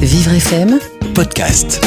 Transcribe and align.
Vivre 0.00 0.32
FM, 0.32 0.78
podcast. 1.14 1.84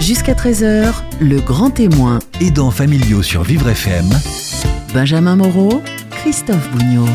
jusqu'à 0.00 0.34
13h, 0.34 0.92
le 1.20 1.40
grand 1.40 1.70
témoin. 1.70 2.18
Aidants 2.40 2.70
familiaux 2.70 3.22
sur 3.22 3.42
Vivre 3.42 3.68
FM. 3.68 4.08
Benjamin 4.92 5.36
Moreau, 5.36 5.82
Christophe 6.10 6.70
Bougnot. 6.72 7.08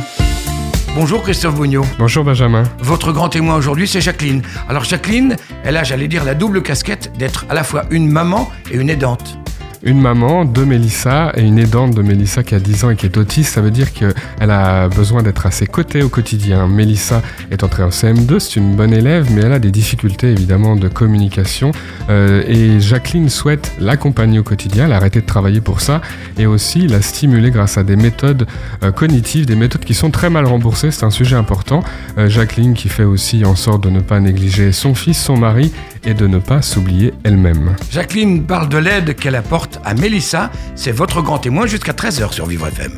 Bonjour 0.95 1.21
Christophe 1.21 1.55
Bougnot. 1.55 1.85
Bonjour 1.97 2.23
Benjamin. 2.23 2.63
Votre 2.79 3.11
grand 3.11 3.29
témoin 3.29 3.55
aujourd'hui, 3.55 3.87
c'est 3.87 4.01
Jacqueline. 4.01 4.41
Alors 4.67 4.83
Jacqueline, 4.83 5.35
elle 5.63 5.77
a, 5.77 5.83
j'allais 5.83 6.07
dire, 6.07 6.23
la 6.23 6.33
double 6.35 6.61
casquette 6.61 7.11
d'être 7.17 7.45
à 7.49 7.53
la 7.53 7.63
fois 7.63 7.85
une 7.91 8.07
maman 8.09 8.49
et 8.71 8.75
une 8.77 8.89
aidante. 8.89 9.38
Une 9.81 10.01
maman 10.01 10.43
de 10.43 10.65
Mélissa 10.65 11.31
et 11.37 11.41
une 11.41 11.57
aidante 11.57 11.95
de 11.95 12.01
Mélissa 12.01 12.43
qui 12.43 12.53
a 12.53 12.59
10 12.59 12.83
ans 12.83 12.89
et 12.89 12.97
qui 12.97 13.05
est 13.05 13.15
autiste, 13.15 13.53
ça 13.53 13.61
veut 13.61 13.71
dire 13.71 13.93
qu'elle 13.93 14.13
a 14.51 14.89
besoin 14.89 15.23
d'être 15.23 15.45
à 15.45 15.51
ses 15.51 15.67
côtés 15.67 16.03
au 16.03 16.09
quotidien. 16.09 16.67
Mélissa 16.67 17.21
est 17.49 17.63
entrée 17.63 17.83
en 17.83 17.89
CM2, 17.89 18.39
c'est 18.39 18.57
une 18.57 18.75
bonne 18.75 18.93
élève, 18.93 19.29
mais 19.31 19.41
elle 19.41 19.53
a 19.53 19.59
des 19.59 19.71
difficultés 19.71 20.31
évidemment 20.31 20.75
de 20.75 20.89
communication. 20.89 21.71
Euh, 22.09 22.43
et 22.45 22.81
Jacqueline 22.81 23.29
souhaite 23.29 23.71
l'accompagner 23.79 24.39
au 24.39 24.43
quotidien, 24.43 24.91
arrêté 24.91 25.21
de 25.21 25.25
travailler 25.25 25.61
pour 25.61 25.79
ça, 25.79 26.01
et 26.37 26.45
aussi 26.45 26.85
la 26.85 27.01
stimuler 27.01 27.49
grâce 27.49 27.77
à 27.77 27.83
des 27.83 27.95
méthodes 27.95 28.47
euh, 28.83 28.91
cognitives, 28.91 29.45
des 29.45 29.55
méthodes 29.55 29.85
qui 29.85 29.93
sont 29.93 30.11
très 30.11 30.29
mal 30.29 30.45
remboursées, 30.45 30.91
c'est 30.91 31.05
un 31.05 31.09
sujet 31.09 31.37
important. 31.37 31.85
Euh, 32.17 32.27
Jacqueline 32.27 32.73
qui 32.73 32.89
fait 32.89 33.05
aussi 33.05 33.45
en 33.45 33.55
sorte 33.55 33.81
de 33.85 33.89
ne 33.89 34.01
pas 34.01 34.19
négliger 34.19 34.73
son 34.73 34.93
fils, 34.93 35.17
son 35.17 35.37
mari, 35.37 35.71
et 36.03 36.13
de 36.13 36.27
ne 36.27 36.39
pas 36.39 36.61
s'oublier 36.61 37.13
elle-même. 37.23 37.75
Jacqueline 37.91 38.43
parle 38.43 38.69
de 38.69 38.77
l'aide 38.77 39.15
qu'elle 39.15 39.35
apporte 39.35 39.79
à 39.85 39.93
Mélissa. 39.93 40.51
C'est 40.75 40.91
votre 40.91 41.21
grand 41.21 41.39
témoin 41.39 41.65
jusqu'à 41.67 41.93
13h 41.93 42.31
sur 42.31 42.45
Vivre 42.45 42.67
FM. 42.67 42.93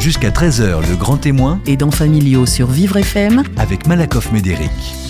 Jusqu'à 0.00 0.30
13h, 0.30 0.88
le 0.88 0.96
grand 0.96 1.16
témoin 1.16 1.60
Aidants 1.66 1.90
familiaux 1.90 2.46
sur 2.46 2.66
Vivre 2.70 2.98
FM, 2.98 3.42
avec 3.56 3.86
Malakoff 3.86 4.32
Médéric. 4.32 5.03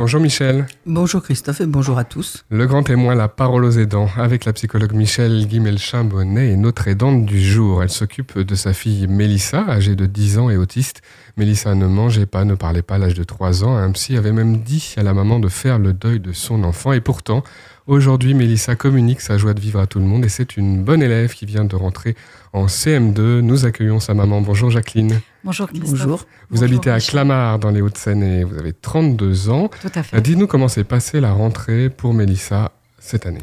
Bonjour 0.00 0.18
Michel. 0.18 0.66
Bonjour 0.86 1.22
Christophe 1.22 1.60
et 1.60 1.66
bonjour 1.66 1.98
à 1.98 2.04
tous. 2.04 2.46
Le 2.48 2.66
grand 2.66 2.82
témoin, 2.82 3.14
la 3.14 3.28
parole 3.28 3.66
aux 3.66 3.72
aidants, 3.72 4.08
avec 4.16 4.46
la 4.46 4.54
psychologue 4.54 4.94
Michel 4.94 5.46
Guimelchin-Bonnet 5.46 6.52
et 6.52 6.56
notre 6.56 6.88
aidante 6.88 7.26
du 7.26 7.38
jour. 7.38 7.82
Elle 7.82 7.90
s'occupe 7.90 8.38
de 8.38 8.54
sa 8.54 8.72
fille 8.72 9.06
Mélissa, 9.08 9.62
âgée 9.68 9.96
de 9.96 10.06
10 10.06 10.38
ans 10.38 10.48
et 10.48 10.56
autiste. 10.56 11.02
Mélissa 11.36 11.74
ne 11.74 11.86
mangeait 11.86 12.24
pas, 12.24 12.46
ne 12.46 12.54
parlait 12.54 12.80
pas 12.80 12.94
à 12.94 12.98
l'âge 12.98 13.12
de 13.12 13.24
3 13.24 13.62
ans. 13.62 13.76
Un 13.76 13.90
psy 13.92 14.16
avait 14.16 14.32
même 14.32 14.62
dit 14.62 14.94
à 14.96 15.02
la 15.02 15.12
maman 15.12 15.38
de 15.38 15.48
faire 15.48 15.78
le 15.78 15.92
deuil 15.92 16.18
de 16.18 16.32
son 16.32 16.64
enfant. 16.64 16.94
Et 16.94 17.02
pourtant, 17.02 17.42
aujourd'hui, 17.90 18.34
Mélissa 18.34 18.76
communique 18.76 19.20
sa 19.20 19.36
joie 19.36 19.54
de 19.54 19.60
vivre 19.60 19.80
à 19.80 19.86
tout 19.86 19.98
le 19.98 20.04
monde 20.04 20.24
et 20.24 20.28
c'est 20.28 20.56
une 20.56 20.82
bonne 20.82 21.02
élève 21.02 21.34
qui 21.34 21.44
vient 21.46 21.64
de 21.64 21.76
rentrer 21.76 22.16
en 22.52 22.66
CM2. 22.66 23.40
Nous 23.40 23.64
accueillons 23.66 24.00
sa 24.00 24.14
maman. 24.14 24.40
Bonjour 24.40 24.70
Jacqueline. 24.70 25.20
Bonjour 25.44 25.68
Christophe. 25.68 25.90
Bonjour. 25.90 26.16
Vous 26.18 26.26
Bonjour, 26.50 26.64
habitez 26.64 26.90
à 26.90 26.94
Michel. 26.94 27.10
Clamart 27.10 27.58
dans 27.58 27.70
les 27.70 27.80
Hauts-de-Seine 27.82 28.22
et 28.22 28.44
vous 28.44 28.56
avez 28.58 28.72
32 28.72 29.50
ans. 29.50 29.68
Tout 29.82 29.88
à 29.94 30.02
fait. 30.02 30.20
Dites-nous 30.20 30.46
comment 30.46 30.68
s'est 30.68 30.84
passée 30.84 31.20
la 31.20 31.32
rentrée 31.32 31.90
pour 31.90 32.14
Mélissa 32.14 32.72
cette 32.98 33.26
année. 33.26 33.42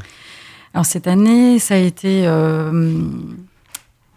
Alors 0.74 0.86
cette 0.86 1.08
année, 1.08 1.60
ça 1.60 1.74
a 1.76 1.78
été 1.78 2.24
euh, 2.28 3.02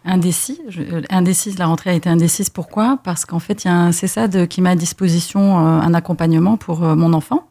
indécis. 0.04 0.60
Je- 0.68 0.82
euh, 0.82 1.02
indécise, 1.10 1.58
la 1.58 1.66
rentrée 1.66 1.90
a 1.90 1.94
été 1.94 2.08
indécise. 2.08 2.50
Pourquoi? 2.50 2.98
Parce 3.02 3.24
qu'en 3.24 3.38
fait, 3.38 3.64
il 3.64 3.68
y 3.68 3.70
a 3.70 3.76
un 3.76 3.92
CESAD 3.92 4.46
qui 4.48 4.60
met 4.60 4.70
à 4.70 4.76
disposition 4.76 5.58
euh, 5.58 5.80
un 5.80 5.94
accompagnement 5.94 6.56
pour 6.56 6.84
euh, 6.84 6.94
mon 6.94 7.12
enfant, 7.12 7.48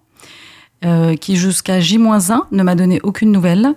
euh, 0.85 1.17
qui 1.17 1.35
jusqu'à 1.35 1.81
J-1 1.81 2.43
ne 2.51 2.63
m'a 2.63 2.73
donné 2.75 3.01
aucune 3.03 3.33
nouvelle. 3.33 3.73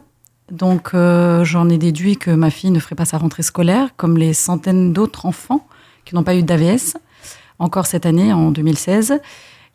Donc 0.52 0.90
euh, 0.94 1.42
j'en 1.42 1.68
ai 1.68 1.76
déduit 1.76 2.16
que 2.16 2.30
ma 2.30 2.48
fille 2.48 2.70
ne 2.70 2.78
ferait 2.78 2.94
pas 2.94 3.04
sa 3.04 3.18
rentrée 3.18 3.42
scolaire, 3.42 3.96
comme 3.96 4.16
les 4.16 4.32
centaines 4.32 4.92
d'autres 4.92 5.26
enfants 5.26 5.66
qui 6.04 6.14
n'ont 6.14 6.22
pas 6.22 6.36
eu 6.36 6.44
d'AVS, 6.44 6.96
encore 7.58 7.86
cette 7.86 8.06
année, 8.06 8.32
en 8.32 8.52
2016. 8.52 9.20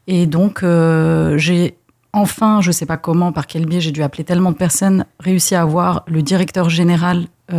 Et 0.07 0.25
donc 0.25 0.63
euh, 0.63 1.37
j'ai 1.37 1.75
enfin, 2.13 2.61
je 2.61 2.69
ne 2.69 2.73
sais 2.73 2.85
pas 2.85 2.95
comment, 2.95 3.33
par 3.33 3.45
quel 3.45 3.65
biais, 3.65 3.81
j'ai 3.81 3.91
dû 3.91 4.03
appeler 4.03 4.23
tellement 4.23 4.53
de 4.53 4.57
personnes, 4.57 5.05
réussi 5.19 5.53
à 5.53 5.63
avoir 5.63 6.03
le 6.07 6.21
directeur 6.21 6.69
général, 6.69 7.27
je 7.49 7.55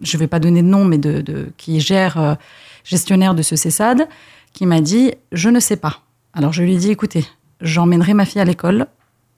ne 0.00 0.18
vais 0.18 0.28
pas 0.28 0.38
donner 0.38 0.62
de 0.62 0.68
nom, 0.68 0.84
mais 0.84 0.98
de, 0.98 1.52
qui 1.56 1.80
gère, 1.80 2.38
gestionnaire 2.84 3.34
de 3.34 3.42
ce 3.42 3.56
CESAD, 3.56 4.08
qui 4.52 4.64
m'a 4.64 4.80
dit, 4.80 5.12
je 5.32 5.50
ne 5.50 5.60
sais 5.60 5.76
pas. 5.76 6.02
Alors 6.32 6.52
je 6.52 6.62
lui 6.62 6.74
ai 6.74 6.78
dit, 6.78 6.90
écoutez, 6.90 7.26
j'emmènerai 7.60 8.14
ma 8.14 8.24
fille 8.24 8.40
à 8.40 8.44
l'école 8.44 8.86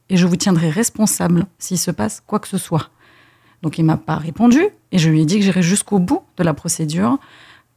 et 0.08 0.16
je 0.16 0.26
vous 0.26 0.36
tiendrai 0.36 0.70
responsable 0.70 1.46
s'il 1.58 1.78
se 1.78 1.90
passe 1.90 2.22
quoi 2.26 2.38
que 2.38 2.48
ce 2.48 2.58
soit. 2.58 2.90
Donc 3.62 3.78
il 3.78 3.84
m'a 3.84 3.96
pas 3.96 4.16
répondu 4.16 4.62
et 4.92 4.98
je 4.98 5.10
lui 5.10 5.22
ai 5.22 5.24
dit 5.24 5.38
que 5.38 5.44
j'irai 5.44 5.62
jusqu'au 5.62 5.98
bout 5.98 6.22
de 6.36 6.42
la 6.42 6.54
procédure 6.54 7.18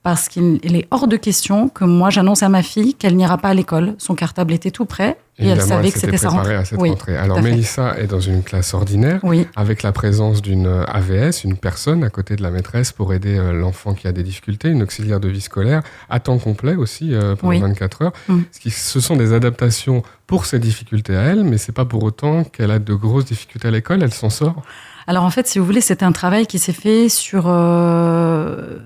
parce 0.04 0.28
qu'il 0.28 0.60
il 0.64 0.76
est 0.76 0.88
hors 0.92 1.08
de 1.08 1.16
question 1.18 1.70
que 1.70 1.86
moi 1.86 2.10
j'annonce 2.10 2.44
à 2.44 2.50
ma 2.50 2.62
fille 2.62 2.94
qu'elle 2.94 3.16
n'ira 3.16 3.38
pas 3.38 3.50
à 3.50 3.54
l'école. 3.54 3.96
Son 3.98 4.16
cartable 4.16 4.54
était 4.54 4.70
tout 4.72 4.86
prêt 4.86 5.18
et 5.40 5.48
elle 5.48 5.62
savait 5.62 5.92
que 5.92 5.98
c'était 6.00 6.18
sa 6.18 6.30
rentrée. 6.30 6.56
à 6.56 6.66
cette 6.66 6.80
Oui, 6.80 6.90
rentrée. 6.90 7.18
Alors. 7.18 7.42
Mélissa 7.42 7.98
est 7.98 8.06
dans 8.08 8.20
une 8.20 8.44
classe 8.44 8.74
ordinaire 8.74 9.20
Oui, 9.24 9.48
avec 9.56 9.82
la 9.82 9.92
présence 9.92 10.42
d'une 10.42 10.68
euh, 10.68 10.84
AVS, 10.86 11.44
une 11.44 11.58
personne 11.58 12.04
à 12.04 12.10
côté 12.10 12.36
de 12.36 12.44
la 12.44 12.52
maîtresse 12.52 12.92
pour 12.92 13.14
aider 13.14 13.38
euh, 13.38 13.52
l'enfant 13.54 13.94
qui 13.96 14.08
a 14.08 14.12
des 14.12 14.24
difficultés, 14.24 14.70
une 14.70 14.84
auxiliaire 14.84 15.20
de 15.20 15.30
vie 15.30 15.42
scolaire, 15.42 15.82
à 16.10 16.20
temps 16.20 16.38
complet 16.38 16.76
aussi 16.76 17.14
euh, 17.16 17.36
pendant 17.36 17.50
Oui. 17.54 17.62
24 17.62 18.02
heures. 18.04 18.14
Mm. 18.28 18.40
Ce, 18.52 18.60
qui, 18.60 18.70
ce 18.70 19.00
sont 19.00 19.16
des 19.16 19.34
adaptations 19.34 20.04
pour 20.28 20.46
ses 20.46 20.60
difficultés 20.60 21.16
à 21.16 21.22
elle, 21.22 21.44
mais 21.44 21.58
c'est 21.58 21.72
pas 21.72 21.86
pour 21.86 22.04
autant 22.04 22.44
qu'elle 22.44 22.72
a 22.72 22.80
de 22.80 22.94
grosses 22.94 23.26
difficultés 23.26 23.70
à 23.70 23.72
l'école, 23.72 24.04
elle 24.04 24.14
s'en 24.14 24.30
sort. 24.30 24.62
Alors 25.08 25.24
en 25.24 25.30
fait, 25.30 25.48
si 25.48 25.60
vous 25.60 25.66
voulez, 25.66 25.82
c'est 25.82 26.04
un 26.04 26.12
travail 26.12 26.46
qui 26.48 26.60
s'est 26.60 26.72
fait 26.74 27.10
sur 27.10 27.46
euh, 27.48 28.78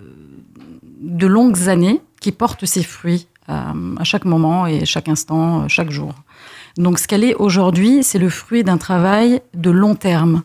de 0.99 1.27
longues 1.27 1.69
années, 1.69 2.01
qui 2.19 2.31
porte 2.31 2.65
ses 2.65 2.83
fruits 2.83 3.27
euh, 3.49 3.95
à 3.97 4.03
chaque 4.03 4.25
moment 4.25 4.67
et 4.67 4.85
chaque 4.85 5.07
instant, 5.07 5.61
euh, 5.61 5.67
chaque 5.67 5.91
jour. 5.91 6.13
Donc 6.77 6.99
ce 6.99 7.07
qu'elle 7.07 7.23
est 7.23 7.35
aujourd'hui, 7.35 8.03
c'est 8.03 8.19
le 8.19 8.29
fruit 8.29 8.63
d'un 8.63 8.77
travail 8.77 9.41
de 9.53 9.71
long 9.71 9.95
terme. 9.95 10.43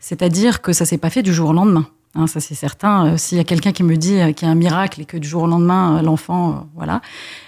C'est-à-dire 0.00 0.62
que 0.62 0.72
ça 0.72 0.84
s'est 0.84 0.98
pas 0.98 1.10
fait 1.10 1.22
du 1.22 1.32
jour 1.32 1.50
au 1.50 1.52
lendemain. 1.52 1.86
Hein, 2.14 2.26
ça 2.26 2.40
c'est 2.40 2.54
certain. 2.54 3.06
Euh, 3.06 3.16
S'il 3.16 3.38
y 3.38 3.40
a 3.40 3.44
quelqu'un 3.44 3.72
qui 3.72 3.82
me 3.82 3.96
dit 3.96 4.18
qu'il 4.34 4.46
y 4.46 4.48
a 4.48 4.52
un 4.52 4.56
miracle 4.56 5.00
et 5.00 5.04
que 5.04 5.16
du 5.16 5.26
jour 5.26 5.44
au 5.44 5.46
lendemain, 5.46 6.02
l'enfant, 6.02 6.68
voilà, 6.74 7.00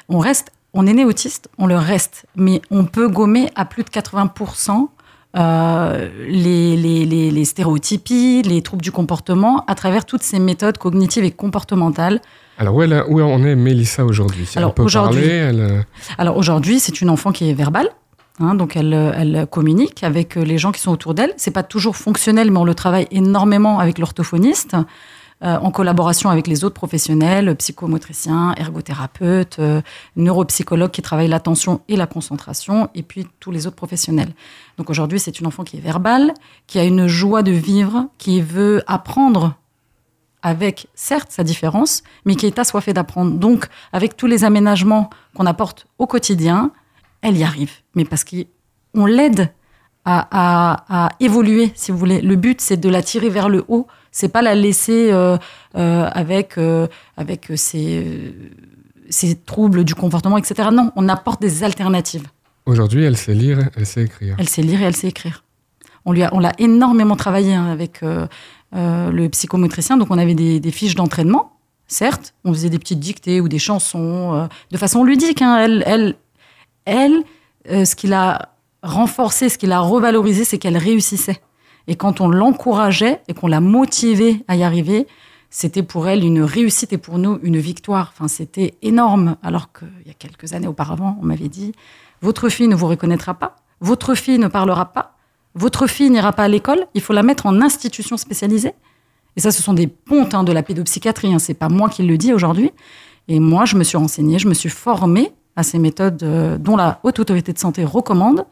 on 0.08 0.18
reste, 0.18 0.52
on 0.72 0.86
est 0.86 0.94
né 0.94 1.04
autiste, 1.04 1.48
on 1.58 1.66
le 1.66 1.76
reste, 1.76 2.26
mais 2.36 2.62
on 2.70 2.84
peut 2.84 3.08
gommer 3.08 3.50
à 3.56 3.64
plus 3.64 3.84
de 3.84 3.90
80% 3.90 4.88
euh, 5.36 6.08
les, 6.26 6.76
les, 6.76 7.04
les, 7.04 7.30
les 7.30 7.44
stéréotypies, 7.44 8.42
les 8.42 8.62
troubles 8.62 8.82
du 8.82 8.90
comportement 8.92 9.64
à 9.66 9.74
travers 9.74 10.04
toutes 10.04 10.22
ces 10.22 10.38
méthodes 10.38 10.78
cognitives 10.78 11.24
et 11.24 11.30
comportementales. 11.30 12.20
Alors 12.58 12.74
où, 12.74 12.82
elle, 12.82 13.04
où 13.08 13.20
en 13.20 13.44
est 13.44 13.54
Mélissa 13.54 14.04
aujourd'hui 14.04 14.46
Si 14.46 14.58
Alors, 14.58 14.74
aujourd'hui- 14.78 15.26
elle, 15.26 15.60
euh, 15.60 16.78
c'est 16.80 17.00
une 17.00 17.10
enfant 17.10 17.30
qui 17.30 17.48
est 17.50 17.54
verbale. 17.54 17.88
hein, 18.40 18.54
donc 18.54 18.76
elle, 18.76 18.94
euh, 18.94 19.12
elle 19.14 19.46
communique 19.50 20.02
avec 20.02 20.36
euh, 20.36 20.42
les 20.44 20.58
gens 20.58 20.72
qui 20.72 20.80
sont 20.80 20.90
autour 20.92 21.14
d'elle. 21.14 21.34
C'est 21.36 21.50
pas 21.52 21.62
toujours 21.62 21.96
fonctionnel, 21.96 22.50
mais 22.50 22.58
on 22.58 22.64
le 22.64 22.74
travaille 22.74 23.06
énormément 23.10 23.78
avec 23.78 23.98
l'orthophoniste, 23.98 24.74
euh, 24.74 24.82
en 25.40 25.70
collaboration 25.70 26.30
avec 26.30 26.46
les 26.48 26.64
autres 26.64 26.74
professionnels, 26.74 27.54
psychomotriciens, 27.56 28.54
ergothérapeutes, 28.56 29.58
euh, 29.60 29.80
neuropsychologues 30.16 30.90
qui 30.90 31.02
travaillent 31.02 31.28
l'attention 31.28 31.80
et 31.88 31.96
la 31.96 32.06
concentration, 32.06 32.88
et 32.94 33.02
puis 33.02 33.26
tous 33.38 33.52
les 33.52 33.66
autres 33.66 33.76
professionnels. 33.76 34.32
Donc 34.78 34.90
aujourd'hui, 34.90 35.20
c'est 35.20 35.38
une 35.38 35.46
enfant 35.46 35.62
qui 35.64 35.76
est 35.76 35.80
verbale, 35.80 36.34
qui 36.66 36.78
a 36.78 36.84
une 36.84 37.06
joie 37.06 37.42
de 37.42 37.52
vivre, 37.52 38.08
qui 38.18 38.40
veut 38.40 38.82
apprendre 38.86 39.54
avec, 40.42 40.86
certes, 40.94 41.30
sa 41.30 41.42
différence, 41.44 42.02
mais 42.24 42.36
qui 42.36 42.46
est 42.46 42.58
assoiffée 42.58 42.92
d'apprendre. 42.92 43.32
Donc, 43.38 43.66
avec 43.92 44.16
tous 44.16 44.26
les 44.26 44.44
aménagements 44.44 45.10
qu'on 45.34 45.46
apporte 45.46 45.86
au 45.98 46.06
quotidien, 46.06 46.70
elle 47.22 47.36
y 47.36 47.42
arrive. 47.42 47.72
Mais 47.94 48.04
parce 48.04 48.24
qu'on 48.24 49.06
l'aide 49.06 49.52
à, 50.04 50.28
à- 50.30 51.06
à 51.06 51.10
évoluer, 51.20 51.72
si 51.74 51.90
vous 51.90 51.98
voulez. 51.98 52.20
Le 52.20 52.36
but, 52.36 52.60
c'est 52.60 52.76
de 52.76 52.88
la 52.88 53.02
tirer 53.02 53.28
vers 53.30 53.48
le 53.48 53.64
haut. 53.68 53.88
C'est 54.18 54.28
pas 54.28 54.42
la 54.42 54.56
laisser 54.56 55.12
euh, 55.12 55.36
euh, 55.76 56.08
avec, 56.12 56.58
euh, 56.58 56.88
avec 57.16 57.52
ses, 57.54 58.34
ses 59.08 59.36
troubles 59.36 59.84
du 59.84 59.94
comportement, 59.94 60.36
etc. 60.38 60.70
Non, 60.72 60.90
on 60.96 61.08
apporte 61.08 61.40
des 61.40 61.62
alternatives. 61.62 62.26
aujourd'hui, 62.66 63.04
elle 63.04 63.16
sait 63.16 63.32
lire, 63.34 63.70
elle 63.76 63.86
sait 63.86 64.02
écrire. 64.02 64.34
Elle 64.40 64.48
sait 64.48 64.62
lire 64.62 64.80
et 64.82 64.86
elle 64.86 64.96
sait 64.96 65.06
écrire. 65.06 65.44
On 66.04 66.10
lui 66.10 66.24
a, 66.24 66.30
on 66.34 66.40
l'a 66.40 66.52
énormément 66.58 67.14
travaillé 67.14 67.54
hein, 67.54 67.66
avec 67.70 68.02
euh, 68.02 68.26
euh, 68.74 69.12
le 69.12 69.28
psychomotricien. 69.28 69.96
Donc, 69.96 70.08
on 70.10 70.18
avait 70.18 70.34
des, 70.34 70.58
des 70.58 70.72
fiches 70.72 70.96
d'entraînement, 70.96 71.52
certes. 71.86 72.34
On 72.44 72.52
faisait 72.52 72.70
des 72.70 72.80
petites 72.80 72.98
dictées 73.00 73.40
ou 73.40 73.46
des 73.48 73.60
chansons 73.60 74.34
euh, 74.34 74.46
de 74.72 74.76
façon 74.78 75.04
ludique. 75.04 75.42
hein. 75.42 75.58
Elle, 75.60 75.84
elle, 75.86 76.14
elle 76.86 77.84
ce 77.86 77.94
qui 77.94 78.08
l'a 78.08 78.48
renforcé, 78.82 79.48
ce 79.48 79.58
qui 79.58 79.66
l'a 79.66 79.78
revalorisé, 79.78 80.44
c'est 80.44 80.58
qu'elle 80.58 80.76
réussissait. 80.78 81.40
Et 81.88 81.96
quand 81.96 82.20
on 82.20 82.28
l'encourageait 82.28 83.22
et 83.26 83.34
qu'on 83.34 83.48
l'a 83.48 83.60
motivée 83.60 84.44
à 84.46 84.54
y 84.54 84.62
arriver, 84.62 85.08
c'était 85.50 85.82
pour 85.82 86.06
elle 86.06 86.22
une 86.22 86.42
réussite 86.42 86.92
et 86.92 86.98
pour 86.98 87.18
nous 87.18 87.40
une 87.42 87.58
victoire. 87.58 88.12
Enfin, 88.14 88.28
c'était 88.28 88.74
énorme. 88.82 89.36
Alors 89.42 89.72
qu'il 89.72 90.06
y 90.06 90.10
a 90.10 90.14
quelques 90.14 90.52
années 90.52 90.68
auparavant, 90.68 91.18
on 91.20 91.24
m'avait 91.24 91.48
dit 91.48 91.72
votre 92.20 92.50
fille 92.50 92.68
ne 92.68 92.74
vous 92.74 92.86
reconnaîtra 92.86 93.34
pas, 93.34 93.56
votre 93.80 94.14
fille 94.14 94.38
ne 94.38 94.48
parlera 94.48 94.92
pas, 94.92 95.16
votre 95.54 95.86
fille 95.86 96.10
n'ira 96.10 96.32
pas 96.32 96.44
à 96.44 96.48
l'école, 96.48 96.86
il 96.94 97.00
faut 97.00 97.14
la 97.14 97.22
mettre 97.22 97.46
en 97.46 97.60
institution 97.62 98.16
spécialisée. 98.16 98.74
Et 99.36 99.40
ça, 99.40 99.50
ce 99.50 99.62
sont 99.62 99.72
des 99.72 99.86
pontes 99.86 100.34
hein, 100.34 100.44
de 100.44 100.52
la 100.52 100.62
pédopsychiatrie. 100.62 101.32
Hein. 101.32 101.38
C'est 101.38 101.54
pas 101.54 101.68
moi 101.68 101.88
qui 101.88 102.02
le 102.02 102.18
dis 102.18 102.32
aujourd'hui. 102.32 102.72
Et 103.28 103.40
moi, 103.40 103.64
je 103.64 103.76
me 103.76 103.84
suis 103.84 103.96
renseignée, 103.96 104.38
je 104.38 104.48
me 104.48 104.54
suis 104.54 104.68
formée 104.68 105.32
à 105.54 105.62
ces 105.62 105.78
méthodes 105.78 106.22
euh, 106.22 106.58
dont 106.58 106.76
la 106.76 107.00
haute 107.02 107.18
autorité 107.20 107.52
de 107.52 107.58
santé 107.58 107.84
recommande. 107.84 108.44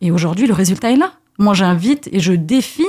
Et 0.00 0.10
aujourd'hui, 0.10 0.46
le 0.46 0.54
résultat 0.54 0.90
est 0.90 0.96
là. 0.96 1.12
Moi, 1.38 1.54
j'invite 1.54 2.08
et 2.12 2.20
je 2.20 2.32
défie 2.32 2.86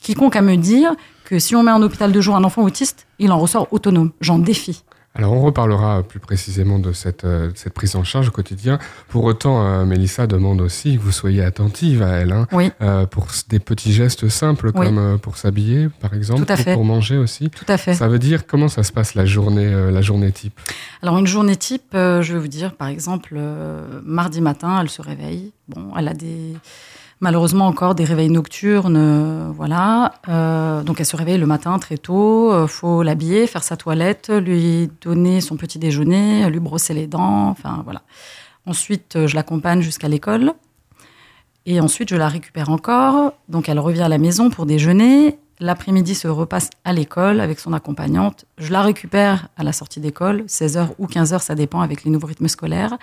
quiconque 0.00 0.36
à 0.36 0.42
me 0.42 0.56
dire 0.56 0.94
que 1.24 1.38
si 1.38 1.56
on 1.56 1.62
met 1.62 1.72
en 1.72 1.82
hôpital 1.82 2.12
de 2.12 2.20
jour 2.20 2.36
un 2.36 2.44
enfant 2.44 2.62
autiste, 2.62 3.06
il 3.18 3.32
en 3.32 3.38
ressort 3.38 3.66
autonome. 3.72 4.12
J'en 4.20 4.38
défie. 4.38 4.82
Alors 5.14 5.32
on 5.32 5.40
reparlera 5.40 6.04
plus 6.04 6.20
précisément 6.20 6.78
de 6.78 6.92
cette, 6.92 7.24
euh, 7.24 7.50
cette 7.56 7.72
prise 7.74 7.96
en 7.96 8.04
charge 8.04 8.28
au 8.28 8.30
quotidien. 8.30 8.78
Pour 9.08 9.24
autant, 9.24 9.64
euh, 9.66 9.84
Mélissa 9.84 10.28
demande 10.28 10.60
aussi 10.60 10.96
que 10.96 11.02
vous 11.02 11.10
soyez 11.10 11.42
attentive 11.42 12.02
à 12.02 12.10
elle, 12.10 12.30
hein, 12.30 12.46
Oui, 12.52 12.70
euh, 12.82 13.04
pour 13.04 13.26
des 13.48 13.58
petits 13.58 13.92
gestes 13.92 14.28
simples 14.28 14.70
Oui. 14.76 14.86
comme 14.86 14.98
euh, 14.98 15.16
pour 15.16 15.36
s'habiller, 15.36 15.88
par 16.00 16.14
exemple, 16.14 16.44
Tout 16.46 16.52
à 16.52 16.56
fait. 16.56 16.72
pour 16.74 16.84
manger 16.84 17.16
aussi. 17.16 17.50
tout 17.50 17.64
à 17.66 17.78
fait. 17.78 17.94
Ça 17.94 18.06
veut 18.06 18.20
dire 18.20 18.46
comment 18.46 18.68
ça 18.68 18.84
se 18.84 18.92
passe 18.92 19.16
la 19.16 19.26
journée, 19.26 19.90
la 19.90 20.02
journée 20.02 20.30
type? 20.30 20.60
Alors 21.02 21.18
une 21.18 21.26
journée 21.26 21.56
type, 21.56 21.88
je 21.94 22.32
vais 22.32 22.38
vous 22.38 22.46
dire, 22.46 22.74
par 22.76 22.86
exemple, 22.86 23.36
mardi 24.04 24.40
matin, 24.40 24.78
elle 24.80 24.90
se 24.90 25.02
réveille. 25.02 25.52
Bon, 25.68 25.90
elle 25.98 26.06
a 26.08 26.14
des 26.14 26.54
malheureusement 27.20 27.66
encore 27.66 27.94
des 27.94 28.04
réveils 28.04 28.30
nocturnes, 28.30 28.96
euh, 28.96 29.50
voilà. 29.54 30.12
Euh, 30.28 30.82
donc 30.82 31.00
elle 31.00 31.06
se 31.06 31.16
réveille 31.16 31.38
le 31.38 31.46
matin 31.46 31.78
très 31.78 31.98
tôt. 31.98 32.52
euh, 32.52 32.66
faut 32.66 33.02
l'habiller, 33.02 33.46
faire 33.46 33.62
sa 33.62 33.76
toilette, 33.76 34.30
lui 34.30 34.90
donner 35.00 35.40
son 35.40 35.56
petit 35.56 35.78
déjeuner, 35.78 36.48
lui 36.50 36.60
brosser 36.60 36.94
les 36.94 37.06
dents. 37.06 37.48
Enfin 37.48 37.82
voilà. 37.84 38.02
Ensuite, 38.66 39.26
je 39.26 39.34
l'accompagne 39.34 39.80
jusqu'à 39.80 40.08
l'école. 40.08 40.52
Et 41.64 41.80
ensuite, 41.80 42.08
je 42.08 42.16
la 42.16 42.28
récupère 42.28 42.70
encore. 42.70 43.32
Donc, 43.48 43.68
elle 43.68 43.78
revient 43.78 44.02
à 44.02 44.08
la 44.08 44.18
maison 44.18 44.48
pour 44.48 44.64
déjeuner. 44.64 45.38
L'après-midi 45.60 46.14
se 46.14 46.28
repasse 46.28 46.70
à 46.84 46.92
l'école 46.92 47.40
avec 47.40 47.60
son 47.60 47.72
accompagnante. 47.72 48.44
Je 48.58 48.72
la 48.72 48.80
récupère 48.82 49.48
à 49.56 49.64
la 49.64 49.72
sortie 49.72 50.00
d'école, 50.00 50.42
16h 50.42 50.90
ou 50.98 51.06
15h, 51.06 51.40
ça 51.40 51.54
dépend 51.54 51.80
avec 51.80 52.04
les 52.04 52.10
nouveaux 52.10 52.28
rythmes 52.28 52.48
scolaires, 52.48 52.96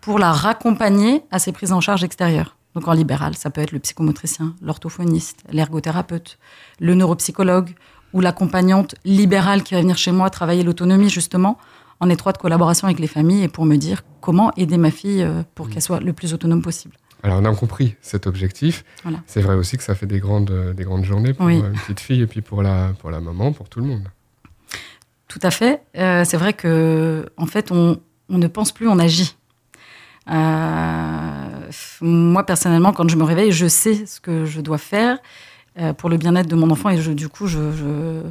pour 0.00 0.18
la 0.18 0.32
raccompagner 0.32 1.22
à 1.30 1.38
ses 1.38 1.52
prises 1.52 1.72
en 1.72 1.80
charge 1.80 2.04
extérieures. 2.04 2.56
Donc, 2.74 2.88
en 2.88 2.92
libéral, 2.92 3.34
ça 3.36 3.50
peut 3.50 3.60
être 3.60 3.72
le 3.72 3.78
psychomotricien, 3.78 4.54
l'orthophoniste, 4.62 5.44
l'ergothérapeute, 5.50 6.38
le 6.80 6.94
neuropsychologue 6.94 7.74
ou 8.12 8.20
l'accompagnante 8.20 8.94
libérale 9.04 9.62
qui 9.62 9.74
va 9.74 9.80
venir 9.80 9.96
chez 9.98 10.12
moi 10.12 10.30
travailler 10.30 10.62
l'autonomie, 10.62 11.10
justement, 11.10 11.58
en 12.00 12.08
étroite 12.08 12.38
collaboration 12.38 12.86
avec 12.86 12.98
les 12.98 13.06
familles 13.06 13.42
et 13.44 13.48
pour 13.48 13.64
me 13.64 13.76
dire 13.76 14.02
comment 14.20 14.52
aider 14.56 14.76
ma 14.78 14.90
fille 14.90 15.22
euh, 15.22 15.42
pour 15.54 15.68
qu'elle 15.68 15.82
soit 15.82 16.00
le 16.00 16.12
plus 16.12 16.32
autonome 16.34 16.62
possible. 16.62 16.96
Alors 17.22 17.38
on 17.40 17.44
a 17.44 17.54
compris 17.54 17.94
cet 18.00 18.26
objectif. 18.26 18.84
Voilà. 19.04 19.18
C'est 19.26 19.40
vrai 19.40 19.54
aussi 19.54 19.76
que 19.76 19.84
ça 19.84 19.94
fait 19.94 20.06
des 20.06 20.18
grandes, 20.18 20.50
euh, 20.50 20.72
des 20.74 20.82
grandes 20.82 21.04
journées 21.04 21.32
pour 21.34 21.46
Oui. 21.46 21.60
euh, 21.62 21.68
une 21.72 21.78
petite 21.78 22.00
fille 22.00 22.20
et 22.20 22.26
puis 22.26 22.40
pour 22.40 22.62
la, 22.62 22.92
pour 22.98 23.10
la 23.12 23.20
maman, 23.20 23.52
pour 23.52 23.68
tout 23.68 23.78
le 23.78 23.86
monde. 23.86 24.08
Tout 25.28 25.38
à 25.42 25.50
fait. 25.52 25.82
Euh, 25.96 26.24
c'est 26.24 26.36
vrai 26.36 26.52
que, 26.52 27.26
en 27.36 27.46
fait, 27.46 27.70
on, 27.70 28.00
on 28.28 28.38
ne 28.38 28.48
pense 28.48 28.72
plus, 28.72 28.88
on 28.88 28.98
agit. 28.98 29.36
Euh, 30.30 31.70
moi, 32.00 32.44
personnellement, 32.44 32.92
quand 32.92 33.08
je 33.08 33.16
me 33.16 33.24
réveille, 33.24 33.52
je 33.52 33.66
sais 33.66 34.06
ce 34.06 34.20
que 34.20 34.44
je 34.44 34.60
dois 34.60 34.78
faire 34.78 35.18
euh, 35.78 35.92
pour 35.92 36.10
le 36.10 36.16
bien-être 36.16 36.48
de 36.48 36.54
mon 36.56 36.70
enfant. 36.70 36.90
Et 36.90 36.98
je- 37.00 37.12
du 37.12 37.28
coup, 37.28 37.46
je, 37.46 37.72
je- 37.72 38.22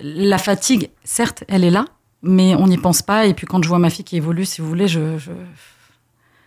la 0.00 0.38
fatigue, 0.38 0.90
certes, 1.04 1.44
elle 1.48 1.64
est 1.64 1.70
là, 1.70 1.84
mais 2.22 2.54
on 2.54 2.66
n'y 2.68 2.78
pense 2.78 3.02
pas. 3.02 3.26
Et 3.26 3.34
puis, 3.34 3.46
quand 3.46 3.62
je 3.62 3.68
vois 3.68 3.78
ma 3.78 3.90
fille 3.90 4.04
qui 4.04 4.16
évolue, 4.16 4.44
si 4.44 4.60
vous 4.60 4.68
voulez, 4.68 4.88
je, 4.88 5.18
je- 5.18 5.32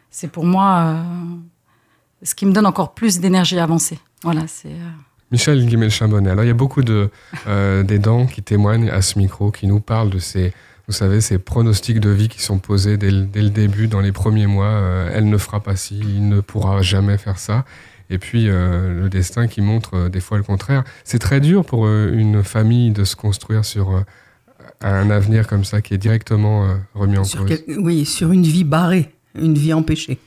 c'est 0.09 0.29
pour 0.29 0.45
moi 0.45 0.79
euh, 0.79 1.03
ce 2.23 2.33
qui 2.35 2.45
me 2.45 2.51
donne 2.53 2.65
encore 2.65 2.93
plus 2.93 3.19
d'énergie 3.19 3.59
à 3.59 3.63
avancer. 3.63 3.99
Voilà, 4.23 4.41
c'est. 4.47 4.71
Michel 5.31 5.65
Guimel-Chambonnet. 5.65 6.29
Alors, 6.31 6.43
il 6.43 6.47
y 6.47 6.51
a 6.51 6.53
beaucoup 6.55 6.81
de, 6.83 7.09
euh, 7.47 7.83
d'aidants 7.83 8.25
qui 8.25 8.41
témoignent 8.43 8.89
à 8.89 9.01
ce 9.01 9.17
micro, 9.17 9.49
qui 9.51 9.65
nous 9.67 9.79
parlent 9.79 10.09
de 10.09 10.19
ces, 10.19 10.53
vous 10.91 10.97
savez, 10.97 11.21
ces 11.21 11.37
pronostics 11.37 12.01
de 12.01 12.09
vie 12.09 12.27
qui 12.27 12.41
sont 12.41 12.59
posés 12.59 12.97
dès 12.97 13.11
le, 13.11 13.21
dès 13.23 13.41
le 13.41 13.49
début, 13.49 13.87
dans 13.87 14.01
les 14.01 14.11
premiers 14.11 14.45
mois. 14.45 14.65
Euh, 14.67 15.09
elle 15.13 15.29
ne 15.29 15.37
fera 15.37 15.61
pas 15.63 15.77
ci, 15.77 15.97
il 15.99 16.27
ne 16.27 16.41
pourra 16.41 16.81
jamais 16.81 17.17
faire 17.17 17.39
ça. 17.39 17.63
Et 18.09 18.17
puis, 18.17 18.49
euh, 18.49 19.03
le 19.03 19.09
destin 19.09 19.47
qui 19.47 19.61
montre 19.61 19.93
euh, 19.95 20.09
des 20.09 20.19
fois 20.19 20.37
le 20.37 20.43
contraire. 20.43 20.83
C'est 21.05 21.19
très 21.19 21.39
dur 21.39 21.63
pour 21.63 21.87
une 21.87 22.43
famille 22.43 22.91
de 22.91 23.05
se 23.05 23.15
construire 23.15 23.63
sur 23.63 24.03
un 24.81 25.09
avenir 25.09 25.47
comme 25.47 25.63
ça, 25.63 25.81
qui 25.81 25.93
est 25.93 25.97
directement 25.97 26.67
remis 26.93 27.17
en 27.17 27.23
Sur 27.23 27.45
cause. 27.45 27.63
quel- 27.65 27.79
Oui, 27.79 28.03
sur 28.05 28.33
une 28.33 28.43
vie 28.43 28.65
barrée, 28.65 29.13
une 29.35 29.53
vie 29.57 29.71
empêchée. 29.73 30.19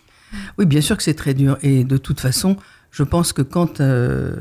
Oui, 0.58 0.64
bien 0.64 0.80
sûr 0.80 0.96
que 0.96 1.02
c'est 1.02 1.14
très 1.14 1.34
dur. 1.34 1.58
Et 1.62 1.84
de 1.84 1.96
toute 1.98 2.20
façon, 2.20 2.56
je 2.90 3.02
pense 3.02 3.34
que 3.34 3.42
quand 3.42 3.80
euh, 3.82 4.36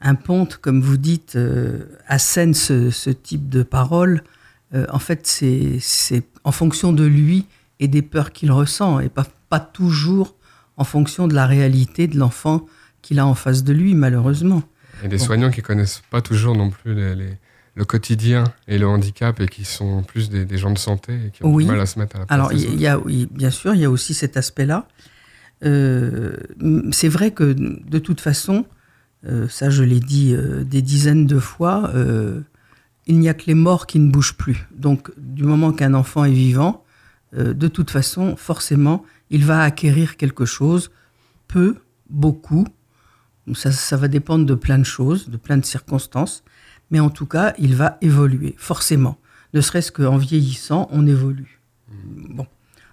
un 0.00 0.14
ponte, 0.14 0.58
comme 0.58 0.80
vous 0.80 0.96
dites, 0.96 1.34
euh, 1.34 1.86
assène 2.06 2.54
ce, 2.54 2.90
ce 2.90 3.10
type 3.10 3.48
de 3.48 3.64
paroles, 3.64 4.22
euh, 4.74 4.86
en 4.90 4.98
fait, 4.98 5.26
c'est 5.26 6.22
en 6.44 6.52
fonction 6.52 6.92
de 6.92 7.04
lui 7.04 7.46
et 7.80 7.88
des 7.88 8.02
peurs 8.02 8.32
qu'il 8.32 8.52
ressent, 8.52 9.00
et 9.00 9.08
pas, 9.08 9.26
pas 9.48 9.60
toujours 9.60 10.36
en 10.76 10.84
fonction 10.84 11.28
de 11.28 11.34
la 11.34 11.46
réalité 11.46 12.06
de 12.06 12.18
l'enfant 12.18 12.66
qu'il 13.02 13.18
a 13.18 13.26
en 13.26 13.34
face 13.34 13.64
de 13.64 13.72
lui, 13.72 13.94
malheureusement. 13.94 14.62
Et 15.02 15.08
des 15.08 15.16
Bon. 15.16 15.24
soignants 15.24 15.50
qui 15.50 15.62
connaissent 15.62 16.02
pas 16.10 16.20
toujours 16.22 16.54
non 16.56 16.70
plus 16.70 16.94
les- 16.94 17.14
les- 17.14 17.38
le 17.74 17.84
quotidien 17.84 18.44
et 18.68 18.76
le 18.78 18.86
handicap 18.86 19.40
et 19.40 19.48
qui 19.48 19.64
sont 19.64 20.02
plus 20.02 20.28
des, 20.28 20.44
des 20.44 20.58
gens 20.58 20.70
de 20.72 20.78
santé 20.78 21.14
et 21.26 21.30
qui 21.30 21.44
ont 21.44 21.54
Oui. 21.54 21.64
du 21.64 21.70
mal 21.70 21.80
à 21.80 21.86
se 21.86 21.98
mettre 21.98 22.16
à 22.16 22.18
la 22.20 22.26
place 22.26 22.34
Alors, 22.38 22.50
des 22.50 22.58
y 22.76 22.86
a, 22.86 22.98
oui, 22.98 23.26
bien 23.30 23.50
sûr, 23.50 23.74
il 23.74 23.80
y 23.80 23.84
a 23.84 23.90
aussi 23.90 24.12
cet 24.12 24.36
aspect-là. 24.36 24.86
Euh, 25.64 26.36
c'est 26.92 27.08
vrai 27.08 27.30
que 27.32 27.52
de 27.54 27.98
toute 27.98 28.20
façon, 28.20 28.64
euh, 29.26 29.48
ça 29.48 29.70
je 29.70 29.82
l'ai 29.82 30.00
dit 30.00 30.34
euh, 30.34 30.64
des 30.64 30.82
dizaines 30.82 31.26
de 31.26 31.38
fois, 31.38 31.90
il 33.10 33.18
n'y 33.18 33.28
a 33.28 33.34
que 33.34 33.46
les 33.48 33.54
morts 33.54 33.88
qui 33.88 33.98
ne 33.98 34.08
bougent 34.08 34.36
plus. 34.36 34.68
Donc, 34.70 35.10
du 35.16 35.42
moment 35.42 35.72
qu'un 35.72 35.94
enfant 35.94 36.24
est 36.24 36.32
vivant, 36.32 36.84
euh, 37.36 37.52
de 37.54 37.66
toute 37.66 37.90
façon, 37.90 38.36
forcément, 38.36 39.04
il 39.30 39.44
va 39.44 39.62
acquérir 39.62 40.16
quelque 40.16 40.44
chose, 40.44 40.92
peu, 41.48 41.74
beaucoup. 42.08 42.68
Ça, 43.54 43.72
ça 43.72 43.96
va 43.96 44.06
dépendre 44.06 44.46
de 44.46 44.54
plein 44.54 44.78
de 44.78 44.84
choses, 44.84 45.28
de 45.28 45.36
plein 45.36 45.56
de 45.56 45.64
circonstances. 45.64 46.44
Mais 46.92 47.00
en 47.00 47.10
tout 47.10 47.26
cas, 47.26 47.52
il 47.58 47.74
va 47.74 47.98
évoluer, 48.00 48.54
forcément. 48.58 49.18
Ne 49.54 49.60
serait-ce 49.60 49.90
qu'en 49.90 50.16
vieillissant, 50.16 50.86
on 50.92 51.04
évolue. 51.04 51.60
Bon. 52.28 52.46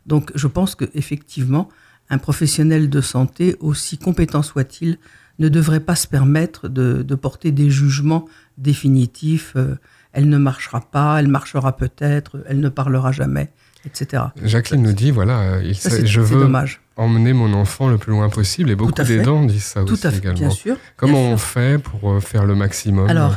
Donc, 0.08 0.32
je 0.34 0.48
pense 0.48 0.74
qu'effectivement, 0.74 1.70
un 2.10 2.18
professionnel 2.18 2.90
de 2.90 3.02
santé, 3.02 3.56
aussi 3.60 4.00
compétent 4.00 4.42
soit-il, 4.42 4.98
ne 5.38 5.48
devrait 5.48 5.82
pas 5.82 5.96
se 5.96 6.08
permettre 6.08 6.70
de, 6.70 7.04
de 7.04 7.16
porter 7.16 7.52
des 7.52 7.70
jugements 7.70 8.28
définitifs. 8.58 9.54
euh, 9.56 9.76
elle 10.18 10.30
ne 10.30 10.38
marchera 10.40 10.82
pas, 10.82 11.20
elle 11.20 11.28
marchera 11.28 11.78
peut-être, 11.78 12.38
elle 12.48 12.60
ne 12.60 12.70
parlera 12.70 13.12
jamais, 13.12 13.52
etc. 13.86 14.24
Jacqueline 14.44 14.82
nous 14.82 14.92
dit 14.94 15.12
voilà, 15.12 15.40
euh, 15.42 15.62
il 15.64 15.76
Ça, 15.76 16.04
je 16.04 16.22
veux 16.22 16.40
dommage. 16.40 16.82
emmener 16.96 17.34
mon 17.34 17.54
enfant 17.54 17.88
le 17.88 18.00
plus 18.00 18.14
loin 18.14 18.28
possible 18.28 18.72
et 18.72 18.76
beaucoup 18.76 18.94
d'aidants 18.94 19.44
disent 19.46 19.64
ça 19.64 19.84
Tout 19.84 19.94
aussi 19.94 20.08
à 20.08 20.12
fait, 20.12 20.18
également. 20.18 20.40
bien 20.40 20.50
sûr. 20.50 20.76
Comment 20.96 21.22
bien 21.22 21.34
on 21.34 21.38
sûr. 21.38 21.48
fait 21.48 21.78
pour 21.78 22.12
euh, 22.14 22.20
faire 22.20 22.46
le 22.46 22.56
maximum 22.56 23.08
Alors, 23.08 23.36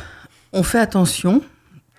on 0.55 0.63
fait 0.63 0.79
attention, 0.79 1.43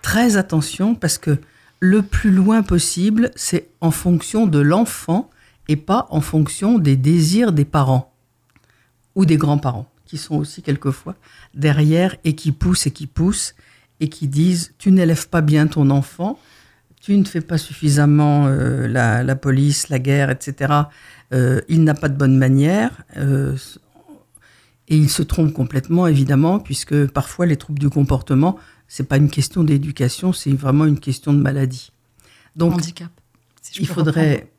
très 0.02 0.36
attention, 0.36 0.96
parce 0.96 1.20
que 1.20 1.38
le 1.80 2.02
plus 2.02 2.32
loin 2.32 2.64
possible, 2.64 3.30
c'est 3.36 3.68
en 3.82 3.92
fonction 3.92 4.48
de 4.48 4.58
l'enfant 4.60 5.30
et 5.68 5.76
pas 5.76 6.08
en 6.10 6.22
fonction 6.22 6.80
des 6.80 6.96
désirs 6.96 7.52
des 7.52 7.66
parents 7.66 8.12
ou 9.14 9.28
des 9.28 9.38
grands-parents, 9.38 9.88
qui 10.08 10.18
sont 10.18 10.38
aussi 10.38 10.64
quelquefois 10.64 11.14
derrière 11.54 12.16
et 12.24 12.34
qui 12.34 12.52
poussent 12.52 12.88
et 12.88 12.92
qui 12.92 13.06
poussent 13.06 13.54
et 14.02 14.10
qui 14.10 14.28
disent 14.28 14.74
tu 14.78 14.92
n'élèves 14.92 15.30
pas 15.30 15.40
bien 15.42 15.68
ton 15.68 15.90
enfant, 15.90 16.38
tu 17.00 17.16
ne 17.16 17.24
fais 17.24 17.42
pas 17.42 17.58
suffisamment 17.58 18.48
euh, 18.48 18.88
la, 18.88 19.24
la 19.24 19.36
police, 19.36 19.88
la 19.88 20.00
guerre, 20.00 20.30
etc. 20.30 20.74
Euh, 21.34 21.62
il 21.70 21.84
n'a 21.86 21.94
pas 21.94 22.10
de 22.10 22.18
bonne 22.18 22.38
manière. 22.38 23.04
euh, 23.16 23.56
et 24.88 24.98
il 24.98 25.10
se 25.10 25.22
trompe 25.22 25.54
complètement, 25.54 26.06
évidemment, 26.06 26.60
puisque 26.60 27.08
parfois 27.08 27.46
les 27.46 27.56
troubles 27.56 27.80
du 27.80 27.90
comportement, 27.90 28.60
c'est 28.90 29.08
pas 29.08 29.16
une 29.16 29.30
question 29.30 29.64
d'éducation, 29.64 30.34
c'est 30.34 30.52
vraiment 30.52 30.84
une 30.84 31.00
question 31.00 31.32
de 31.32 31.40
maladie. 31.40 31.94
Donc, 32.58 32.74
handicap. 32.74 33.10
si 33.62 33.76
je 33.76 33.82
il 33.84 33.88
faudrait, 33.88 34.52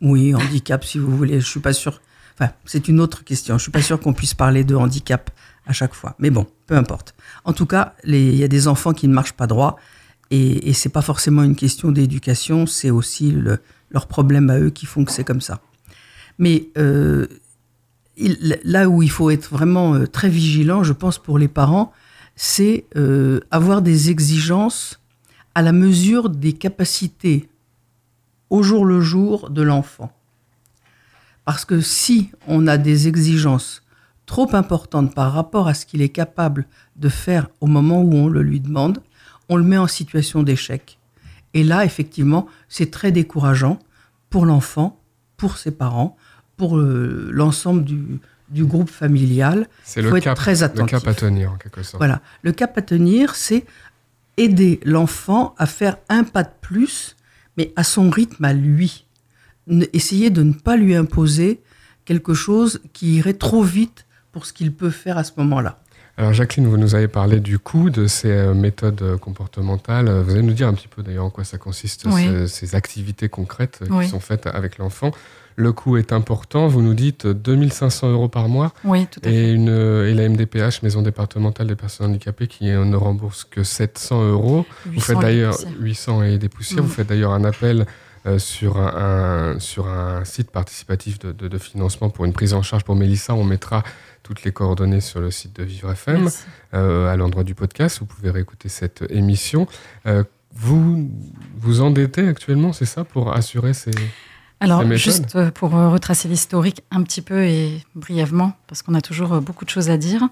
oui, 0.00 0.36
handicap, 0.36 0.84
si 0.84 1.00
vous 1.00 1.16
voulez. 1.16 1.40
Je 1.40 1.46
suis 1.46 1.58
pas 1.58 1.72
sûr. 1.72 2.00
Enfin, 2.38 2.52
c'est 2.64 2.86
une 2.86 3.00
autre 3.00 3.24
question. 3.24 3.58
Je 3.58 3.62
suis 3.62 3.72
pas 3.72 3.82
sûr 3.82 3.98
qu'on 3.98 4.12
puisse 4.12 4.34
parler 4.34 4.62
de 4.62 4.76
handicap 4.76 5.30
à 5.66 5.72
chaque 5.72 5.94
fois. 5.94 6.14
Mais 6.20 6.30
bon, 6.30 6.46
peu 6.66 6.76
importe. 6.76 7.14
En 7.44 7.52
tout 7.52 7.66
cas, 7.66 7.94
il 8.04 8.34
y 8.34 8.44
a 8.44 8.48
des 8.48 8.68
enfants 8.68 8.92
qui 8.92 9.08
ne 9.08 9.14
marchent 9.14 9.34
pas 9.34 9.46
droit, 9.46 9.76
et, 10.30 10.68
et 10.68 10.72
c'est 10.72 10.88
pas 10.88 11.02
forcément 11.02 11.42
une 11.44 11.56
question 11.56 11.92
d'éducation. 11.92 12.66
C'est 12.66 12.90
aussi 12.90 13.30
le- 13.30 13.60
leur 13.90 14.06
problème 14.08 14.50
à 14.50 14.58
eux 14.58 14.70
qui 14.70 14.86
font 14.86 15.04
que 15.04 15.12
c'est 15.12 15.24
comme 15.24 15.40
ça. 15.40 15.60
Mais 16.38 16.68
euh, 16.76 17.26
là 18.64 18.88
où 18.88 19.02
il 19.02 19.10
faut 19.10 19.30
être 19.30 19.48
vraiment 19.50 19.94
euh, 19.94 20.06
très 20.06 20.28
vigilant, 20.28 20.82
je 20.82 20.92
pense 20.92 21.18
pour 21.18 21.38
les 21.38 21.48
parents, 21.48 21.92
c'est 22.34 22.84
euh, 22.96 23.40
avoir 23.50 23.80
des 23.80 24.10
exigences 24.10 25.00
à 25.54 25.62
la 25.62 25.72
mesure 25.72 26.28
des 26.28 26.52
capacités 26.52 27.48
au 28.50 28.62
jour 28.62 28.84
le 28.84 29.00
jour 29.00 29.48
de 29.50 29.62
l'enfant. 29.62 30.12
Parce 31.44 31.64
que 31.64 31.80
si 31.80 32.30
on 32.48 32.66
a 32.66 32.76
des 32.76 33.06
exigences 33.06 33.82
trop 34.26 34.54
importantes 34.54 35.14
par 35.14 35.32
rapport 35.32 35.68
à 35.68 35.74
ce 35.74 35.86
qu'il 35.86 36.02
est 36.02 36.10
capable 36.10 36.66
de 36.96 37.08
faire 37.08 37.48
au 37.60 37.66
moment 37.66 38.02
où 38.02 38.12
on 38.14 38.28
le 38.28 38.42
lui 38.42 38.60
demande, 38.60 39.02
on 39.48 39.56
le 39.56 39.62
met 39.62 39.78
en 39.78 39.86
situation 39.86 40.42
d'échec. 40.42 40.98
Et 41.54 41.64
là, 41.64 41.84
effectivement, 41.84 42.46
c'est 42.68 42.90
très 42.90 43.12
décourageant 43.12 43.78
pour 44.28 44.44
l'enfant 44.44 45.00
pour 45.36 45.58
ses 45.58 45.70
parents, 45.70 46.16
pour 46.56 46.78
euh, 46.78 47.28
l'ensemble 47.30 47.84
du, 47.84 48.20
du 48.48 48.64
groupe 48.64 48.90
familial. 48.90 49.68
C'est 49.84 50.02
faut 50.02 50.10
le 50.10 50.16
être 50.18 50.34
très 50.34 50.56
le 50.56 50.62
attentif. 50.64 50.98
cap 50.98 51.06
à 51.06 51.14
tenir 51.14 51.52
en 51.52 51.56
quelque 51.56 51.82
sorte. 51.82 51.98
Voilà. 51.98 52.20
Le 52.42 52.52
cap 52.52 52.76
à 52.76 52.82
tenir, 52.82 53.34
c'est 53.34 53.64
aider 54.36 54.80
l'enfant 54.84 55.54
à 55.58 55.66
faire 55.66 55.98
un 56.08 56.24
pas 56.24 56.42
de 56.42 56.50
plus, 56.60 57.16
mais 57.56 57.72
à 57.76 57.84
son 57.84 58.10
rythme 58.10 58.44
à 58.44 58.52
lui. 58.52 59.06
Essayer 59.92 60.30
de 60.30 60.42
ne 60.42 60.52
pas 60.52 60.76
lui 60.76 60.94
imposer 60.94 61.60
quelque 62.04 62.34
chose 62.34 62.80
qui 62.92 63.16
irait 63.16 63.34
trop 63.34 63.62
vite 63.62 64.05
pour 64.36 64.44
ce 64.44 64.52
qu'il 64.52 64.70
peut 64.74 64.90
faire 64.90 65.16
à 65.16 65.24
ce 65.24 65.32
moment-là. 65.38 65.78
Alors 66.18 66.34
Jacqueline, 66.34 66.66
vous 66.66 66.76
nous 66.76 66.94
avez 66.94 67.08
parlé 67.08 67.40
du 67.40 67.58
coût 67.58 67.88
de 67.88 68.06
ces 68.06 68.30
euh, 68.30 68.52
méthodes 68.52 69.00
euh, 69.00 69.16
comportementales. 69.16 70.10
Vous 70.10 70.32
allez 70.32 70.42
nous 70.42 70.52
dire 70.52 70.68
un 70.68 70.74
petit 70.74 70.88
peu 70.88 71.02
d'ailleurs 71.02 71.24
en 71.24 71.30
quoi 71.30 71.42
ça 71.44 71.56
consiste, 71.56 72.04
Oui. 72.04 72.28
ces 72.46 72.74
activités 72.74 73.30
concrètes 73.30 73.78
euh, 73.80 73.86
Oui. 73.90 74.04
qui 74.04 74.10
sont 74.10 74.20
faites 74.20 74.46
avec 74.46 74.76
l'enfant. 74.76 75.10
Le 75.58 75.72
coût 75.72 75.96
est 75.96 76.12
important, 76.12 76.68
vous 76.68 76.82
nous 76.82 76.92
dites 76.92 77.24
euh, 77.24 77.32
2500 77.32 78.10
euros 78.12 78.28
par 78.28 78.50
mois 78.50 78.74
Oui, 78.84 79.06
tout 79.10 79.20
à 79.24 79.28
fait. 79.28 79.34
et, 79.34 79.52
une, 79.52 79.70
euh, 79.70 80.10
et 80.10 80.12
la 80.12 80.28
MDPH, 80.28 80.82
Maison 80.82 81.00
départementale 81.00 81.66
des 81.68 81.76
personnes 81.76 82.10
handicapées, 82.10 82.46
qui 82.46 82.66
ne 82.66 82.96
rembourse 82.96 83.44
que 83.44 83.62
700 83.62 84.22
euros. 84.32 84.66
Vous 84.84 84.92
800 84.92 85.06
faites 85.06 85.18
d'ailleurs 85.22 85.52
poussières. 85.56 85.72
800 85.80 86.22
et 86.24 86.36
des 86.36 86.50
poussières. 86.50 86.82
Mm. 86.82 86.86
Vous 86.86 86.92
faites 86.92 87.06
d'ailleurs 87.08 87.32
un 87.32 87.44
appel 87.44 87.80
euh, 87.80 87.84
sur, 88.38 88.76
un, 88.78 89.54
un- 89.54 89.58
sur 89.60 89.86
un 89.88 90.24
site 90.24 90.50
participatif 90.50 91.18
de, 91.18 91.32
de- 91.32 91.48
de 91.48 91.58
financement 91.58 92.10
pour 92.10 92.24
une 92.24 92.32
prise 92.32 92.54
en 92.54 92.62
charge 92.62 92.84
pour 92.84 92.96
Mélissa. 92.96 93.34
On 93.34 93.44
mettra 93.44 93.82
toutes 94.22 94.42
les 94.44 94.52
coordonnées 94.52 95.00
sur 95.00 95.20
le 95.20 95.30
site 95.30 95.54
de 95.56 95.62
Vivre 95.62 95.90
FM 95.92 96.28
euh, 96.74 97.08
à 97.12 97.16
l'endroit 97.16 97.44
du 97.44 97.54
podcast. 97.54 97.98
Vous 98.00 98.06
pouvez 98.06 98.30
réécouter 98.30 98.68
cette 98.68 99.04
émission. 99.10 99.66
Euh, 100.06 100.24
vous 100.54 101.10
vous 101.58 101.80
endettez 101.82 102.26
actuellement, 102.26 102.72
c'est 102.72 102.86
ça, 102.86 103.04
pour 103.04 103.32
assurer 103.32 103.74
ces... 103.74 103.90
Alors, 104.58 104.82
juste 104.96 105.36
euh, 105.36 105.50
pour 105.50 105.76
euh, 105.76 105.90
retracer 105.90 106.28
l'historique 106.28 106.82
un 106.90 107.02
petit 107.02 107.20
peu 107.20 107.44
et 107.44 107.84
brièvement, 107.94 108.54
parce 108.66 108.80
qu'on 108.82 108.94
a 108.94 109.02
toujours 109.02 109.34
euh, 109.34 109.40
beaucoup 109.40 109.66
de 109.66 109.70
choses 109.70 109.90
à 109.90 109.98
dire. 109.98 110.22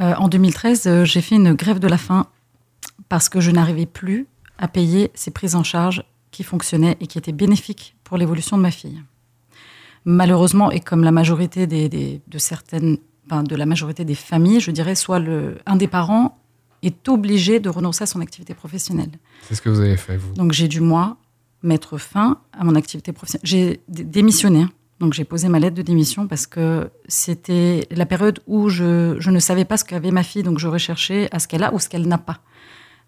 Euh, 0.00 0.14
en 0.16 0.28
2013, 0.28 0.86
euh, 0.86 1.04
j'ai 1.06 1.22
fait 1.22 1.36
une 1.36 1.54
grève 1.54 1.78
de 1.78 1.88
la 1.88 1.96
faim 1.96 2.26
parce 3.08 3.28
que 3.30 3.40
je 3.40 3.50
n'arrivais 3.50 3.86
plus 3.86 4.26
à 4.58 4.68
payer 4.68 5.10
ces 5.14 5.30
prises 5.30 5.54
en 5.54 5.64
charge 5.64 6.04
qui 6.32 6.42
fonctionnaient 6.42 6.96
et 7.00 7.06
qui 7.06 7.18
étaient 7.18 7.30
bénéfiques 7.32 7.94
pour 8.02 8.16
l'évolution 8.18 8.56
de 8.56 8.62
ma 8.62 8.72
fille. 8.72 9.00
Malheureusement, 10.04 10.70
et 10.72 10.80
comme 10.80 11.04
la 11.04 11.12
majorité 11.12 11.66
des, 11.68 11.88
des- 11.88 12.20
de 12.26 12.38
certaines, 12.38 12.96
de 13.30 13.54
la 13.56 13.66
majorité 13.66 14.04
des 14.04 14.16
familles, 14.16 14.58
je 14.60 14.72
dirais, 14.72 14.96
soit 14.96 15.20
le, 15.20 15.58
un 15.64 15.76
des 15.76 15.86
parents 15.86 16.38
est 16.82 17.08
obligé 17.08 17.60
de 17.60 17.68
renoncer 17.68 18.02
à 18.02 18.06
son 18.06 18.20
activité 18.20 18.54
professionnelle. 18.54 19.10
C'est 19.48 19.54
ce 19.54 19.62
que 19.62 19.68
vous 19.70 19.78
avez 19.80 19.96
fait, 19.96 20.16
vous. 20.16 20.34
Donc 20.34 20.50
j'ai 20.52 20.66
dû, 20.66 20.80
moi, 20.80 21.16
mettre 21.62 21.96
fin 21.98 22.40
à 22.52 22.64
mon 22.64 22.74
activité 22.74 23.12
professionnelle. 23.12 23.46
J'ai 23.46 23.80
démissionné. 23.88 24.66
Donc 24.98 25.12
j'ai 25.14 25.24
posé 25.24 25.48
ma 25.48 25.58
lettre 25.60 25.76
de 25.76 25.82
démission 25.82 26.26
parce 26.26 26.46
que 26.46 26.90
c'était 27.06 27.86
la 27.90 28.06
période 28.06 28.40
où 28.48 28.68
je, 28.68 29.16
je 29.20 29.30
ne 29.30 29.38
savais 29.38 29.64
pas 29.64 29.76
ce 29.76 29.84
qu'avait 29.84 30.10
ma 30.12 30.22
fille, 30.24 30.42
donc 30.42 30.58
je 30.58 30.68
recherchais 30.68 31.28
à 31.32 31.38
ce 31.38 31.46
qu'elle 31.48 31.62
a 31.64 31.72
ou 31.74 31.78
ce 31.78 31.88
qu'elle 31.88 32.06
n'a 32.06 32.18
pas. 32.18 32.40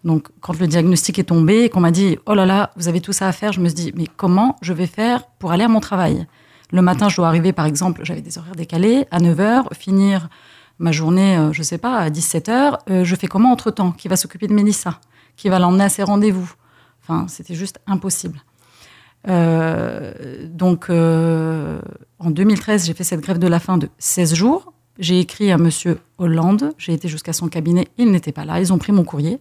Donc 0.05 0.29
quand 0.41 0.59
le 0.59 0.67
diagnostic 0.67 1.19
est 1.19 1.25
tombé 1.25 1.65
et 1.65 1.69
qu'on 1.71 1.81
m'a 1.81 1.91
dit 1.91 2.19
«Oh 2.27 2.35
là 2.35 2.47
là, 2.47 2.71
vous 2.77 2.89
avez 2.89 3.01
tout 3.01 3.13
ça 3.13 3.27
à 3.27 3.33
faire», 3.33 3.53
je 3.55 3.61
me 3.61 3.69
suis 3.69 3.75
dit 3.75 3.93
«Mais 3.97 4.07
comment 4.17 4.57
je 4.61 4.73
vais 4.73 4.87
faire 4.87 5.25
pour 5.39 5.53
aller 5.53 5.65
à 5.65 5.69
mon 5.69 5.81
travail?» 5.81 6.27
Le 6.73 6.83
matin, 6.83 7.09
je 7.09 7.17
dois 7.17 7.29
arriver, 7.29 7.53
par 7.53 7.67
exemple, 7.67 8.01
j'avais 8.05 8.21
des 8.21 8.37
horaires 8.37 8.57
décalés, 8.57 9.07
à 9.11 9.19
9h, 9.19 9.75
finir 9.75 10.29
ma 10.79 10.93
journée, 10.93 11.37
euh, 11.37 11.53
je 11.53 11.63
sais 11.63 11.79
pas, 11.79 11.99
à 11.99 12.11
17h. 12.11 12.79
Euh, 12.91 13.05
je 13.05 13.15
fais 13.15 13.29
comment 13.29 13.53
entre-temps? 13.53 13.93
Qui 13.93 14.09
va 14.09 14.17
s'occuper 14.17 14.47
de 14.49 14.55
Mélissa? 14.55 14.99
Qui 15.37 15.49
va 15.49 15.59
l'emmener 15.59 15.85
à 15.85 15.89
ses 15.89 16.03
rendez-vous? 16.03 16.53
Enfin, 17.03 17.27
c'était 17.29 17.55
juste 17.55 17.81
impossible. 17.87 18.43
Euh, 19.29 20.47
donc, 20.49 20.91
euh, 20.91 21.81
en 22.19 22.31
2013, 22.31 22.87
j'ai 22.87 22.95
fait 22.95 23.05
cette 23.05 23.21
grève 23.21 23.39
de 23.39 23.47
la 23.47 23.61
faim 23.61 23.79
de 23.79 23.89
16 23.99 24.35
jours. 24.35 24.73
J'ai 24.99 25.21
écrit 25.21 25.51
à 25.51 25.59
Monsieur 25.59 26.01
Hollande. 26.19 26.73
J'ai 26.79 26.93
été 26.93 27.09
jusqu'à 27.09 27.33
son 27.33 27.49
cabinet. 27.49 27.89
Il 27.99 28.11
n'était 28.11 28.33
pas 28.33 28.45
là. 28.45 28.61
Ils 28.61 28.73
ont 28.73 28.79
pris 28.79 28.93
mon 28.93 29.05
courrier. 29.05 29.39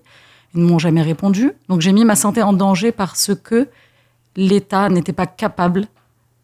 Ils 0.54 0.62
ne 0.62 0.68
m'ont 0.68 0.80
jamais 0.80 1.02
répondu. 1.02 1.52
Donc, 1.70 1.82
j'ai 1.82 1.94
mis 1.94 2.06
ma 2.06 2.16
santé 2.16 2.42
en 2.42 2.54
danger 2.54 2.92
parce 2.92 3.32
que 3.36 3.70
l'État 4.36 4.90
n'était 4.90 5.14
pas 5.14 5.28
capable 5.28 5.86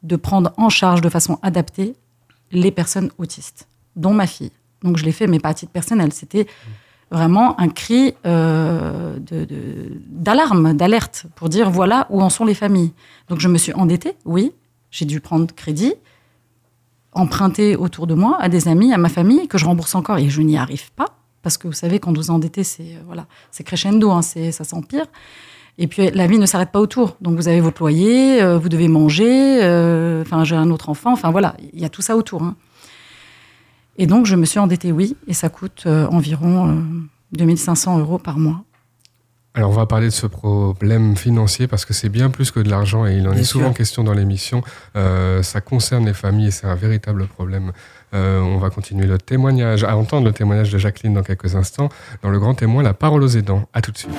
de 0.04 0.16
prendre 0.16 0.52
en 0.58 0.70
charge 0.70 1.02
de 1.02 1.10
façon 1.10 1.40
adaptée 1.42 1.96
les 2.52 2.72
personnes 2.72 3.12
autistes, 3.18 3.68
dont 3.96 4.14
ma 4.14 4.28
fille. 4.28 4.52
Donc, 4.84 4.98
je 4.98 5.06
l'ai 5.06 5.12
fait, 5.12 5.28
mais 5.28 5.40
pas 5.40 5.50
à 5.50 5.54
titre 5.54 5.72
personnel. 5.72 6.14
C'était 6.14 6.48
vraiment 7.12 7.60
un 7.60 7.70
cri 7.70 8.14
euh, 8.26 9.18
d'alarme, 10.08 10.74
d'alerte, 10.74 11.26
pour 11.36 11.50
dire 11.50 11.70
voilà 11.70 12.08
où 12.10 12.22
en 12.22 12.30
sont 12.30 12.46
les 12.46 12.54
familles. 12.54 12.94
Donc 13.28 13.40
je 13.40 13.48
me 13.48 13.58
suis 13.58 13.74
endettée, 13.74 14.16
oui, 14.26 14.52
j'ai 14.92 15.06
dû 15.06 15.20
prendre 15.20 15.54
crédit, 15.54 15.94
emprunter 17.14 17.76
autour 17.76 18.08
de 18.08 18.14
moi, 18.14 18.38
à 18.40 18.50
des 18.50 18.68
amis, 18.68 18.94
à 18.94 18.98
ma 18.98 19.10
famille, 19.10 19.48
que 19.48 19.58
je 19.58 19.66
rembourse 19.66 19.96
encore 19.96 20.18
et 20.18 20.30
je 20.30 20.42
n'y 20.42 20.58
arrive 20.58 20.92
pas. 20.94 21.19
Parce 21.42 21.58
que 21.58 21.68
vous 21.68 21.74
savez, 21.74 22.00
quand 22.00 22.16
vous 22.16 22.32
endettez, 22.32 22.64
c'est 22.64 22.84
euh, 22.96 23.02
voilà, 23.06 23.26
c'est 23.52 23.64
crescendo, 23.64 24.12
hein, 24.12 24.22
c'est- 24.22 24.52
ça 24.52 24.64
s'empire. 24.64 25.06
Et 25.78 25.88
puis 25.88 26.10
la 26.12 26.28
vie 26.28 26.38
ne 26.40 26.46
s'arrête 26.46 26.72
pas 26.72 26.82
autour. 26.82 27.16
Donc 27.22 27.36
vous 27.38 27.48
avez 27.48 27.62
votre 27.62 27.82
loyer, 27.82 28.42
euh, 28.42 28.58
vous 28.58 28.68
devez 28.70 28.88
manger, 28.90 29.64
euh, 29.64 30.24
j'ai 30.44 30.56
un 30.56 30.70
autre 30.72 30.90
enfant, 30.90 31.14
enfin 31.14 31.32
voilà, 31.32 31.56
il 31.74 31.80
y 31.80 31.86
a 31.86 31.90
tout 31.90 32.02
ça 32.02 32.18
autour. 32.18 32.44
hein. 32.44 32.56
Et 33.98 34.06
donc 34.08 34.26
je 34.26 34.36
me 34.36 34.46
suis 34.46 34.60
endettée, 34.60 34.92
oui, 34.92 35.16
et 35.28 35.34
ça 35.34 35.48
coûte 35.50 35.86
environ 35.88 36.70
euh, 36.70 36.82
2500 37.34 38.00
euros 38.00 38.18
par 38.18 38.38
mois. 38.40 38.64
Alors 39.56 39.72
on 39.72 39.74
va 39.74 39.86
parler 39.88 40.08
de 40.08 40.14
ce 40.14 40.28
problème 40.28 41.18
financier 41.18 41.68
parce 41.68 41.84
que 41.84 41.94
c'est 41.94 42.10
bien 42.10 42.30
plus 42.30 42.52
que 42.52 42.60
de 42.60 42.70
l'argent 42.70 43.08
et 43.08 43.16
il 43.16 43.28
en 43.28 43.32
Bien 43.32 43.42
est 43.42 43.44
souvent 43.44 43.74
question 43.74 44.04
dans 44.04 44.14
l'émission. 44.14 44.62
Euh, 44.96 45.42
ça 45.44 45.60
concerne 45.60 46.06
les 46.06 46.14
familles 46.14 46.48
et 46.48 46.52
c'est 46.52 46.68
un 46.68 46.76
véritable 46.76 47.28
problème. 47.28 47.72
Euh, 48.14 48.40
on 48.40 48.58
va 48.58 48.70
continuer 48.70 49.06
le 49.06 49.18
témoignage, 49.18 49.84
à 49.84 49.98
entendre 49.98 50.26
le 50.26 50.34
témoignage 50.34 50.72
de 50.72 50.78
Jacqueline 50.78 51.14
dans 51.14 51.24
quelques 51.24 51.56
instants. 51.56 51.90
Dans 52.22 52.30
le 52.30 52.40
grand 52.40 52.54
témoin, 52.54 52.84
la 52.84 52.94
parole 52.94 53.24
aux 53.24 53.28
aidants. 53.28 53.68
À 53.74 53.82
tout 53.82 53.92
de 53.92 53.98
suite. 53.98 54.12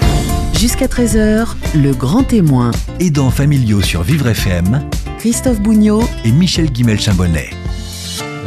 Jusqu'à 0.58 0.86
13h, 0.86 1.48
le 1.74 1.92
grand 1.92 2.24
témoin, 2.24 2.70
Aidants 2.98 3.30
familiaux 3.30 3.80
sur 3.80 4.02
Vivre 4.02 4.26
FM 4.28 4.82
Christophe 5.20 5.60
Bougnot, 5.60 6.02
et 6.24 6.32
Michel 6.32 6.70
Guimel-Chambonnet. 6.70 7.50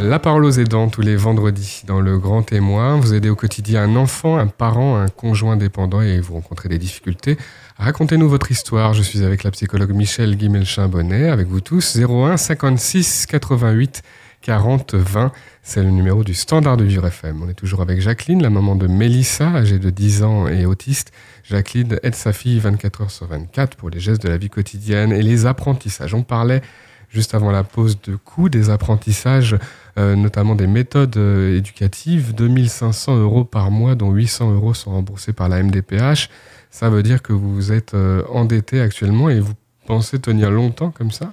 La 0.00 0.18
parole 0.18 0.44
aux 0.44 0.50
aidants 0.50 0.88
tous 0.88 1.00
les 1.00 1.16
vendredis 1.16 1.82
dans 1.86 2.00
le 2.00 2.18
grand 2.18 2.42
témoin. 2.42 2.96
Vous 2.98 3.14
aidez 3.14 3.30
au 3.30 3.36
quotidien 3.36 3.82
un 3.82 3.96
enfant, 3.96 4.36
un 4.36 4.46
parent, 4.46 4.96
un 4.96 5.08
conjoint 5.08 5.56
dépendant 5.56 6.02
et 6.02 6.20
vous 6.20 6.34
rencontrez 6.34 6.68
des 6.68 6.78
difficultés. 6.78 7.38
Racontez-nous 7.78 8.28
votre 8.28 8.50
histoire. 8.50 8.92
Je 8.92 9.02
suis 9.02 9.24
avec 9.24 9.44
la 9.44 9.50
psychologue 9.50 9.92
Michel 9.92 10.36
Guimelchin-Bonnet, 10.36 11.30
avec 11.30 11.48
vous 11.48 11.60
tous. 11.60 11.96
01 11.96 12.36
56 12.36 13.26
88 13.26 14.02
40 14.42 14.94
20. 14.94 15.32
C'est 15.62 15.82
le 15.82 15.90
numéro 15.90 16.22
du 16.22 16.34
standard 16.34 16.76
de 16.76 16.84
Vivre 16.84 17.06
FM. 17.06 17.42
On 17.42 17.48
est 17.48 17.54
toujours 17.54 17.80
avec 17.80 18.00
Jacqueline, 18.00 18.42
la 18.42 18.50
maman 18.50 18.76
de 18.76 18.86
Mélissa, 18.86 19.48
âgée 19.48 19.78
de 19.78 19.88
10 19.90 20.22
ans 20.22 20.48
et 20.48 20.66
autiste. 20.66 21.12
Jacqueline 21.44 21.98
aide 22.02 22.14
sa 22.14 22.32
fille 22.32 22.58
24 22.58 23.00
heures 23.00 23.10
sur 23.10 23.26
24 23.26 23.76
pour 23.76 23.88
les 23.90 24.00
gestes 24.00 24.22
de 24.22 24.28
la 24.28 24.36
vie 24.36 24.50
quotidienne 24.50 25.12
et 25.12 25.22
les 25.22 25.46
apprentissages. 25.46 26.14
On 26.14 26.22
parlait 26.22 26.60
juste 27.08 27.34
avant 27.34 27.50
la 27.50 27.62
pause 27.62 28.00
de 28.02 28.16
coût 28.16 28.48
des 28.48 28.70
apprentissages 28.70 29.56
notamment 29.96 30.54
des 30.54 30.66
méthodes 30.66 31.16
euh, 31.16 31.56
éducatives, 31.56 32.34
2500 32.34 33.16
euros 33.18 33.44
par 33.44 33.70
mois, 33.70 33.94
dont 33.94 34.10
800 34.10 34.54
euros 34.54 34.74
sont 34.74 34.90
remboursés 34.90 35.32
par 35.32 35.48
la 35.48 35.62
MDPH. 35.62 36.28
Ça 36.70 36.90
veut 36.90 37.04
dire 37.04 37.22
que 37.22 37.32
vous 37.32 37.70
êtes 37.70 37.94
euh, 37.94 38.24
endetté 38.28 38.80
actuellement 38.80 39.30
et 39.30 39.38
vous 39.38 39.52
pensez 39.86 40.18
tenir 40.18 40.50
longtemps 40.50 40.90
comme 40.90 41.12
ça? 41.12 41.32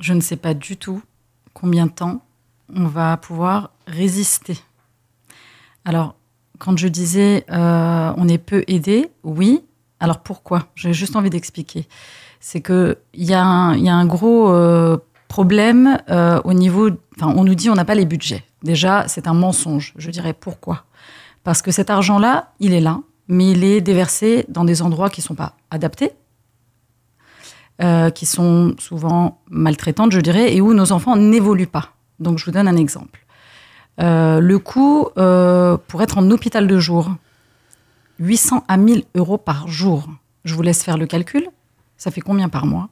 Je 0.00 0.14
ne 0.14 0.20
sais 0.20 0.36
pas 0.36 0.54
du 0.54 0.78
tout 0.78 1.02
combien 1.52 1.86
de 1.86 1.92
temps 1.92 2.22
on 2.74 2.86
va 2.86 3.18
pouvoir 3.18 3.72
résister. 3.86 4.56
Alors, 5.84 6.14
quand 6.58 6.78
je 6.78 6.88
disais 6.88 7.44
euh, 7.50 8.14
on 8.16 8.26
est 8.26 8.38
peu 8.38 8.64
aidé, 8.66 9.10
oui. 9.22 9.62
Alors 10.00 10.20
pourquoi? 10.20 10.68
J'ai 10.74 10.94
juste 10.94 11.14
envie 11.14 11.30
d'expliquer. 11.30 11.86
C'est 12.40 12.62
qu'il 12.62 12.96
y, 13.14 13.26
y 13.26 13.34
a 13.34 13.42
un 13.42 14.06
gros 14.06 14.48
euh, 14.48 14.96
problème 15.34 15.98
euh, 16.10 16.40
au 16.44 16.52
niveau. 16.52 16.90
Enfin, 17.16 17.34
on 17.36 17.42
nous 17.42 17.56
dit 17.56 17.68
on 17.68 17.74
n'a 17.74 17.84
pas 17.84 17.96
les 17.96 18.04
budgets. 18.04 18.44
Déjà, 18.62 19.08
c'est 19.08 19.26
un 19.26 19.34
mensonge. 19.34 19.92
Je 19.96 20.12
dirais 20.12 20.32
pourquoi? 20.32 20.84
Parce 21.42 21.60
que 21.60 21.72
cet 21.72 21.90
argent-là, 21.90 22.52
il 22.60 22.72
est 22.72 22.80
là, 22.80 23.00
mais 23.26 23.50
il 23.50 23.64
est 23.64 23.80
déversé 23.80 24.44
dans 24.48 24.64
des 24.64 24.80
endroits 24.80 25.10
qui 25.10 25.22
ne 25.22 25.24
sont 25.24 25.34
pas 25.34 25.56
adaptés, 25.72 26.12
euh, 27.82 28.10
qui 28.10 28.26
sont 28.26 28.76
souvent 28.78 29.40
maltraitantes, 29.50 30.12
je 30.12 30.20
dirais, 30.20 30.54
et 30.54 30.60
où 30.60 30.72
nos 30.72 30.92
enfants 30.92 31.16
n'évoluent 31.16 31.66
pas. 31.66 31.86
Donc, 32.20 32.38
je 32.38 32.44
vous 32.44 32.52
donne 32.52 32.68
un 32.68 32.76
exemple. 32.76 33.26
Euh, 34.00 34.38
le 34.38 34.58
coût 34.60 35.08
pour 35.16 36.00
être 36.00 36.16
en 36.16 36.30
hôpital 36.30 36.68
de 36.68 36.78
jour, 36.78 37.10
800 38.20 38.62
à 38.68 38.76
1000 38.76 39.02
euros 39.16 39.38
par 39.38 39.66
jour. 39.66 40.06
Je 40.44 40.54
vous 40.54 40.62
laisse 40.62 40.84
faire 40.84 40.96
le 40.96 41.06
calcul. 41.06 41.48
Ça 41.96 42.12
fait 42.12 42.20
combien 42.20 42.48
par 42.48 42.66
mois? 42.66 42.88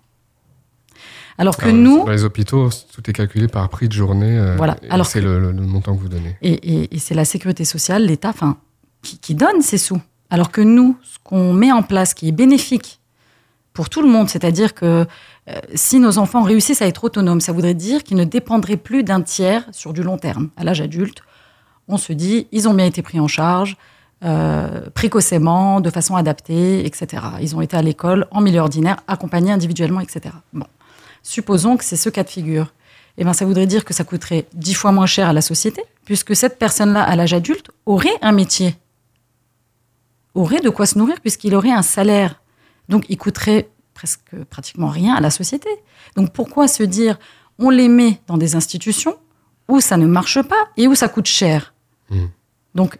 Alors 1.39 1.57
que 1.57 1.65
Alors, 1.65 1.77
nous, 1.77 2.05
Dans 2.05 2.11
les 2.13 2.25
hôpitaux, 2.25 2.69
tout 2.93 3.09
est 3.09 3.13
calculé 3.13 3.49
par 3.49 3.69
prix 3.69 3.89
de 3.89 3.93
journée. 3.93 4.39
euh, 4.39 4.55
Voilà. 4.57 4.77
Alors 4.91 5.07
c'est 5.07 5.21
que- 5.21 5.27
le, 5.27 5.53
montant 5.53 5.95
que 5.97 6.01
vous 6.01 6.09
donnez. 6.09 6.37
et, 6.43 6.53
et- 6.53 6.95
et 6.95 6.99
c'est 6.99 7.15
la 7.15 7.25
sécurité 7.25 7.65
sociale, 7.65 8.05
l'État, 8.07 8.29
enfin, 8.31 8.59
qui, 9.03 9.19
qui 9.19 9.35
donne 9.35 9.63
ces 9.63 9.79
sous. 9.79 10.01
Alors 10.31 10.51
que 10.51 10.61
nous, 10.61 10.97
ce 11.03 11.19
qu'on 11.25 11.53
met 11.53 11.73
en 11.73 11.83
place, 11.83 12.15
qui 12.15 12.29
est 12.29 12.33
bénéfique 12.33 13.01
pour 13.73 13.89
tout 13.89 14.03
le 14.03 14.09
monde. 14.09 14.29
C'est-à-dire 14.29 14.75
que 14.75 15.07
euh, 15.49 15.55
si 15.75 15.99
nos 15.99 16.19
enfants 16.19 16.43
réussissent 16.43 16.83
à 16.83 16.87
être 16.87 17.05
autonomes, 17.05 17.41
ça 17.41 17.53
voudrait 17.53 17.75
dire 17.75 18.03
qu'ils 18.05 18.17
ne 18.19 18.25
dépendraient 18.25 18.77
plus 18.77 19.03
d'un 19.03 19.23
tiers 19.23 19.65
sur 19.73 19.93
du 19.93 20.03
long 20.03 20.19
terme. 20.19 20.51
À 20.57 20.65
l'âge 20.65 20.81
adulte, 20.81 21.23
on 21.89 21.97
se 21.97 22.13
dit, 22.13 22.47
ils 22.53 22.69
ont 22.69 22.75
bien 22.75 22.87
été 22.87 23.03
pris 23.03 23.19
en 23.19 23.27
charge, 23.29 23.77
euh, 24.25 24.83
précocement, 24.95 25.81
de 25.81 25.91
façon 25.91 26.15
adaptée, 26.17 26.87
etc. 26.87 27.23
Ils 27.41 27.57
ont 27.57 27.61
été 27.61 27.77
à 27.77 27.83
l'école 27.83 28.27
en 28.31 28.41
milieu 28.41 28.61
ordinaire, 28.61 28.99
accompagnés 29.09 29.51
individuellement, 29.53 30.01
etc. 30.01 30.35
Bon. 30.53 30.67
Supposons 31.23 31.77
que 31.77 31.85
c'est 31.85 31.97
ce 31.97 32.09
cas 32.09 32.25
de 32.25 32.29
figure. 32.29 32.73
Eh 33.19 33.25
ben, 33.25 33.33
ça 33.33 33.45
voudrait 33.45 33.67
dire 33.67 33.85
que 33.85 33.95
ça 33.95 34.05
coûterait 34.05 34.47
dix 34.55 34.75
fois 34.75 34.93
moins 34.93 35.07
cher 35.07 35.29
à 35.29 35.33
la 35.33 35.43
société, 35.43 35.83
puisque 36.05 36.35
cette 36.35 36.59
personne-là, 36.59 37.03
à 37.03 37.15
l'âge 37.17 37.35
adulte, 37.35 37.71
aurait 37.87 38.17
un 38.23 38.33
métier, 38.33 38.77
aurait 40.35 40.61
de 40.61 40.71
quoi 40.71 40.87
se 40.87 40.99
nourrir, 40.99 41.21
puisqu'il 41.21 41.55
aurait 41.55 41.73
un 41.73 41.83
salaire. 41.83 42.41
Donc, 42.89 43.05
il 43.09 43.19
coûterait 43.19 43.69
presque 43.95 44.35
pratiquement 44.49 44.89
rien 44.89 45.15
à 45.15 45.21
la 45.21 45.31
société. 45.31 45.69
Donc, 46.17 46.33
pourquoi 46.33 46.69
se 46.69 46.83
dire, 46.83 47.19
on 47.59 47.71
les 47.71 47.89
met 47.89 48.21
dans 48.27 48.39
des 48.39 48.57
institutions 48.57 49.17
où 49.69 49.81
ça 49.81 49.97
ne 49.97 50.07
marche 50.07 50.41
pas 50.43 50.69
et 50.77 50.89
où 50.89 50.95
ça 50.95 51.09
coûte 51.09 51.27
cher? 51.27 51.75
Hmm. 52.11 52.27
Donc, 52.75 52.99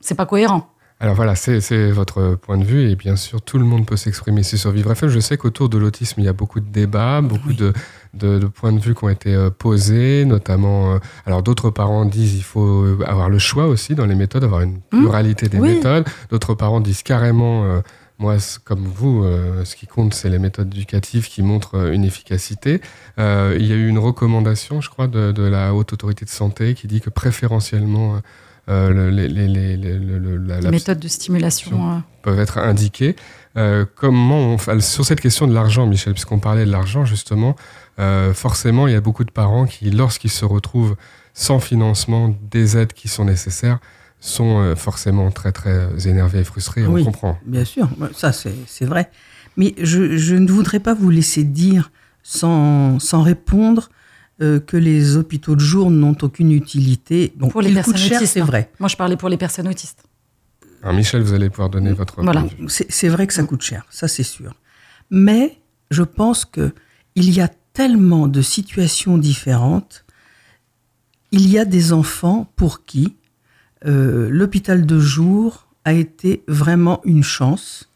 c'est 0.00 0.14
pas 0.14 0.26
cohérent. 0.26 0.69
Alors 1.02 1.14
voilà, 1.14 1.34
c'est 1.34 1.90
votre 1.92 2.34
point 2.34 2.58
de 2.58 2.64
vue 2.64 2.90
et 2.90 2.94
bien 2.94 3.16
sûr 3.16 3.40
tout 3.40 3.56
le 3.56 3.64
monde 3.64 3.86
peut 3.86 3.96
s'exprimer 3.96 4.42
sur 4.42 4.70
Vivre 4.70 4.92
FM. 4.92 5.08
Je 5.08 5.18
sais 5.18 5.38
qu'autour 5.38 5.70
de 5.70 5.78
l'autisme 5.78 6.20
il 6.20 6.24
y 6.24 6.28
a 6.28 6.34
beaucoup 6.34 6.60
de 6.60 6.68
débats, 6.70 7.22
beaucoup 7.22 7.48
Oui. 7.48 7.56
de, 7.56 7.72
de, 8.12 8.38
de 8.38 8.46
points 8.46 8.72
de 8.72 8.78
vue 8.80 8.94
qui 8.94 9.04
ont 9.04 9.08
été 9.08 9.34
euh, 9.34 9.48
posés, 9.48 10.26
notamment. 10.26 10.92
euh, 10.94 10.98
alors 11.24 11.42
d'autres 11.42 11.70
parents 11.70 12.04
disent 12.04 12.34
il 12.36 12.42
faut 12.42 12.98
avoir 13.06 13.30
le 13.30 13.38
choix 13.38 13.66
aussi 13.66 13.94
dans 13.94 14.04
les 14.04 14.14
méthodes, 14.14 14.44
avoir 14.44 14.60
une 14.60 14.80
Hmm. 14.92 14.98
pluralité 15.04 15.48
des 15.48 15.58
Oui. 15.58 15.76
méthodes. 15.76 16.04
D'autres 16.30 16.52
parents 16.54 16.80
disent 16.80 17.02
carrément 17.02 17.64
euh, 17.64 17.80
moi, 18.18 18.36
comme 18.64 18.84
vous, 18.84 19.24
euh, 19.24 19.64
ce 19.64 19.76
qui 19.76 19.86
compte, 19.86 20.12
c'est 20.12 20.28
les 20.28 20.38
méthodes 20.38 20.66
éducatives 20.74 21.26
qui 21.28 21.40
montrent 21.42 21.76
euh, 21.78 21.92
une 21.92 22.04
efficacité. 22.04 22.82
Euh, 23.18 23.56
il 23.58 23.64
y 23.66 23.72
a 23.72 23.76
eu 23.76 23.88
une 23.88 23.98
recommandation, 23.98 24.82
je 24.82 24.90
crois, 24.90 25.06
de, 25.06 25.32
de 25.32 25.42
la 25.44 25.72
Haute 25.72 25.94
Autorité 25.94 26.26
de 26.26 26.30
Santé 26.30 26.74
qui 26.74 26.86
dit 26.86 27.00
que 27.00 27.08
préférentiellement, 27.08 28.20
euh, 28.70 28.90
le- 28.90 29.10
les, 29.10 29.28
les, 29.28 29.48
les, 29.48 29.76
les- 29.76 29.98
le- 29.98 30.18
le- 30.18 30.36
la- 30.36 30.60
la 30.60 30.70
Méthode 30.70 30.98
de 31.00 31.08
stimulation. 31.08 31.92
euh, 31.92 31.98
peuvent 32.22 32.38
être 32.40 32.58
indiqués. 32.58 33.16
Euh, 33.56 33.84
comment 33.96 34.38
on 34.38 34.58
fait- 34.58 34.80
sur 34.80 35.04
cette 35.04 35.20
question 35.20 35.46
de 35.48 35.52
l'argent, 35.54 35.86
Michel, 35.86 36.12
puisqu'on 36.12 36.38
parlait 36.38 36.64
de 36.64 36.70
l'argent 36.70 37.04
justement, 37.04 37.56
euh, 37.98 38.32
forcément, 38.32 38.86
il 38.86 38.92
y 38.92 38.96
a 38.96 39.00
beaucoup 39.00 39.24
de 39.24 39.32
parents 39.32 39.66
qui, 39.66 39.90
lorsqu'ils 39.90 40.30
se 40.30 40.44
retrouvent 40.44 40.96
sans 41.34 41.58
financement 41.58 42.34
des 42.50 42.76
aides 42.78 42.92
qui 42.92 43.08
sont 43.08 43.24
nécessaires, 43.24 43.78
sont 44.20 44.60
euh, 44.60 44.76
forcément 44.76 45.30
très 45.30 45.50
très 45.52 45.88
énervés 46.06 46.40
et 46.40 46.44
frustrés. 46.44 46.86
Oui. 46.86 47.00
On 47.02 47.04
comprend. 47.06 47.38
Bien 47.46 47.64
sûr, 47.64 47.88
ça 48.14 48.32
c'est 48.32 48.54
c'est 48.66 48.84
vrai. 48.84 49.10
Mais 49.56 49.74
je, 49.80 50.16
je 50.16 50.34
ne 50.36 50.50
voudrais 50.50 50.78
pas 50.80 50.94
vous 50.94 51.10
laisser 51.10 51.42
dire 51.42 51.90
sans, 52.22 52.98
sans 53.00 53.22
répondre 53.22 53.88
euh, 54.42 54.60
que 54.60 54.76
les 54.76 55.16
hôpitaux 55.16 55.54
de 55.54 55.60
jour 55.60 55.90
n'ont 55.90 56.16
aucune 56.22 56.52
utilité. 56.52 57.32
Bon, 57.36 57.48
Pour 57.48 57.62
les 57.62 57.70
ils 57.70 57.74
personnes 57.74 57.94
coûtent 57.94 58.02
cher, 58.02 58.18
autistes, 58.18 58.32
c'est 58.34 58.40
hein. 58.40 58.44
vrai. 58.46 58.70
Moi, 58.80 58.88
je 58.88 58.96
parlais 58.96 59.16
pour 59.16 59.28
les 59.28 59.36
personnes 59.36 59.68
autistes. 59.68 60.04
Alors, 60.82 60.94
Michel, 60.94 61.22
vous 61.22 61.34
allez 61.34 61.50
pouvoir 61.50 61.68
donner 61.68 61.92
votre 61.92 62.22
Voilà. 62.22 62.44
c'est 62.68 63.08
vrai 63.08 63.26
que 63.26 63.34
ça 63.34 63.42
coûte 63.42 63.62
cher, 63.62 63.84
ça 63.90 64.08
c'est 64.08 64.22
sûr. 64.22 64.54
Mais 65.10 65.58
je 65.90 66.02
pense 66.02 66.44
que 66.44 66.72
il 67.14 67.30
y 67.30 67.40
a 67.40 67.48
tellement 67.72 68.28
de 68.28 68.40
situations 68.40 69.18
différentes. 69.18 70.04
Il 71.32 71.48
y 71.48 71.58
a 71.58 71.64
des 71.64 71.92
enfants 71.92 72.50
pour 72.56 72.84
qui 72.84 73.16
euh, 73.86 74.28
l'hôpital 74.30 74.84
de 74.86 74.98
jour 74.98 75.66
a 75.84 75.92
été 75.92 76.42
vraiment 76.48 77.00
une 77.04 77.22
chance 77.22 77.88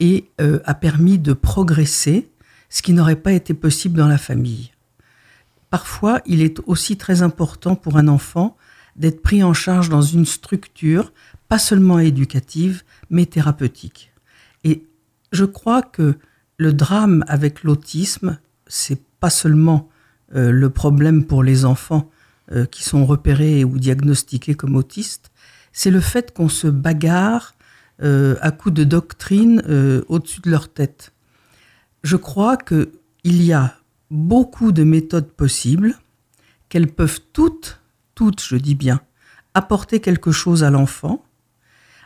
et 0.00 0.24
euh, 0.40 0.60
a 0.64 0.74
permis 0.74 1.18
de 1.18 1.32
progresser, 1.32 2.28
ce 2.68 2.82
qui 2.82 2.92
n'aurait 2.92 3.16
pas 3.16 3.32
été 3.32 3.54
possible 3.54 3.96
dans 3.98 4.08
la 4.08 4.18
famille. 4.18 4.70
Parfois, 5.70 6.20
il 6.26 6.42
est 6.42 6.60
aussi 6.66 6.96
très 6.96 7.22
important 7.22 7.76
pour 7.76 7.96
un 7.96 8.08
enfant 8.08 8.56
d'être 8.96 9.22
pris 9.22 9.42
en 9.42 9.54
charge 9.54 9.88
dans 9.88 10.02
une 10.02 10.26
structure, 10.26 11.12
pas 11.48 11.58
seulement 11.58 12.00
éducative, 12.00 12.82
mais 13.08 13.26
thérapeutique. 13.26 14.12
Et 14.64 14.84
je 15.32 15.44
crois 15.44 15.82
que 15.82 16.18
le 16.58 16.72
drame 16.72 17.24
avec 17.28 17.62
l'autisme, 17.62 18.38
c'est 18.66 19.00
pas 19.20 19.30
seulement 19.30 19.88
euh, 20.34 20.50
le 20.50 20.70
problème 20.70 21.24
pour 21.24 21.42
les 21.42 21.64
enfants 21.64 22.10
euh, 22.52 22.66
qui 22.66 22.82
sont 22.82 23.06
repérés 23.06 23.64
ou 23.64 23.78
diagnostiqués 23.78 24.54
comme 24.54 24.76
autistes, 24.76 25.30
c'est 25.72 25.90
le 25.90 26.00
fait 26.00 26.34
qu'on 26.34 26.48
se 26.48 26.66
bagarre 26.66 27.54
euh, 28.02 28.36
à 28.40 28.50
coups 28.50 28.74
de 28.74 28.84
doctrine 28.84 29.62
au-dessus 30.08 30.40
de 30.40 30.50
leur 30.50 30.68
tête. 30.68 31.12
Je 32.02 32.16
crois 32.16 32.56
que 32.56 32.92
il 33.22 33.42
y 33.42 33.52
a 33.52 33.79
beaucoup 34.10 34.72
de 34.72 34.84
méthodes 34.84 35.30
possibles, 35.30 35.96
qu'elles 36.68 36.90
peuvent 36.90 37.20
toutes, 37.32 37.80
toutes, 38.14 38.42
je 38.42 38.56
dis 38.56 38.74
bien, 38.74 39.00
apporter 39.54 40.00
quelque 40.00 40.32
chose 40.32 40.64
à 40.64 40.70
l'enfant, 40.70 41.24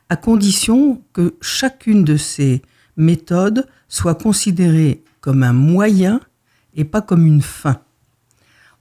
à 0.09 0.17
condition 0.17 1.03
que 1.13 1.35
chacune 1.41 2.05
de 2.05 2.17
ces 2.17 2.63
méthodes 2.97 3.67
soit 3.89 4.15
considérée 4.15 5.03
comme 5.21 5.43
un 5.43 5.53
moyen 5.53 6.21
et 6.75 6.85
pas 6.85 7.03
comme 7.03 7.27
une 7.27 7.43
fin. 7.43 7.81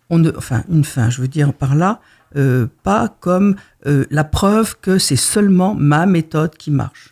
Enfin, 0.10 0.64
une 0.70 0.84
fin, 0.84 1.10
je 1.10 1.22
veux 1.22 1.28
dire 1.28 1.54
par 1.54 1.76
là, 1.76 2.02
euh, 2.36 2.68
pas 2.84 3.10
comme 3.20 3.56
euh, 3.88 4.06
la 4.12 4.24
preuve 4.24 4.78
que 4.80 4.98
c'est 4.98 5.16
seulement 5.16 5.74
ma 5.76 6.06
méthode 6.06 6.56
qui 6.56 6.72
marche. 6.72 7.10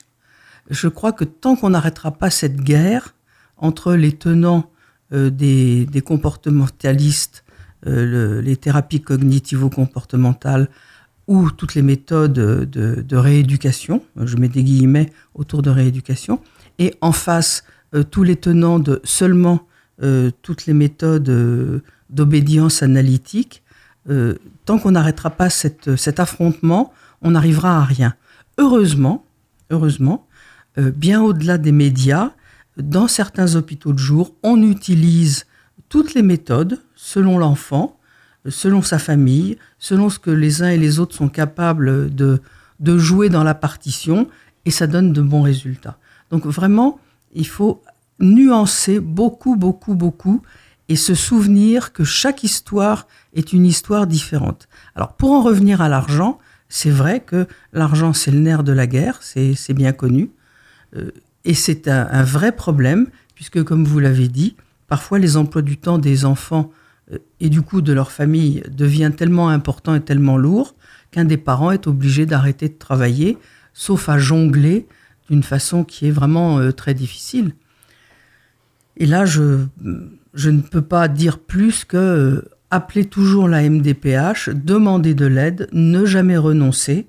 Je 0.70 0.88
crois 0.88 1.12
que 1.12 1.24
tant 1.24 1.56
qu'on 1.56 1.72
n'arrêtera 1.72 2.12
pas 2.12 2.30
cette 2.30 2.62
guerre 2.62 3.16
entre 3.58 3.94
les 3.94 4.12
tenants 4.12 4.70
des, 5.30 5.86
des 5.86 6.02
comportementalistes, 6.02 7.44
euh, 7.88 8.06
le- 8.06 8.42
les 8.42 8.56
thérapies 8.56 9.02
cognitivo-comportementales 9.02 10.70
ou 11.28 11.52
toutes 11.52 11.76
les 11.76 11.82
méthodes 11.82 12.34
de, 12.34 13.16
rééducation, 13.16 14.04
je 14.18 14.36
mets 14.38 14.50
des 14.50 14.64
guillemets 14.64 15.12
autour 15.34 15.62
de 15.62 15.70
rééducation, 15.70 16.40
et 16.80 16.96
en 17.02 17.12
face 17.12 17.64
euh, 17.94 18.04
tous 18.04 18.24
les 18.24 18.36
tenants 18.36 18.80
de 18.80 19.02
seulement 19.04 19.68
euh, 20.04 20.32
toutes 20.42 20.66
les 20.66 20.74
méthodes 20.74 21.30
euh, 21.30 21.82
d'obédience 22.10 22.82
analytique, 22.84 23.64
euh, 24.10 24.36
tant 24.66 24.80
qu'on 24.80 24.92
n'arrêtera 24.92 25.30
pas 25.30 25.50
cet 25.50 26.20
affrontement, 26.20 26.92
on 27.22 27.32
n'arrivera 27.32 27.78
à 27.78 27.84
rien. 27.84 28.16
Heureusement, 28.58 29.26
heureusement, 29.70 30.28
euh, 30.78 30.92
bien 30.92 31.22
au-delà 31.22 31.58
des 31.58 31.72
médias, 31.72 32.32
dans 32.82 33.08
certains 33.08 33.56
hôpitaux 33.56 33.94
de 33.94 34.00
jour, 34.00 34.36
on 34.44 34.62
utilise 34.62 35.46
toutes 35.90 36.14
les 36.14 36.24
méthodes 36.24 36.82
selon 36.96 37.38
l'enfant, 37.38 38.00
selon 38.48 38.82
sa 38.82 39.00
famille, 39.00 39.58
selon 39.78 40.10
ce 40.10 40.20
que 40.20 40.32
les 40.32 40.64
uns 40.64 40.70
et 40.70 40.78
les 40.78 41.00
autres 41.00 41.16
sont 41.16 41.30
capables 41.30 42.14
de, 42.14 42.42
de 42.80 42.98
jouer 42.98 43.30
dans 43.30 43.44
la 43.44 43.54
partition, 43.54 44.28
et 44.66 44.72
ça 44.72 44.88
donne 44.88 45.14
de 45.14 45.22
bons 45.22 45.42
résultats. 45.42 45.98
Donc 46.30 46.46
vraiment, 46.46 47.00
il 47.34 47.48
faut 47.48 47.82
nuancer 48.20 49.00
beaucoup, 49.00 49.56
beaucoup, 49.56 49.96
beaucoup, 49.96 50.42
et 50.88 50.96
se 50.96 51.16
souvenir 51.16 51.94
que 51.94 52.04
chaque 52.04 52.44
histoire 52.44 53.08
est 53.34 53.54
une 53.54 53.66
histoire 53.66 54.08
différente. 54.08 54.68
Alors 54.96 55.14
pour 55.14 55.32
en 55.32 55.42
revenir 55.42 55.82
à 55.82 55.90
l'argent, 55.90 56.38
c'est 56.68 56.90
vrai 56.90 57.22
que 57.22 57.48
l'argent 57.74 58.14
c'est 58.14 58.32
le 58.32 58.40
nerf 58.40 58.64
de 58.64 58.74
la 58.74 58.88
guerre, 58.88 59.20
c'est 59.22 59.56
c'est 59.56 59.74
bien 59.74 59.94
connu. 59.94 60.32
Euh, 60.96 61.12
et 61.46 61.54
c'est 61.54 61.88
un, 61.88 62.24
vrai 62.24 62.52
problème, 62.52 63.08
puisque 63.36 63.64
comme 63.64 63.86
vous 63.86 64.00
l'avez 64.00 64.28
dit, 64.28 64.56
parfois 64.88 65.20
les 65.20 65.38
emplois 65.38 65.62
du 65.62 65.78
temps 65.78 65.98
des 65.98 66.26
enfants 66.26 66.72
euh, 67.12 67.18
et 67.40 67.50
du 67.50 67.62
coup 67.62 67.82
de 67.82 67.94
leur 67.94 68.12
famille 68.12 68.64
devient 68.70 69.12
tellement 69.16 69.50
important 69.50 69.96
et 69.96 70.02
tellement 70.02 70.38
lourd 70.38 70.76
qu'un 71.12 71.26
des 71.26 71.38
parents 71.38 71.72
est 71.72 71.88
obligé 71.88 72.26
d'arrêter 72.26 72.70
de 72.70 72.78
travailler, 72.78 73.38
sauf 73.74 74.08
à 74.10 74.18
jongler 74.18 74.88
d'une 75.30 75.44
façon 75.44 75.84
qui 75.84 76.08
est 76.08 76.12
vraiment 76.12 76.60
euh, 76.60 76.72
très 76.72 76.94
difficile. 76.94 77.54
Et 78.98 79.06
là, 79.06 79.26
je, 79.26 79.66
je 80.34 80.50
ne 80.50 80.62
peux 80.62 80.82
pas 80.82 81.08
dire 81.08 81.40
plus 81.40 81.86
que 81.86 81.98
euh, 81.98 82.50
appeler 82.70 83.06
toujours 83.06 83.48
la 83.48 83.68
MDPH, 83.68 84.50
demander 84.50 85.14
de 85.14 85.26
l'aide, 85.26 85.68
ne 85.74 86.06
jamais 86.06 86.38
renoncer, 86.38 87.08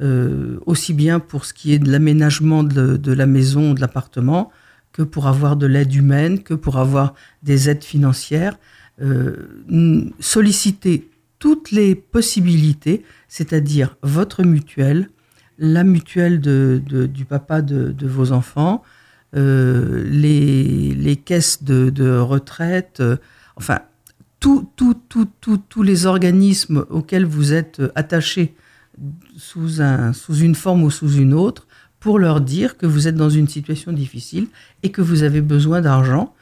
euh, 0.00 0.58
aussi 0.66 0.94
bien 0.94 1.20
pour 1.20 1.44
ce 1.44 1.52
qui 1.52 1.72
est 1.72 1.78
de 1.78 1.90
l'aménagement 1.90 2.62
de, 2.62 3.12
la 3.12 3.26
maison 3.26 3.72
ou 3.72 3.74
de 3.74 3.80
l'appartement, 3.80 4.50
que 4.92 5.02
pour 5.02 5.26
avoir 5.26 5.56
de 5.56 5.66
l'aide 5.66 5.94
humaine, 5.94 6.42
que 6.42 6.54
pour 6.54 6.78
avoir 6.78 7.14
des 7.42 7.70
aides 7.70 7.84
financières. 7.84 8.58
Euh, 9.00 10.10
solliciter 10.20 11.10
toutes 11.38 11.70
les 11.70 11.94
possibilités, 11.94 13.04
c'est-à-dire 13.26 13.96
votre 14.02 14.44
mutuelle, 14.44 15.08
la 15.58 15.82
mutuelle 15.82 16.40
de, 16.40 16.80
du 16.86 17.24
papa 17.24 17.62
de, 17.62 18.06
vos 18.06 18.32
enfants, 18.32 18.82
euh, 19.34 20.04
les, 20.08 20.94
les 20.94 21.16
caisses 21.16 21.64
de, 21.64 22.18
retraite, 22.18 23.00
euh, 23.00 23.16
enfin, 23.56 23.80
tout, 24.40 24.68
tout, 24.76 24.94
tout, 25.08 25.28
tous 25.40 25.82
les 25.82 26.06
organismes 26.06 26.84
auxquels 26.90 27.24
vous 27.24 27.52
êtes 27.52 27.80
attaché 27.94 28.54
sous, 29.38 29.80
un, 29.82 30.12
sous 30.12 30.36
une 30.36 30.54
forme 30.54 30.82
ou 30.84 30.90
sous 30.90 31.12
une 31.16 31.34
autre 31.34 31.66
pour 32.00 32.18
leur 32.18 32.40
dire 32.40 32.76
que 32.76 32.86
vous 32.86 33.06
êtes 33.08 33.14
dans 33.16 33.30
une 33.30 33.48
situation 33.48 33.92
difficile 33.92 34.48
et 34.82 34.90
que 34.90 35.00
vous 35.02 35.22
avez 35.22 35.40
besoin 35.40 35.80
d'argent 35.80 36.34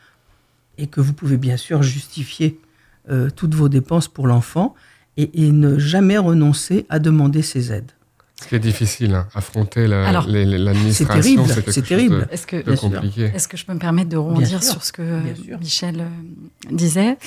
et 0.79 0.87
que 0.87 1.00
vous 1.00 1.12
pouvez 1.12 1.37
bien 1.37 1.57
sûr 1.57 1.83
justifier 1.83 2.59
euh, 3.11 3.29
toutes 3.35 3.55
vos 3.55 3.68
dépenses 3.68 4.09
pour 4.09 4.26
l'enfant 4.26 4.74
et, 5.16 5.44
et 5.46 5.53
ne 5.53 5.79
jamais 5.79 6.16
renoncer 6.18 6.87
à 6.88 6.98
demander 6.98 7.42
ces 7.42 7.72
aides. 7.72 7.92
Ce 8.40 8.46
qui 8.48 8.55
est 8.55 8.59
difficile, 8.61 9.14
hein, 9.14 9.26
affronter 9.35 9.87
la- 9.87 10.09
Alors, 10.09 10.26
les- 10.26 10.46
les- 10.46 10.57
C'est 10.92 11.05
l'administration, 11.05 11.44
terrible, 11.44 11.72
c'est 11.72 11.83
terrible. 11.83 12.29
Est-ce 12.31 12.46
que, 12.46 12.57
est-ce 13.37 13.48
que 13.48 13.57
je 13.59 13.66
peux 13.66 13.74
me 13.74 13.79
permettre 13.79 14.09
de 14.09 14.16
rebondir 14.16 14.62
sur 14.62 14.83
ce 14.83 14.92
que. 14.92 15.03
Michel 15.61 16.00
euh, 16.00 16.05
disait? 16.74 17.18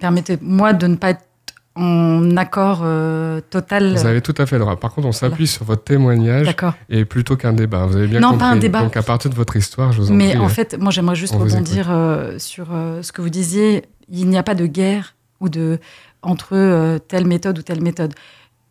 Permettez-moi 0.00 0.72
de 0.72 0.86
ne 0.86 0.96
pas 0.96 1.10
être 1.10 1.24
en 1.74 2.36
accord 2.36 2.80
euh, 2.84 3.40
total. 3.48 3.94
Vous 3.94 4.06
avez 4.06 4.20
tout 4.20 4.34
à 4.36 4.44
fait 4.46 4.56
le 4.56 4.60
droit. 4.60 4.76
Par 4.78 4.92
contre, 4.92 5.08
on 5.08 5.12
s'appuie 5.12 5.46
sur 5.46 5.64
votre 5.64 5.84
témoignage 5.84 6.46
D'accord. 6.46 6.74
et 6.90 7.04
plutôt 7.06 7.36
qu'un 7.36 7.52
débat. 7.54 7.86
Vous 7.86 7.96
avez 7.96 8.06
bien 8.08 8.20
Non, 8.20 8.32
compris. 8.32 8.40
pas 8.40 8.50
un 8.50 8.56
débat. 8.56 8.82
Donc, 8.82 8.96
à 8.96 9.02
partir 9.02 9.30
de 9.30 9.34
votre 9.34 9.56
histoire, 9.56 9.90
je 9.92 10.02
vous 10.02 10.10
en 10.10 10.14
Mais 10.14 10.30
prie. 10.34 10.38
en 10.38 10.48
fait, 10.48 10.76
moi, 10.78 10.90
j'aimerais 10.92 11.16
juste 11.16 11.34
rebondir 11.34 11.90
euh, 11.90 12.38
sur 12.38 12.68
euh, 12.74 13.00
ce 13.02 13.10
que 13.12 13.22
vous 13.22 13.30
disiez. 13.30 13.84
Il 14.10 14.28
n'y 14.28 14.36
a 14.36 14.42
pas 14.42 14.54
de 14.54 14.66
guerre 14.66 15.14
ou 15.40 15.48
de 15.48 15.78
entre 16.22 16.50
euh, 16.52 16.98
telle 16.98 17.26
méthode 17.26 17.58
ou 17.58 17.62
telle 17.62 17.80
méthode. 17.82 18.12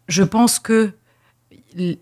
Je 0.08 0.22
pense 0.24 0.60
que 0.60 0.92
les, 1.76 1.98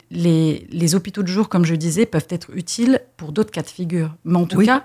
les 0.70 0.96
hôpitaux 0.96 1.22
de 1.24 1.28
jour, 1.28 1.48
comme 1.48 1.64
je 1.66 1.76
disais, 1.76 2.06
peuvent 2.06 2.28
être 2.30 2.50
utiles 2.56 3.00
pour 3.18 3.32
d'autres 3.32 3.52
cas 3.52 3.62
de 3.62 3.68
figure. 3.68 4.16
Mais 4.26 4.38
en 4.38 4.46
tout 4.46 4.58
Oui. 4.58 4.66
cas, 4.66 4.84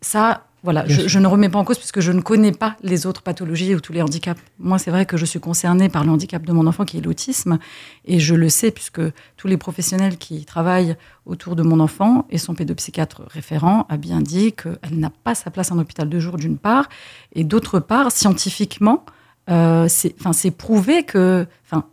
ça, 0.00 0.46
voilà, 0.64 0.84
je, 0.88 1.18
ne 1.20 1.26
remets 1.28 1.48
pas 1.48 1.58
en 1.58 1.64
cause 1.64 1.78
puisque 1.78 2.00
je 2.00 2.10
ne 2.10 2.20
connais 2.20 2.50
pas 2.50 2.76
les 2.82 3.06
autres 3.06 3.22
pathologies 3.22 3.74
ou 3.76 3.80
tous 3.80 3.92
les 3.92 4.02
handicaps. 4.02 4.40
Moi, 4.58 4.78
c'est 4.78 4.90
vrai 4.90 5.06
que 5.06 5.16
je 5.16 5.24
suis 5.24 5.38
concernée 5.38 5.88
par 5.88 6.04
le 6.04 6.10
handicap 6.10 6.44
de 6.44 6.52
mon 6.52 6.66
enfant 6.66 6.84
qui 6.84 6.98
est 6.98 7.00
l'autisme 7.00 7.58
et 8.04 8.18
je 8.18 8.34
le 8.34 8.48
sais 8.48 8.72
puisque 8.72 9.00
tous 9.36 9.46
les 9.46 9.56
professionnels 9.56 10.18
qui 10.18 10.44
travaillent 10.44 10.96
autour 11.26 11.54
de 11.54 11.62
mon 11.62 11.78
enfant 11.78 12.26
et 12.30 12.38
son 12.38 12.54
pédopsychiatre 12.54 13.22
référent 13.28 13.86
a 13.88 13.96
bien 13.96 14.20
dit 14.20 14.52
qu'elle 14.52 14.98
n'a 14.98 15.10
pas 15.10 15.36
sa 15.36 15.50
place 15.52 15.70
en 15.70 15.78
hôpital 15.78 16.08
de 16.08 16.18
jour 16.18 16.36
d'une 16.36 16.58
part 16.58 16.88
et 17.34 17.44
d'autre 17.44 17.78
part, 17.78 18.10
scientifiquement, 18.10 19.04
euh, 19.50 19.86
c'est 19.88 20.50
prouvé 20.50 21.04
que, 21.04 21.46
enfin, 21.64 21.84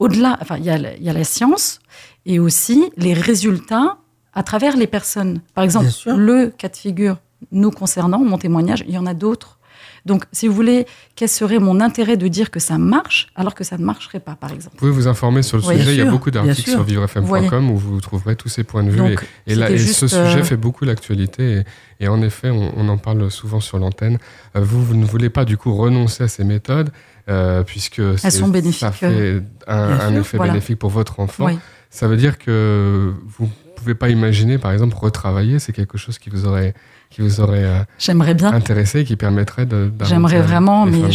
au-delà, 0.00 0.36
enfin, 0.40 0.56
il 0.58 0.64
y, 0.64 0.70
a 0.70 0.78
la- 0.78 0.96
il 0.96 1.02
y 1.04 1.08
a 1.08 1.12
la 1.12 1.24
science 1.24 1.78
et 2.26 2.38
aussi 2.40 2.90
les 2.96 3.14
résultats 3.14 3.98
à 4.32 4.42
travers 4.42 4.76
les 4.76 4.88
personnes. 4.88 5.40
Par 5.54 5.62
exemple, 5.62 5.86
le 6.16 6.48
cas 6.48 6.68
de 6.68 6.76
figure 6.76 7.18
nous 7.52 7.70
concernant, 7.70 8.18
mon 8.18 8.38
témoignage, 8.38 8.84
il 8.86 8.94
y 8.94 8.98
en 8.98 9.06
a 9.06 9.14
d'autres. 9.14 9.58
Donc, 10.06 10.24
si 10.32 10.46
vous 10.48 10.54
voulez, 10.54 10.86
quel 11.16 11.30
serait 11.30 11.58
mon 11.58 11.80
intérêt 11.80 12.18
de 12.18 12.28
dire 12.28 12.50
que 12.50 12.60
ça 12.60 12.76
marche 12.76 13.28
alors 13.36 13.54
que 13.54 13.64
ça 13.64 13.78
ne 13.78 13.84
marcherait 13.84 14.20
pas, 14.20 14.34
par 14.34 14.52
exemple? 14.52 14.74
Vous 14.74 14.78
pouvez 14.80 14.90
vous 14.90 15.08
informer 15.08 15.42
sur 15.42 15.56
le 15.56 15.64
Oui. 15.64 15.78
sujet. 15.78 15.94
Il 15.94 15.98
y 15.98 16.02
a 16.02 16.10
beaucoup 16.10 16.30
d'articles 16.30 16.68
sur 16.70 16.82
vivrefm.com 16.82 17.70
où 17.70 17.76
vous 17.78 18.00
trouverez 18.02 18.36
tous 18.36 18.50
ces 18.50 18.64
points 18.64 18.82
de 18.84 18.90
vue. 18.90 18.98
Donc, 18.98 19.26
et 19.46 19.52
et, 19.52 19.54
là, 19.54 19.70
et 19.70 19.78
ce 19.78 20.06
sujet 20.06 20.20
euh, 20.40 20.44
fait 20.44 20.58
beaucoup 20.58 20.84
l'actualité. 20.84 21.62
Et, 22.00 22.04
et 22.04 22.08
en 22.08 22.20
effet, 22.20 22.50
on, 22.50 22.72
on 22.76 22.88
en 22.90 22.98
parle 22.98 23.30
souvent 23.30 23.60
sur 23.60 23.78
l'antenne. 23.78 24.18
Euh, 24.56 24.60
Vous, 24.60 24.82
vous 24.84 24.94
ne 24.94 25.06
voulez 25.06 25.30
pas 25.30 25.46
du 25.46 25.56
coup 25.56 25.74
renoncer 25.74 26.24
à 26.24 26.28
ces 26.28 26.44
méthodes 26.44 26.90
euh, 27.30 27.62
puisque 27.62 28.02
c'est- 28.18 28.30
sont 28.30 28.48
bénéfiques, 28.48 28.80
ça 28.80 28.92
fait 28.92 29.42
un, 29.66 29.86
Bien 29.86 30.00
un 30.00 30.10
sûr, 30.10 30.18
effet 30.20 30.36
voilà. 30.36 30.52
bénéfique 30.52 30.78
pour 30.78 30.90
votre 30.90 31.20
enfant. 31.20 31.46
Oui. 31.46 31.58
Ça 31.88 32.08
veut 32.08 32.18
dire 32.18 32.36
que 32.38 33.14
vous 33.38 33.48
pouvez 33.76 33.94
pas 33.94 34.10
imaginer, 34.10 34.58
par 34.58 34.72
exemple, 34.72 34.94
retravailler. 34.96 35.58
C'est 35.60 35.72
quelque 35.72 35.96
chose 35.96 36.18
qui 36.18 36.28
vous 36.28 36.44
aurait, 36.46 36.74
qui 37.10 37.20
vous 37.20 37.40
aurait 37.40 37.64
euh, 37.64 38.34
bien. 38.34 38.52
intéressé 38.52 39.04
qui 39.04 39.16
permettrait 39.16 39.66
de. 39.66 39.92
J'aimerais 40.04 40.40
vraiment, 40.42 40.86
mais 40.86 41.10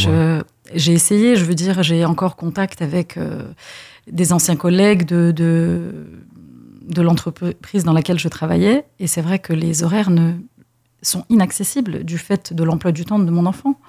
j'ai 0.75 0.93
essayé, 0.93 1.36
je 1.36 1.45
veux 1.45 1.56
dire, 1.56 1.82
j'ai 1.84 2.06
encore 2.06 2.36
contact 2.36 2.82
avec 2.82 3.17
euh, 3.17 3.43
des 4.12 4.32
anciens 4.34 4.56
collègues 4.56 5.06
de, 5.06 5.32
de, 5.32 6.06
de 6.88 7.02
l'entreprise 7.02 7.84
dans 7.84 7.93
laquelle 7.93 8.19
je 8.19 8.28
travaillais, 8.28 8.86
et 8.99 9.08
c'est 9.08 9.21
vrai 9.21 9.39
que 9.39 9.52
les 9.54 9.84
horaires 9.84 10.10
ne, 10.12 10.34
sont 11.02 11.25
inaccessibles 11.30 12.04
du 12.04 12.17
fait 12.17 12.54
de 12.54 12.63
l'emploi 12.63 12.91
du 12.91 13.04
temps 13.06 13.19
de 13.19 13.32
mon 13.32 13.45
enfant. 13.45 13.80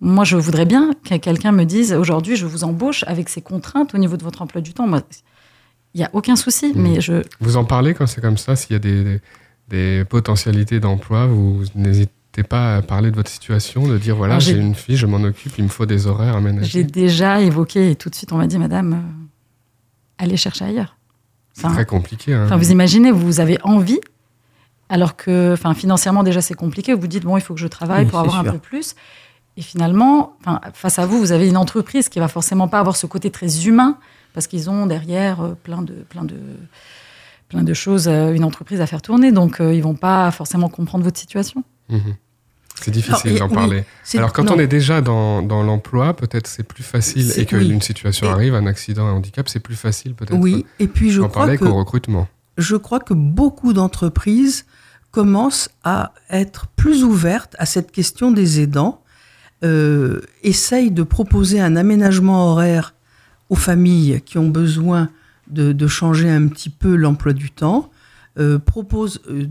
Moi, 0.00 0.24
je 0.24 0.36
voudrais 0.36 0.66
bien 0.66 0.90
que 1.08 1.14
quelqu'un 1.16 1.52
me 1.52 1.64
dise 1.64 1.92
aujourd'hui, 1.92 2.36
je 2.36 2.46
vous 2.46 2.64
embauche 2.64 3.04
avec 3.06 3.28
ces 3.28 3.40
contraintes 3.40 3.94
au 3.94 3.98
niveau 3.98 4.16
de 4.16 4.24
votre 4.24 4.42
emploi 4.42 4.60
du 4.60 4.74
temps. 4.74 4.88
Moi, 4.88 5.02
il 5.94 5.98
n'y 5.98 6.04
a 6.04 6.10
aucun 6.14 6.34
souci, 6.34 6.72
Mhm. 6.74 6.82
mais 6.82 7.00
je, 7.00 7.22
Vous 7.40 7.56
en 7.56 7.64
parlez 7.64 7.94
quand 7.94 8.06
c'est 8.08 8.20
comme 8.20 8.36
ça, 8.38 8.56
s'il 8.56 8.72
y 8.72 8.76
a 8.76 8.80
des, 8.80 9.04
des, 9.04 9.20
des 9.68 10.04
potentialités 10.04 10.80
d'emploi, 10.80 11.26
vous 11.26 11.62
n'hésitez 11.74 12.42
pas 12.48 12.76
à 12.76 12.82
parler 12.82 13.10
de 13.10 13.16
votre 13.16 13.30
situation, 13.30 13.86
de 13.86 13.96
dire 13.98 14.16
voilà, 14.16 14.38
j'ai 14.38 14.54
j'ai- 14.54 14.60
une 14.60 14.74
fille, 14.74 14.96
je 14.96 15.06
m'en 15.06 15.22
occupe, 15.22 15.52
il 15.58 15.64
me 15.64 15.68
faut 15.68 15.86
des 15.86 16.06
horaires 16.06 16.32
J'ai 16.32 16.38
aménagés. 16.38 16.84
déjà 16.84 17.40
évoqué 17.40 17.90
et 17.92 17.96
tout 17.96 18.10
de 18.10 18.14
suite 18.14 18.32
on 18.32 18.36
m'a 18.38 18.46
dit 18.46 18.58
Madame, 18.58 18.92
euh, 18.94 20.22
allez 20.24 20.36
chercher 20.36 20.64
ailleurs. 20.66 20.96
C'est 21.52 21.64
Enfin, 21.66 21.74
très 21.74 21.86
compliqué. 21.86 22.34
hein. 22.34 22.44
enfin, 22.46 22.56
vous 22.56 22.72
imaginez, 22.72 23.12
vous 23.12 23.38
avez 23.40 23.58
envie, 23.62 24.00
alors 24.88 25.16
que 25.16 25.52
enfin, 25.52 25.72
financièrement 25.74 26.22
déjà 26.24 26.40
c'est 26.40 26.54
compliqué. 26.54 26.92
Vous 26.94 27.00
vous 27.02 27.06
dites 27.06 27.24
bon, 27.24 27.36
il 27.36 27.40
faut 27.40 27.54
que 27.54 27.60
je 27.60 27.68
travaille 27.68 28.04
Oui, 28.04 28.10
pour 28.10 28.18
avoir 28.18 28.40
un 28.40 28.44
peu 28.44 28.58
plus. 28.58 28.94
Et 29.56 29.62
finalement, 29.62 30.34
enfin, 30.40 30.60
face 30.72 30.98
à 30.98 31.06
vous, 31.06 31.18
vous 31.20 31.30
avez 31.30 31.48
une 31.48 31.56
entreprise 31.56 32.08
qui 32.08 32.18
va 32.18 32.26
forcément 32.26 32.66
pas 32.66 32.80
avoir 32.80 32.96
ce 32.96 33.06
côté 33.06 33.30
très 33.30 33.66
humain 33.68 33.98
parce 34.32 34.48
qu'ils 34.48 34.68
ont 34.68 34.86
derrière 34.86 35.40
euh, 35.42 35.54
plein 35.62 35.80
de 35.82 35.94
plein 36.08 36.24
de 36.24 36.34
plein 37.54 37.62
de 37.64 37.74
choses, 37.74 38.08
euh, 38.08 38.32
une 38.34 38.44
entreprise 38.44 38.80
à 38.80 38.86
faire 38.86 39.00
tourner. 39.00 39.30
Donc 39.32 39.60
euh, 39.60 39.72
ils 39.72 39.82
vont 39.82 39.94
pas 39.94 40.30
forcément 40.32 40.68
comprendre 40.68 41.04
votre 41.04 41.18
situation. 41.18 41.62
Mhm. 41.88 42.16
C'est 42.80 42.90
difficile 42.90 43.38
d'en 43.38 43.46
oui, 43.48 43.54
parler. 43.54 43.84
Alors 44.14 44.32
quand 44.32 44.42
non, 44.44 44.54
on 44.56 44.58
est 44.58 44.66
déjà 44.66 45.00
dans, 45.00 45.42
dans 45.42 45.62
l'emploi, 45.62 46.14
peut-être 46.16 46.48
c'est 46.48 46.64
plus 46.64 46.82
facile 46.82 47.32
et 47.36 47.46
qu'une 47.46 47.58
oui. 47.74 47.80
situation 47.80 48.26
Et- 48.26 48.30
arrive, 48.30 48.54
un 48.56 48.66
accident, 48.66 49.06
un 49.06 49.12
handicap, 49.12 49.48
c'est 49.48 49.60
plus 49.60 49.76
facile 49.76 50.14
peut-être 50.14 50.36
Oui, 50.36 50.66
et 50.80 50.88
puis 50.88 51.10
je 51.12 51.20
d'en 51.20 51.28
crois 51.28 51.56
qu'au 51.56 51.74
recrutement. 51.74 52.26
je 52.58 52.74
crois 52.74 52.98
que 52.98 53.14
beaucoup 53.14 53.72
d'entreprises 53.72 54.66
commencent 55.12 55.70
à 55.84 56.12
être 56.28 56.66
plus 56.74 57.04
ouvertes 57.04 57.54
à 57.60 57.66
cette 57.66 57.92
question 57.92 58.32
des 58.32 58.60
aidants, 58.60 59.00
euh, 59.62 60.20
essayent 60.42 60.90
de 60.90 61.04
proposer 61.04 61.60
un 61.60 61.76
aménagement 61.76 62.50
horaire 62.50 62.94
aux 63.50 63.54
familles 63.54 64.20
qui 64.26 64.36
ont 64.38 64.48
besoin 64.48 65.10
de, 65.54 65.72
de 65.72 65.86
changer 65.86 66.28
un 66.30 66.46
petit 66.48 66.70
peu 66.70 66.94
l'emploi 66.96 67.32
du 67.32 67.50
temps, 67.50 67.90
euh, 68.38 68.58
proposent 68.58 69.20
euh, 69.30 69.46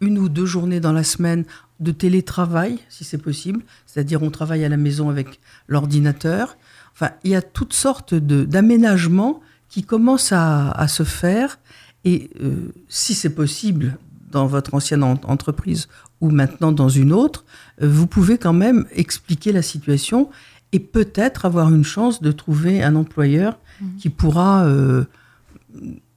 une 0.00 0.18
ou 0.18 0.28
deux 0.28 0.46
journées 0.46 0.80
dans 0.80 0.92
la 0.92 1.04
semaine 1.04 1.44
de 1.80 1.92
télétravail, 1.92 2.78
si 2.88 3.04
c'est 3.04 3.18
possible, 3.18 3.62
c'est-à-dire 3.86 4.22
on 4.22 4.30
travaille 4.30 4.64
à 4.64 4.68
la 4.68 4.76
maison 4.76 5.08
avec 5.08 5.40
l'ordinateur. 5.68 6.56
Enfin, 6.92 7.10
il 7.24 7.30
y 7.30 7.34
a 7.34 7.42
toutes 7.42 7.72
sortes 7.72 8.14
d'aménagements 8.14 9.40
qui 9.68 9.82
commencent 9.82 10.32
à, 10.32 10.70
à 10.70 10.88
se 10.88 11.02
faire 11.02 11.58
et 12.04 12.30
euh, 12.42 12.72
si 12.88 13.14
c'est 13.14 13.34
possible 13.34 13.96
dans 14.30 14.46
votre 14.46 14.74
ancienne 14.74 15.02
en- 15.02 15.20
entreprise 15.24 15.88
ou 16.20 16.30
maintenant 16.30 16.72
dans 16.72 16.88
une 16.88 17.12
autre, 17.12 17.44
euh, 17.82 17.88
vous 17.88 18.06
pouvez 18.06 18.38
quand 18.38 18.52
même 18.52 18.86
expliquer 18.92 19.52
la 19.52 19.62
situation 19.62 20.30
et 20.72 20.78
peut-être 20.80 21.44
avoir 21.44 21.68
une 21.72 21.84
chance 21.84 22.20
de 22.22 22.32
trouver 22.32 22.82
un 22.82 22.94
employeur 22.96 23.58
Mhm. 23.80 23.96
qui 23.98 24.08
pourra 24.08 24.64
euh, 24.66 25.04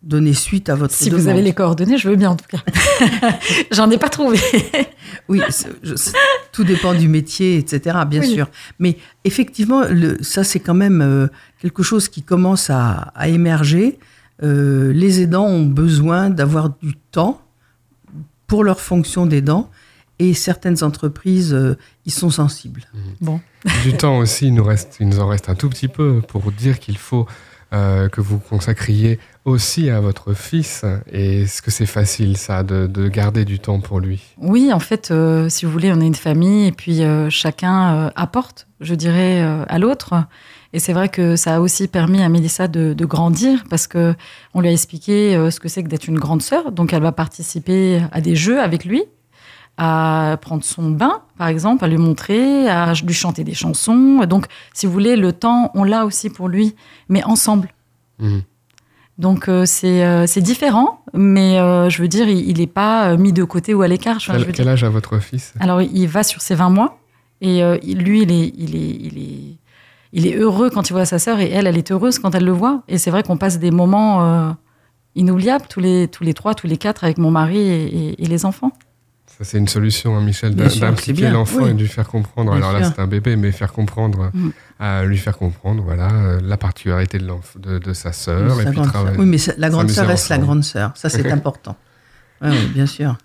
donner 0.04 0.34
suite 0.34 0.70
à 0.70 0.76
votre 0.76 0.93
Si 0.93 1.06
demande. 1.10 1.22
vous 1.22 1.28
avez 1.28 1.41
les 1.41 1.54
coordonnées, 1.54 1.98
je 1.98 2.08
veux 2.10 2.15
bien 2.15 2.30
en 2.32 2.36
tout 2.36 2.46
cas. 2.48 2.60
J'en 3.72 3.89
ai 3.89 3.98
pas 3.98 4.10
trouvé. 4.10 4.39
Oui, 5.30 5.41
je- 5.84 5.93
tout 6.54 6.63
dépend 6.63 6.93
du 6.93 7.08
métier, 7.10 7.58
etc., 7.58 7.98
bien 8.10 8.22
Oui. 8.22 8.34
sûr. 8.34 8.48
Mais 8.80 8.98
effectivement, 9.26 9.84
le, 9.89 10.17
ça, 10.22 10.43
c'est 10.43 10.60
quand 10.60 10.74
même 10.74 11.02
euh, 11.02 11.28
quelque 11.62 11.82
chose 11.84 12.08
qui 12.08 12.24
commence 12.24 12.70
à, 12.70 13.12
à 13.15 13.28
émerger. 13.28 14.00
Euh, 14.43 14.91
les 14.93 15.22
aidants 15.22 15.46
ont 15.48 15.65
besoin 15.65 16.30
d'avoir 16.30 16.70
du 16.82 16.96
temps 17.12 17.41
pour 18.48 18.63
leur 18.63 18.80
fonction 18.80 19.26
d'aidant 19.26 19.70
et 20.20 20.34
certaines 20.34 20.84
entreprises 20.84 21.54
euh, 21.54 21.76
y 22.06 22.12
sont 22.12 22.30
sensibles. 22.30 22.84
Bon. 23.22 23.39
du 23.84 23.93
temps 23.93 24.17
aussi, 24.20 24.48
il 24.48 24.54
nous, 24.54 24.63
reste, 24.63 24.98
il 25.00 25.10
nous 25.10 25.20
en 25.20 25.28
reste 25.28 25.50
un 25.50 25.56
tout 25.56 25.70
petit 25.70 25.88
peu 25.89 26.22
pour 26.28 26.52
dire 26.52 26.80
qu'il 26.80 26.98
faut 26.98 27.28
euh, 27.74 28.08
que 28.10 28.22
vous 28.22 28.39
consacriez 28.39 29.20
aussi 29.47 29.89
à 29.89 30.01
votre 30.01 30.33
fils. 30.33 30.86
Et 31.12 31.43
est-ce 31.43 31.62
que 31.62 31.71
c'est 31.71 31.86
facile, 31.86 32.38
ça, 32.38 32.63
de, 32.63 32.86
de 32.86 33.07
garder 33.07 33.45
du 33.45 33.60
temps 33.60 33.79
pour 33.79 33.99
lui? 33.99 34.21
Oui, 34.38 34.71
en 34.73 34.79
fait, 34.79 35.10
euh, 35.10 35.47
si 35.49 35.65
vous 35.65 35.71
voulez, 35.71 35.91
on 35.91 36.01
est 36.01 36.05
une 36.05 36.15
famille 36.15 36.67
et 36.67 36.71
puis 36.73 37.03
euh, 37.03 37.29
chacun 37.29 37.95
euh, 37.95 38.10
apporte, 38.15 38.67
je 38.81 38.93
dirais, 38.93 39.41
à 39.41 39.79
l'autre. 39.79 40.15
Et 40.73 40.79
c'est 40.79 40.93
vrai 40.93 41.07
que 41.07 41.38
ça 41.38 41.55
a 41.55 41.60
aussi 41.62 41.88
permis 41.88 42.21
à 42.21 42.29
Mélissa 42.29 42.67
de, 42.67 42.93
de 42.93 43.05
grandir 43.05 43.63
parce 43.69 43.88
que 43.88 44.13
on 44.53 44.60
lui 44.60 44.67
a 44.67 44.71
expliqué 44.71 45.33
ce 45.49 45.60
que 45.60 45.69
c'est 45.69 45.81
que 45.81 45.88
d'être 45.88 46.07
une 46.07 46.19
grande 46.19 46.41
sœur. 46.41 46.73
Donc, 46.73 46.91
elle 46.91 47.01
va 47.01 47.13
participer 47.13 48.01
à 48.12 48.19
des 48.19 48.36
jeux 48.36 48.60
avec 48.62 48.83
lui, 48.83 49.03
à 49.77 50.38
prendre 50.41 50.65
son 50.65 50.91
bain, 50.91 51.21
par 51.38 51.47
exemple, 51.47 51.86
à 51.86 51.88
lui 51.88 51.97
montrer, 51.97 52.67
à 52.69 52.93
lui 52.93 53.13
chanter 53.13 53.45
des 53.45 53.53
chansons. 53.53 54.25
Donc, 54.27 54.47
si 54.73 54.86
vous 54.86 54.91
voulez, 54.91 55.15
le 55.15 55.31
temps, 55.31 55.71
on 55.73 55.86
l'a 55.86 56.05
aussi 56.05 56.29
pour 56.29 56.49
lui, 56.49 56.75
mais 57.07 57.23
ensemble. 57.23 57.69
Mhm. 58.19 58.41
Donc 59.17 59.47
euh, 59.49 59.65
c'est 59.65 60.03
euh, 60.06 60.27
c'est 60.27 60.41
différent, 60.41 61.01
mais 61.13 61.60
euh, 61.60 61.89
je 61.89 62.01
veux 62.01 62.08
dire, 62.08 62.30
il 62.30 62.58
n'est 62.60 62.67
pas 62.67 63.10
euh, 63.13 63.17
mis 63.17 63.34
de 63.34 63.43
côté 63.43 63.73
ou 63.73 63.82
à 63.82 63.88
l'écart. 63.88 64.19
Quel, 64.23 64.45
quel 64.45 64.53
dire. 64.65 64.67
âge 64.69 64.84
a 64.84 64.89
votre 64.89 65.17
fils? 65.19 65.53
Alors 65.60 65.82
il 65.82 66.08
va 66.08 66.21
sur 66.23 66.41
ses 66.41 66.53
20 66.53 66.69
mois 66.69 66.99
et 67.41 67.63
euh, 67.63 67.77
lui, 67.84 68.21
il 68.23 68.32
est, 68.32 68.53
il, 68.56 68.75
est, 68.75 68.80
il, 69.08 69.17
est, 69.17 69.58
il 70.13 70.27
est 70.27 70.36
heureux 70.36 70.69
quand 70.69 70.89
il 70.89 70.93
voit 70.93 71.06
sa 71.06 71.17
sœur 71.17 71.39
et 71.39 71.49
elle, 71.49 71.65
elle 71.67 71.77
est 71.77 71.91
heureuse 71.91 72.19
quand 72.19 72.36
elle 72.36 72.45
le 72.45 72.51
voit. 72.51 72.84
Et 72.88 72.97
c'est 72.99 73.10
vrai 73.12 73.23
qu'on 73.23 73.38
passe 73.38 73.58
des 73.60 73.71
moments 73.71 74.23
euh, 74.23 74.51
inoubliable, 75.15 75.65
tous 75.67 75.80
les, 75.80 76.08
tous 76.08 76.23
les 76.23 76.34
trois, 76.36 76.53
tous 76.53 76.67
les 76.67 76.77
quatre, 76.77 77.03
avec 77.03 77.17
mon 77.17 77.32
mari 77.32 77.58
et, 77.58 77.86
et- 78.10 78.23
et 78.23 78.27
les 78.27 78.45
enfants. 78.45 78.71
Ça, 79.38 79.43
c'est 79.43 79.58
une 79.60 79.67
solution, 79.67 80.17
hein, 80.17 80.21
Michel, 80.21 80.56
d'impliquer 80.56 81.30
l'enfant 81.30 81.60
oui. 81.63 81.69
et 81.69 81.73
de 81.73 81.80
lui 81.80 81.88
faire 81.88 82.08
comprendre. 82.08 82.52
Bien 82.56 82.58
Alors 82.67 82.80
là, 82.80 82.91
c'est 82.91 83.00
un 83.02 83.06
bébé, 83.08 83.36
mais 83.36 83.52
faire 83.52 83.71
comprendre, 83.71 84.32
Mm. 84.34 84.50
à 84.80 85.04
lui 85.06 85.17
faire 85.17 85.38
comprendre, 85.38 85.84
voilà, 85.84 86.10
euh, 86.12 86.39
la 86.43 86.58
particularité 86.58 87.19
de, 87.19 87.28
l'enf- 87.28 87.56
de, 87.60 87.78
de 87.78 87.93
sa 87.93 88.12
sœur. 88.13 88.60
Et 88.62 88.65
puis 88.65 88.82
travailler. 88.82 89.17
Oui, 89.19 89.26
mais 89.28 89.38
la 89.58 89.69
grande 89.69 89.91
sœur 89.91 90.08
reste 90.08 90.30
la 90.30 90.39
grande 90.39 90.63
sœur. 90.63 90.91
Ça, 90.95 91.10
c'est 91.10 91.32
important. 91.32 91.76
Oui, 92.41 92.67
bien 92.73 92.86
sûr. 92.88 93.15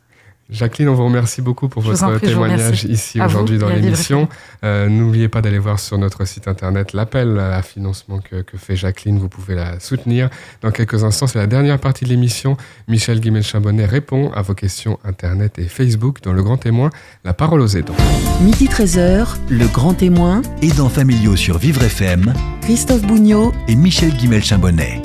Jacqueline, 0.52 0.88
on 0.88 0.94
vous 0.94 1.04
remercie 1.04 1.40
beaucoup 1.40 1.68
pour 1.68 1.82
Je 1.82 1.92
votre 1.92 2.18
prie, 2.18 2.28
témoignage 2.28 2.84
ici 2.84 3.20
aujourd'hui 3.20 3.58
dans 3.58 3.68
l'émission. 3.68 4.28
Euh, 4.64 4.88
N'oubliez 4.88 5.28
pas 5.28 5.40
d'aller 5.40 5.58
voir 5.58 5.80
sur 5.80 5.96
notre 5.98 6.24
site 6.26 6.46
internet 6.46 6.92
l'appel 6.92 7.38
à 7.38 7.62
financement 7.62 8.18
que, 8.18 8.42
que 8.42 8.58
fait 8.58 8.76
Jacqueline. 8.76 9.18
Vous 9.18 9.28
pouvez 9.28 9.54
la 9.54 9.80
soutenir. 9.80 10.28
Dans 10.60 10.70
quelques 10.70 11.04
instants, 11.04 11.26
c'est 11.26 11.38
la 11.38 11.46
dernière 11.46 11.78
partie 11.78 12.04
de 12.04 12.10
l'émission. 12.10 12.56
Michel 12.86 13.20
Guimel-Chambonnet 13.20 13.86
répond 13.86 14.30
à 14.32 14.42
vos 14.42 14.54
questions 14.54 14.98
internet 15.04 15.58
et 15.58 15.64
Facebook 15.64 16.22
dans 16.22 16.32
Le 16.32 16.42
Grand 16.42 16.58
Témoin. 16.58 16.90
La 17.24 17.32
parole 17.32 17.60
aux 17.60 17.68
aidants. 17.68 17.96
Midi 18.42 18.66
13h, 18.66 19.36
le 19.48 19.66
grand 19.68 19.94
témoin, 19.94 20.42
Aidants 20.62 20.88
familiaux 20.88 21.36
sur 21.36 21.58
Vivre 21.58 21.82
FM 21.82 22.34
Christophe 22.62 23.02
Bougnot, 23.02 23.52
et 23.68 23.74
Michel 23.74 24.10
Guimel-Chambonnet. 24.14 25.02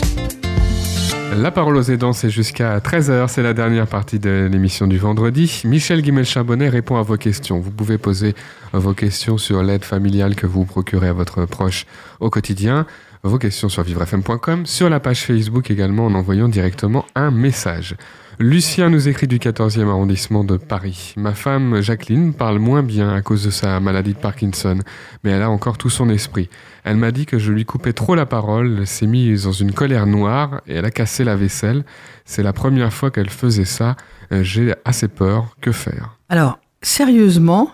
La 1.35 1.51
parole 1.51 1.77
aux 1.77 1.83
aidants, 1.83 2.13
c'est 2.13 2.29
jusqu'à 2.29 2.79
13h. 2.79 3.27
C'est 3.27 3.43
la 3.43 3.53
dernière 3.53 3.87
partie 3.87 4.19
de 4.19 4.49
l'émission 4.51 4.87
du 4.87 4.97
vendredi. 4.97 5.61
Michel 5.65 6.01
Guimel-Chambonnet 6.01 6.69
répond 6.69 6.95
à 6.97 7.03
vos 7.03 7.17
questions. 7.17 7.59
Vous 7.59 7.71
pouvez 7.71 7.97
poser 7.97 8.33
vos 8.73 8.93
questions 8.93 9.37
sur 9.37 9.61
l'aide 9.61 9.85
familiale 9.85 10.35
que 10.35 10.47
vous 10.47 10.65
procurez 10.65 11.07
à 11.07 11.13
votre 11.13 11.45
proche 11.45 11.85
au 12.19 12.29
quotidien. 12.29 12.85
Vos 13.23 13.37
questions 13.37 13.69
sur 13.69 13.83
vivrefm.com, 13.83 14.65
sur 14.65 14.89
la 14.89 14.99
page 14.99 15.23
Facebook 15.23 15.69
également 15.69 16.05
en 16.05 16.13
envoyant 16.15 16.47
directement 16.47 17.05
un 17.15 17.31
message. 17.31 17.95
Lucien 18.39 18.91
nous 18.91 19.07
écrit 19.07 19.25
du 19.25 19.39
14e 19.39 19.89
arrondissement 19.89 20.43
de 20.43 20.57
Paris. 20.57 21.15
Ma 21.17 21.33
femme 21.33 21.81
Jacqueline 21.81 22.35
parle 22.35 22.59
moins 22.59 22.83
bien 22.83 23.09
à 23.09 23.23
cause 23.23 23.43
de 23.43 23.49
sa 23.49 23.79
maladie 23.79 24.13
de 24.13 24.19
Parkinson, 24.19 24.77
mais 25.23 25.31
elle 25.31 25.41
a 25.41 25.49
encore 25.49 25.79
tout 25.79 25.89
son 25.89 26.07
esprit. 26.09 26.47
Elle 26.83 26.97
m'a 26.97 27.11
dit 27.11 27.25
que 27.25 27.39
je 27.39 27.51
lui 27.51 27.65
coupais 27.65 27.93
trop 27.93 28.13
la 28.13 28.27
parole, 28.27 28.85
s'est 28.85 29.07
mise 29.07 29.45
dans 29.45 29.53
une 29.53 29.71
colère 29.71 30.05
noire 30.05 30.61
et 30.67 30.75
elle 30.75 30.85
a 30.85 30.91
cassé 30.91 31.23
la 31.23 31.35
vaisselle. 31.35 31.83
C'est 32.25 32.43
la 32.43 32.53
première 32.53 32.93
fois 32.93 33.09
qu'elle 33.09 33.31
faisait 33.31 33.65
ça. 33.65 33.95
Euh, 34.31 34.43
J'ai 34.43 34.75
assez 34.85 35.07
peur. 35.07 35.55
Que 35.59 35.71
faire? 35.71 36.19
Alors, 36.29 36.59
sérieusement, 36.83 37.71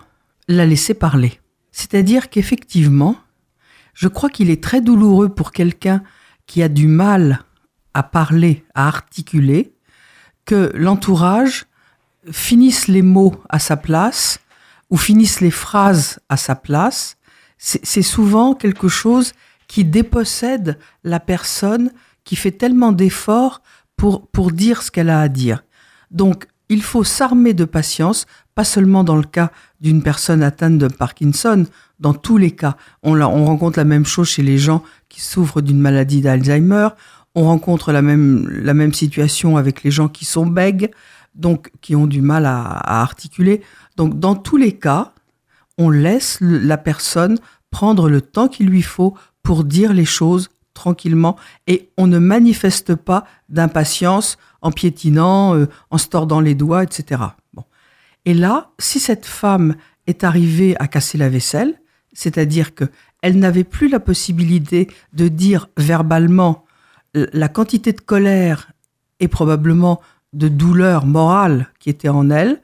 la 0.48 0.64
laisser 0.64 0.94
parler. 0.94 1.40
C'est-à-dire 1.72 2.30
qu'effectivement, 2.30 3.16
je 3.92 4.08
crois 4.08 4.30
qu'il 4.30 4.48
est 4.48 4.62
très 4.62 4.80
douloureux 4.80 5.28
pour 5.28 5.52
quelqu'un 5.52 6.02
qui 6.46 6.62
a 6.62 6.70
du 6.70 6.86
mal 6.86 7.40
à 7.92 8.02
parler, 8.02 8.64
à 8.74 8.88
articuler, 8.88 9.73
que 10.44 10.70
l'entourage 10.74 11.66
finisse 12.30 12.88
les 12.88 13.02
mots 13.02 13.34
à 13.48 13.58
sa 13.58 13.76
place 13.76 14.38
ou 14.90 14.96
finisse 14.96 15.40
les 15.40 15.50
phrases 15.50 16.20
à 16.28 16.36
sa 16.36 16.54
place. 16.54 17.16
C'est 17.58 18.02
souvent 18.02 18.54
quelque 18.54 18.88
chose 18.88 19.32
qui 19.68 19.84
dépossède 19.84 20.78
la 21.02 21.20
personne 21.20 21.90
qui 22.24 22.36
fait 22.36 22.50
tellement 22.50 22.92
d'efforts 22.92 23.62
pour, 23.96 24.26
pour 24.28 24.52
dire 24.52 24.82
ce 24.82 24.90
qu'elle 24.90 25.10
a 25.10 25.20
à 25.20 25.28
dire. 25.28 25.64
Donc, 26.10 26.46
il 26.68 26.82
faut 26.82 27.04
s'armer 27.04 27.54
de 27.54 27.64
patience, 27.64 28.26
pas 28.54 28.64
seulement 28.64 29.04
dans 29.04 29.16
le 29.16 29.24
cas 29.24 29.50
d'une 29.80 30.02
personne 30.02 30.42
atteinte 30.42 30.78
de 30.78 30.88
Parkinson, 30.88 31.66
dans 32.00 32.14
tous 32.14 32.38
les 32.38 32.52
cas. 32.52 32.76
On 33.02 33.14
rencontre 33.44 33.78
la 33.78 33.84
même 33.84 34.06
chose 34.06 34.28
chez 34.28 34.42
les 34.42 34.58
gens 34.58 34.82
qui 35.08 35.20
souffrent 35.20 35.60
d'une 35.60 35.80
maladie 35.80 36.20
d'Alzheimer, 36.20 36.88
on 37.34 37.44
rencontre 37.44 37.92
la 37.92 38.02
même, 38.02 38.48
la 38.48 38.74
même 38.74 38.92
situation 38.92 39.56
avec 39.56 39.82
les 39.82 39.90
gens 39.90 40.08
qui 40.08 40.24
sont 40.24 40.46
bègues, 40.46 40.90
donc 41.34 41.70
qui 41.80 41.96
ont 41.96 42.06
du 42.06 42.22
mal 42.22 42.46
à, 42.46 42.62
à 42.62 43.02
articuler. 43.02 43.62
Donc, 43.96 44.18
dans 44.18 44.34
tous 44.34 44.56
les 44.56 44.72
cas, 44.72 45.12
on 45.78 45.90
laisse 45.90 46.38
la 46.40 46.78
personne 46.78 47.38
prendre 47.70 48.08
le 48.08 48.20
temps 48.20 48.48
qu'il 48.48 48.68
lui 48.68 48.82
faut 48.82 49.16
pour 49.42 49.64
dire 49.64 49.92
les 49.92 50.04
choses 50.04 50.50
tranquillement 50.74 51.36
et 51.66 51.90
on 51.96 52.06
ne 52.06 52.18
manifeste 52.18 52.94
pas 52.94 53.24
d'impatience 53.48 54.38
en 54.60 54.72
piétinant, 54.72 55.54
euh, 55.56 55.66
en 55.90 55.98
se 55.98 56.08
tordant 56.08 56.40
les 56.40 56.54
doigts, 56.54 56.82
etc. 56.82 57.22
Bon. 57.52 57.64
Et 58.24 58.34
là, 58.34 58.70
si 58.78 59.00
cette 59.00 59.26
femme 59.26 59.76
est 60.06 60.24
arrivée 60.24 60.76
à 60.78 60.88
casser 60.88 61.16
la 61.18 61.28
vaisselle, 61.28 61.80
c'est-à-dire 62.12 62.74
que 62.74 62.84
elle 63.22 63.38
n'avait 63.38 63.64
plus 63.64 63.88
la 63.88 64.00
possibilité 64.00 64.88
de 65.14 65.28
dire 65.28 65.68
verbalement 65.76 66.66
la 67.14 67.48
quantité 67.48 67.92
de 67.92 68.00
colère 68.00 68.72
et 69.20 69.28
probablement 69.28 70.00
de 70.32 70.48
douleur 70.48 71.06
morale 71.06 71.68
qui 71.78 71.90
était 71.90 72.08
en 72.08 72.30
elle, 72.30 72.60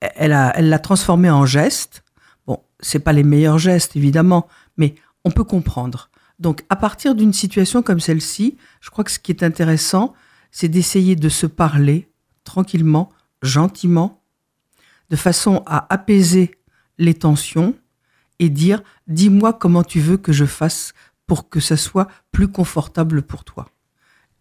elle 0.00 0.32
a, 0.32 0.52
elle 0.56 0.68
l'a 0.68 0.78
transformé 0.78 1.30
en 1.30 1.46
geste. 1.46 2.04
Bon, 2.46 2.60
c'est 2.80 2.98
pas 2.98 3.12
les 3.12 3.22
meilleurs 3.22 3.58
gestes 3.58 3.96
évidemment, 3.96 4.46
mais 4.76 4.94
on 5.24 5.30
peut 5.30 5.44
comprendre. 5.44 6.10
Donc, 6.38 6.64
à 6.68 6.76
partir 6.76 7.14
d'une 7.14 7.32
situation 7.32 7.82
comme 7.82 8.00
celle-ci, 8.00 8.56
je 8.80 8.90
crois 8.90 9.04
que 9.04 9.10
ce 9.10 9.18
qui 9.18 9.30
est 9.32 9.42
intéressant, 9.42 10.12
c'est 10.50 10.68
d'essayer 10.68 11.16
de 11.16 11.28
se 11.28 11.46
parler 11.46 12.10
tranquillement, 12.44 13.10
gentiment, 13.42 14.22
de 15.08 15.16
façon 15.16 15.62
à 15.66 15.92
apaiser 15.92 16.52
les 16.98 17.14
tensions 17.14 17.74
et 18.38 18.48
dire 18.48 18.82
dis-moi 19.06 19.52
comment 19.52 19.84
tu 19.84 20.00
veux 20.00 20.16
que 20.16 20.32
je 20.32 20.44
fasse 20.44 20.94
pour 21.32 21.48
que 21.48 21.60
ça 21.60 21.78
soit 21.78 22.08
plus 22.30 22.48
confortable 22.48 23.22
pour 23.22 23.42
toi. 23.42 23.70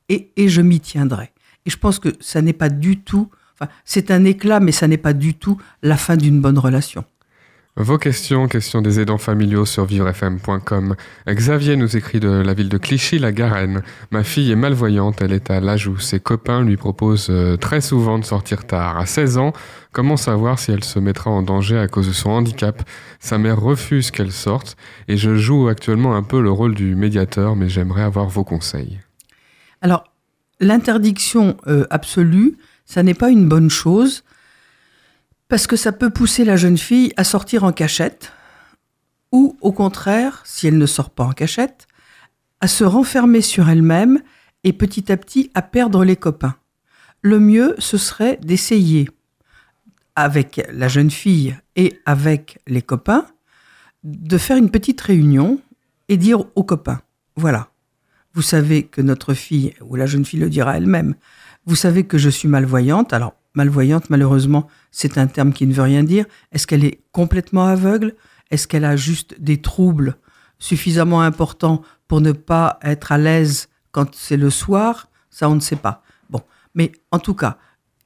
Et, 0.10 0.34
je 0.50 0.62
m'y 0.62 0.82
tiendrai. 0.82 1.32
Et 1.66 1.70
je 1.70 1.78
pense 1.78 2.00
que 2.00 2.10
ça 2.20 2.42
n'est 2.42 2.52
pas 2.52 2.68
du 2.68 3.00
tout, 3.00 3.30
c'est 3.86 4.12
un 4.12 4.26
éclat, 4.26 4.60
mais 4.60 4.74
ça 4.74 4.90
n'est 4.90 4.98
pas 4.98 5.14
du 5.14 5.34
tout 5.36 5.56
la 5.84 5.96
fin 5.96 6.18
d'une 6.18 6.42
bonne 6.42 6.60
relation. 6.60 7.06
Vos 7.78 7.98
questions, 7.98 8.50
questions 8.50 8.82
des 8.82 9.00
aidants 9.00 9.18
familiaux 9.18 9.66
sur 9.66 9.86
vivrefm.com. 9.86 10.96
Xavier 11.26 11.78
nous 11.78 11.96
écrit 11.96 12.20
de 12.20 12.30
la 12.30 12.54
ville 12.54 12.68
de 12.68 12.78
Clichy-la-Garenne. 12.78 13.82
Ma 14.12 14.26
fille 14.26 14.52
est 14.52 14.58
malvoyante, 14.58 15.22
elle 15.22 15.32
est 15.32 15.50
à 15.50 15.62
l'âge 15.62 15.88
où 15.88 15.98
ses 15.98 16.20
copains 16.20 16.66
lui 16.66 16.76
proposent 16.76 17.30
euh, 17.30 17.56
très 17.56 17.80
souvent 17.80 18.20
de 18.20 18.26
sortir 18.26 18.68
tard. 18.68 18.98
À 18.98 19.06
16 19.06 19.38
ans, 19.38 19.54
comment 19.94 20.18
savoir 20.18 20.60
si 20.60 20.74
elle 20.74 20.84
se 20.84 21.00
mettra 21.00 21.32
en 21.32 21.44
danger 21.44 21.78
à 21.78 21.88
cause 21.88 22.10
de 22.10 22.14
son 22.14 22.32
handicap? 22.32 22.84
Sa 23.22 23.38
mère 23.38 23.62
refuse 23.62 24.12
qu'elle 24.12 24.34
sorte 24.34 24.76
et 25.08 25.16
je 25.16 25.38
joue 25.38 25.70
actuellement 25.70 26.18
un 26.18 26.24
peu 26.24 26.42
le 26.42 26.52
rôle 26.52 26.76
du 26.76 26.94
médiateur, 26.96 27.56
mais 27.56 27.70
j'aimerais 27.70 28.04
avoir 28.04 28.28
vos 28.28 28.44
conseils. 28.44 29.00
Alors, 29.80 30.04
l'interdiction 30.60 31.56
euh, 31.68 31.86
absolue, 31.90 32.58
ça 32.86 33.02
n'est 33.02 33.14
pas 33.14 33.30
une 33.30 33.48
bonne 33.48 33.70
chose 33.70 34.24
parce 35.52 35.68
que 35.68 35.76
ça 35.76 35.92
peut 35.92 36.10
pousser 36.10 36.46
la 36.46 36.56
jeune 36.56 36.78
fille 36.78 37.12
à 37.18 37.26
sortir 37.26 37.66
en 37.66 37.74
cachette 37.74 38.32
ou 39.34 39.58
au 39.60 39.74
contraire, 39.74 40.42
si 40.46 40.66
elle 40.66 40.78
ne 40.78 40.86
sort 40.86 41.10
pas 41.10 41.26
en 41.26 41.34
cachette, 41.34 41.88
à 42.62 42.70
se 42.70 42.86
renfermer 42.86 43.42
sur 43.42 43.68
elle-même 43.68 44.22
et 44.64 44.72
petit 44.72 45.12
à 45.12 45.18
petit 45.18 45.52
à 45.54 45.62
perdre 45.62 46.06
les 46.06 46.16
copains. 46.16 46.56
Le 47.22 47.38
mieux, 47.42 47.76
ce 47.80 47.98
serait 47.98 48.40
d'essayer 48.42 49.10
avec 50.16 50.66
la 50.72 50.88
jeune 50.88 51.12
fille 51.12 51.54
et 51.76 52.00
avec 52.06 52.60
les 52.66 52.82
copains 52.82 53.26
de 54.06 54.38
faire 54.38 54.56
une 54.56 54.72
petite 54.72 55.02
réunion 55.02 55.60
et 56.08 56.16
dire 56.16 56.46
aux 56.56 56.64
copains, 56.64 57.02
voilà, 57.36 57.72
vous 58.34 58.42
savez 58.42 58.84
que 58.84 59.02
notre 59.02 59.34
fille, 59.34 59.74
ou 59.82 59.98
la 59.98 60.06
jeune 60.06 60.24
fille 60.24 60.40
le 60.40 60.50
dira 60.50 60.78
elle-même, 60.78 61.14
vous 61.66 61.76
savez 61.76 62.06
que 62.06 62.18
je 62.18 62.30
suis 62.30 62.48
malvoyante. 62.48 63.12
Alors, 63.12 63.34
malvoyante, 63.54 64.10
malheureusement, 64.10 64.68
c'est 64.92 65.18
un 65.18 65.28
terme 65.28 65.54
qui 65.54 65.68
ne 65.68 65.74
veut 65.74 65.84
rien 65.84 66.04
dire. 66.04 66.26
Est-ce 66.52 66.68
qu'elle 66.68 66.86
est 66.86 67.02
complètement 67.12 67.66
aveugle? 67.66 68.16
Est-ce 68.50 68.68
qu'elle 68.68 68.86
a 68.86 68.96
juste 68.96 69.40
des 69.40 69.62
troubles 69.62 70.18
suffisamment 70.60 71.22
importants 71.22 71.82
pour 72.08 72.22
ne 72.22 72.32
pas 72.32 72.80
être 72.84 73.12
à 73.12 73.18
l'aise 73.18 73.70
quand 73.92 74.14
c'est 74.16 74.38
le 74.38 74.50
soir? 74.50 75.10
Ça, 75.30 75.50
on 75.50 75.56
ne 75.56 75.60
sait 75.62 75.76
pas. 75.76 76.04
Bon, 76.30 76.42
mais 76.76 76.92
en 77.12 77.20
tout 77.20 77.36
cas, 77.36 77.58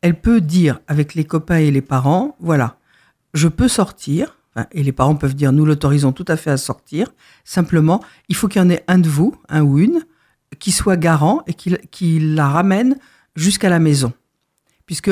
elle 0.02 0.20
peut 0.20 0.42
dire 0.42 0.80
avec 0.88 1.16
les 1.16 1.26
copains 1.26 1.58
et 1.58 1.72
les 1.72 1.82
parents, 1.82 2.36
voilà, 2.40 2.78
je 3.34 3.48
peux 3.48 3.68
sortir, 3.68 4.38
et 4.72 4.84
les 4.84 4.92
parents 4.92 5.16
peuvent 5.16 5.36
dire, 5.36 5.52
nous 5.52 5.66
l'autorisons 5.66 6.12
tout 6.12 6.26
à 6.28 6.38
fait 6.38 6.52
à 6.52 6.58
sortir, 6.58 7.14
simplement, 7.44 8.02
il 8.30 8.36
faut 8.36 8.48
qu'il 8.48 8.62
y 8.62 8.66
en 8.66 8.70
ait 8.70 8.84
un 8.88 9.00
de 9.00 9.10
vous, 9.10 9.36
un 9.50 9.64
ou 9.64 9.80
une, 9.80 10.06
qui 10.60 10.72
soit 10.72 10.98
garant 10.98 11.42
et 11.48 11.54
qui, 11.54 12.20
la 12.20 12.48
ramène 12.48 12.98
jusqu'à 13.36 13.70
la 13.70 13.80
maison. 13.80 14.14
Puisque 14.86 15.12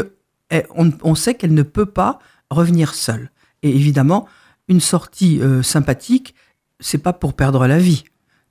on, 0.75 0.91
on 1.03 1.15
sait 1.15 1.35
qu'elle 1.35 1.53
ne 1.53 1.63
peut 1.63 1.85
pas 1.85 2.19
revenir 2.49 2.93
seule. 2.93 3.31
Et 3.61 3.75
évidemment, 3.75 4.27
une 4.67 4.79
sortie 4.79 5.41
euh, 5.41 5.63
sympathique, 5.63 6.35
c'est 6.79 6.97
pas 6.97 7.13
pour 7.13 7.33
perdre 7.33 7.67
la 7.67 7.79
vie, 7.79 8.03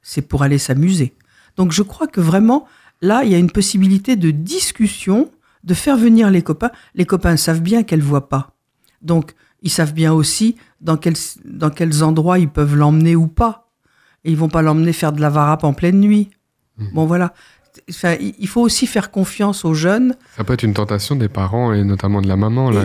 c'est 0.02 0.22
pour 0.22 0.42
aller 0.42 0.58
s'amuser. 0.58 1.14
Donc 1.56 1.72
je 1.72 1.82
crois 1.82 2.06
que 2.06 2.20
vraiment, 2.20 2.66
là, 3.00 3.24
il 3.24 3.30
y 3.30 3.34
a 3.34 3.38
une 3.38 3.50
possibilité 3.50 4.16
de 4.16 4.30
discussion, 4.30 5.30
de 5.64 5.74
faire 5.74 5.96
venir 5.96 6.30
les 6.30 6.42
copains. 6.42 6.70
Les 6.94 7.04
copains 7.04 7.36
savent 7.36 7.62
bien 7.62 7.82
qu'elle 7.82 8.02
voit 8.02 8.28
pas. 8.28 8.56
Donc, 9.00 9.34
ils 9.62 9.70
savent 9.70 9.92
bien 9.92 10.12
aussi 10.12 10.56
dans 10.80 10.96
quels, 10.96 11.16
dans 11.44 11.70
quels 11.70 12.02
endroits 12.02 12.38
ils 12.38 12.48
peuvent 12.48 12.74
l'emmener 12.74 13.14
ou 13.14 13.28
pas. 13.28 13.70
Et 14.24 14.30
ils 14.30 14.36
vont 14.36 14.48
pas 14.48 14.62
l'emmener 14.62 14.92
faire 14.92 15.12
de 15.12 15.20
la 15.20 15.30
varap 15.30 15.64
en 15.64 15.72
pleine 15.72 16.00
nuit. 16.00 16.30
Bon, 16.92 17.06
voilà. 17.06 17.32
Enfin, 17.90 18.16
il 18.20 18.48
faut 18.48 18.60
aussi 18.60 18.86
faire 18.86 19.10
confiance 19.10 19.64
aux 19.64 19.74
jeunes. 19.74 20.14
Ça 20.36 20.44
peut 20.44 20.52
être 20.52 20.62
une 20.62 20.74
tentation 20.74 21.16
des 21.16 21.28
parents 21.28 21.72
et 21.72 21.84
notamment 21.84 22.20
de 22.20 22.28
la 22.28 22.36
maman 22.36 22.70
là, 22.70 22.84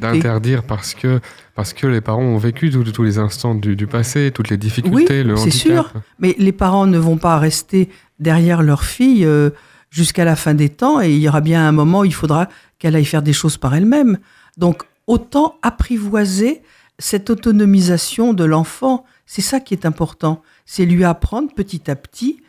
d'interdire 0.00 0.62
parce 0.62 0.94
que 0.94 1.20
parce 1.54 1.72
que 1.72 1.86
les 1.86 2.00
parents 2.00 2.22
ont 2.22 2.38
vécu 2.38 2.70
tous 2.70 3.02
les 3.02 3.18
instants 3.18 3.54
du, 3.54 3.76
du 3.76 3.86
passé, 3.86 4.30
toutes 4.34 4.50
les 4.50 4.56
difficultés, 4.56 5.22
le 5.22 5.36
c'est 5.36 5.42
handicap. 5.42 5.60
sûr. 5.60 5.92
Mais 6.18 6.34
les 6.38 6.52
parents 6.52 6.86
ne 6.86 6.98
vont 6.98 7.16
pas 7.16 7.38
rester 7.38 7.88
derrière 8.18 8.62
leur 8.62 8.84
fille 8.84 9.24
euh, 9.24 9.50
jusqu'à 9.90 10.24
la 10.24 10.36
fin 10.36 10.54
des 10.54 10.68
temps 10.68 11.00
et 11.00 11.10
il 11.10 11.18
y 11.18 11.28
aura 11.28 11.40
bien 11.40 11.66
un 11.66 11.72
moment 11.72 12.00
où 12.00 12.04
il 12.04 12.14
faudra 12.14 12.48
qu'elle 12.78 12.96
aille 12.96 13.04
faire 13.04 13.22
des 13.22 13.32
choses 13.32 13.56
par 13.56 13.74
elle-même. 13.74 14.18
Donc 14.56 14.82
autant 15.06 15.58
apprivoiser 15.62 16.62
cette 16.98 17.30
autonomisation 17.30 18.32
de 18.32 18.44
l'enfant, 18.44 19.04
c'est 19.26 19.42
ça 19.42 19.60
qui 19.60 19.74
est 19.74 19.84
important. 19.86 20.42
C'est 20.64 20.86
lui 20.86 21.04
apprendre 21.04 21.52
petit 21.54 21.90
à 21.90 21.96
petit, 21.96 22.40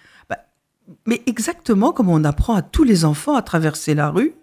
mais 1.05 1.21
exactement 1.25 1.91
comme 1.91 2.09
on 2.09 2.23
apprend 2.23 2.55
à 2.55 2.61
tous 2.61 2.83
les 2.83 3.05
enfants 3.05 3.35
à 3.35 3.41
traverser 3.41 3.95
la 3.95 4.09
rue. 4.09 4.33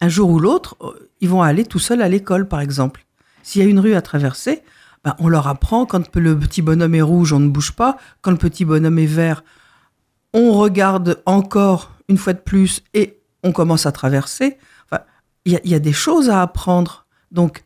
Un 0.00 0.08
jour 0.08 0.30
ou 0.30 0.38
l'autre, 0.38 0.76
euh, 0.80 1.10
ils 1.20 1.28
vont 1.28 1.42
aller 1.42 1.64
tout 1.64 1.78
seuls 1.78 2.02
à 2.02 2.08
l'école, 2.08 2.46
par 2.48 2.60
exemple. 2.60 3.04
S'il 3.42 3.62
y 3.62 3.64
a 3.64 3.68
une 3.68 3.80
rue 3.80 3.94
à 3.94 4.02
traverser, 4.02 4.62
ben, 5.04 5.14
on 5.18 5.28
leur 5.28 5.48
apprend 5.48 5.86
quand 5.86 6.14
le 6.16 6.38
petit 6.38 6.62
bonhomme 6.62 6.94
est 6.94 7.02
rouge, 7.02 7.32
on 7.32 7.40
ne 7.40 7.48
bouge 7.48 7.72
pas. 7.72 7.96
Quand 8.20 8.30
le 8.30 8.36
petit 8.36 8.64
bonhomme 8.64 8.98
est 8.98 9.06
vert, 9.06 9.42
on 10.34 10.52
regarde 10.52 11.22
encore 11.26 11.92
une 12.08 12.18
fois 12.18 12.32
de 12.32 12.40
plus 12.40 12.82
et 12.94 13.18
on 13.42 13.52
commence 13.52 13.86
à 13.86 13.92
traverser. 13.92 14.58
Il 15.44 15.60
y, 15.64 15.70
y 15.70 15.74
a 15.74 15.78
des 15.78 15.92
choses 15.92 16.28
à 16.28 16.42
apprendre. 16.42 17.06
Donc, 17.32 17.64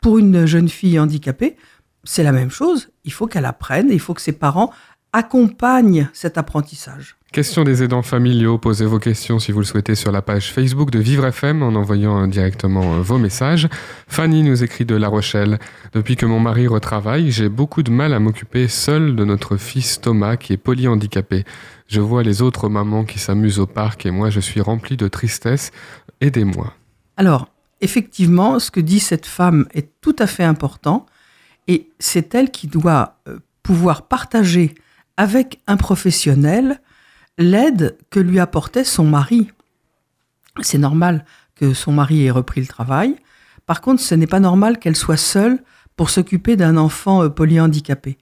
pour 0.00 0.18
une 0.18 0.46
jeune 0.46 0.68
fille 0.68 0.98
handicapée, 0.98 1.56
c'est 2.04 2.22
la 2.22 2.32
même 2.32 2.50
chose. 2.50 2.90
Il 3.04 3.12
faut 3.12 3.26
qu'elle 3.26 3.44
apprenne, 3.44 3.88
il 3.90 4.00
faut 4.00 4.14
que 4.14 4.22
ses 4.22 4.32
parents 4.32 4.72
accompagnent 5.12 6.08
cet 6.12 6.38
apprentissage. 6.38 7.17
Question 7.30 7.62
des 7.62 7.82
aidants 7.82 8.02
familiaux. 8.02 8.56
Posez 8.56 8.86
vos 8.86 8.98
questions 8.98 9.38
si 9.38 9.52
vous 9.52 9.58
le 9.58 9.66
souhaitez 9.66 9.94
sur 9.94 10.10
la 10.10 10.22
page 10.22 10.50
Facebook 10.50 10.90
de 10.90 10.98
Vivre 10.98 11.26
FM 11.26 11.62
en 11.62 11.74
envoyant 11.74 12.22
euh, 12.22 12.26
directement 12.26 12.94
euh, 12.94 13.02
vos 13.02 13.18
messages. 13.18 13.68
Fanny 14.08 14.42
nous 14.42 14.64
écrit 14.64 14.86
de 14.86 14.96
La 14.96 15.08
Rochelle. 15.08 15.58
Depuis 15.92 16.16
que 16.16 16.24
mon 16.24 16.40
mari 16.40 16.66
retravaille, 16.66 17.30
j'ai 17.30 17.50
beaucoup 17.50 17.82
de 17.82 17.90
mal 17.90 18.14
à 18.14 18.18
m'occuper 18.18 18.66
seul 18.66 19.14
de 19.14 19.24
notre 19.26 19.58
fils 19.58 20.00
Thomas 20.00 20.38
qui 20.38 20.54
est 20.54 20.56
polyhandicapé. 20.56 21.44
Je 21.86 22.00
vois 22.00 22.22
les 22.22 22.40
autres 22.40 22.70
mamans 22.70 23.04
qui 23.04 23.18
s'amusent 23.18 23.58
au 23.58 23.66
parc 23.66 24.06
et 24.06 24.10
moi 24.10 24.30
je 24.30 24.40
suis 24.40 24.62
rempli 24.62 24.96
de 24.96 25.06
tristesse. 25.06 25.70
Aidez-moi. 26.22 26.72
Alors, 27.18 27.48
effectivement, 27.82 28.58
ce 28.58 28.70
que 28.70 28.80
dit 28.80 29.00
cette 29.00 29.26
femme 29.26 29.66
est 29.74 29.90
tout 30.00 30.16
à 30.18 30.26
fait 30.26 30.44
important 30.44 31.04
et 31.66 31.90
c'est 31.98 32.34
elle 32.34 32.50
qui 32.50 32.68
doit 32.68 33.18
euh, 33.28 33.38
pouvoir 33.62 34.08
partager 34.08 34.74
avec 35.18 35.60
un 35.66 35.76
professionnel 35.76 36.80
l'aide 37.38 37.96
que 38.10 38.20
lui 38.20 38.40
apportait 38.40 38.84
son 38.84 39.04
mari. 39.04 39.50
C'est 40.60 40.78
normal 40.78 41.24
que 41.54 41.72
son 41.72 41.92
mari 41.92 42.26
ait 42.26 42.30
repris 42.30 42.60
le 42.60 42.66
travail. 42.66 43.16
Par 43.66 43.80
contre, 43.80 44.02
ce 44.02 44.14
n'est 44.14 44.26
pas 44.26 44.40
normal 44.40 44.78
qu'elle 44.78 44.96
soit 44.96 45.16
seule 45.16 45.62
pour 45.96 46.10
s'occuper 46.10 46.56
d'un 46.56 46.76
enfant 46.76 47.24
euh, 47.24 47.28
polyhandicapé. 47.28 48.18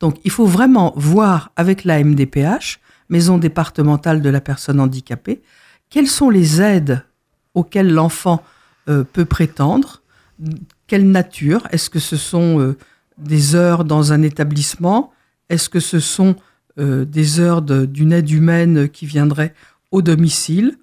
Donc, 0.00 0.18
il 0.24 0.30
faut 0.30 0.46
vraiment 0.46 0.92
voir 0.96 1.52
avec 1.56 1.84
la 1.84 2.02
MDPH, 2.02 2.80
Maison 3.08 3.38
départementale 3.38 4.20
de 4.20 4.28
la 4.28 4.40
personne 4.40 4.80
handicapée, 4.80 5.40
quelles 5.90 6.08
sont 6.08 6.28
les 6.28 6.60
aides 6.60 7.04
auxquelles 7.54 7.92
l'enfant 7.92 8.42
euh, 8.88 9.04
peut 9.04 9.24
prétendre, 9.24 10.02
quelle 10.86 11.08
nature, 11.10 11.68
est-ce 11.70 11.88
que 11.88 12.00
ce 12.00 12.16
sont 12.16 12.60
euh, 12.60 12.76
des 13.16 13.54
heures 13.54 13.84
dans 13.84 14.12
un 14.12 14.22
établissement, 14.22 15.12
est-ce 15.48 15.68
que 15.68 15.80
ce 15.80 16.00
sont 16.00 16.34
des 16.78 17.40
heures 17.40 17.62
de- 17.62 17.86
d'une 17.86 18.12
aide 18.12 18.30
humaine 18.30 18.88
qui 18.88 19.06
viendrait 19.06 19.54
au 19.92 20.02
domicile, 20.02 20.76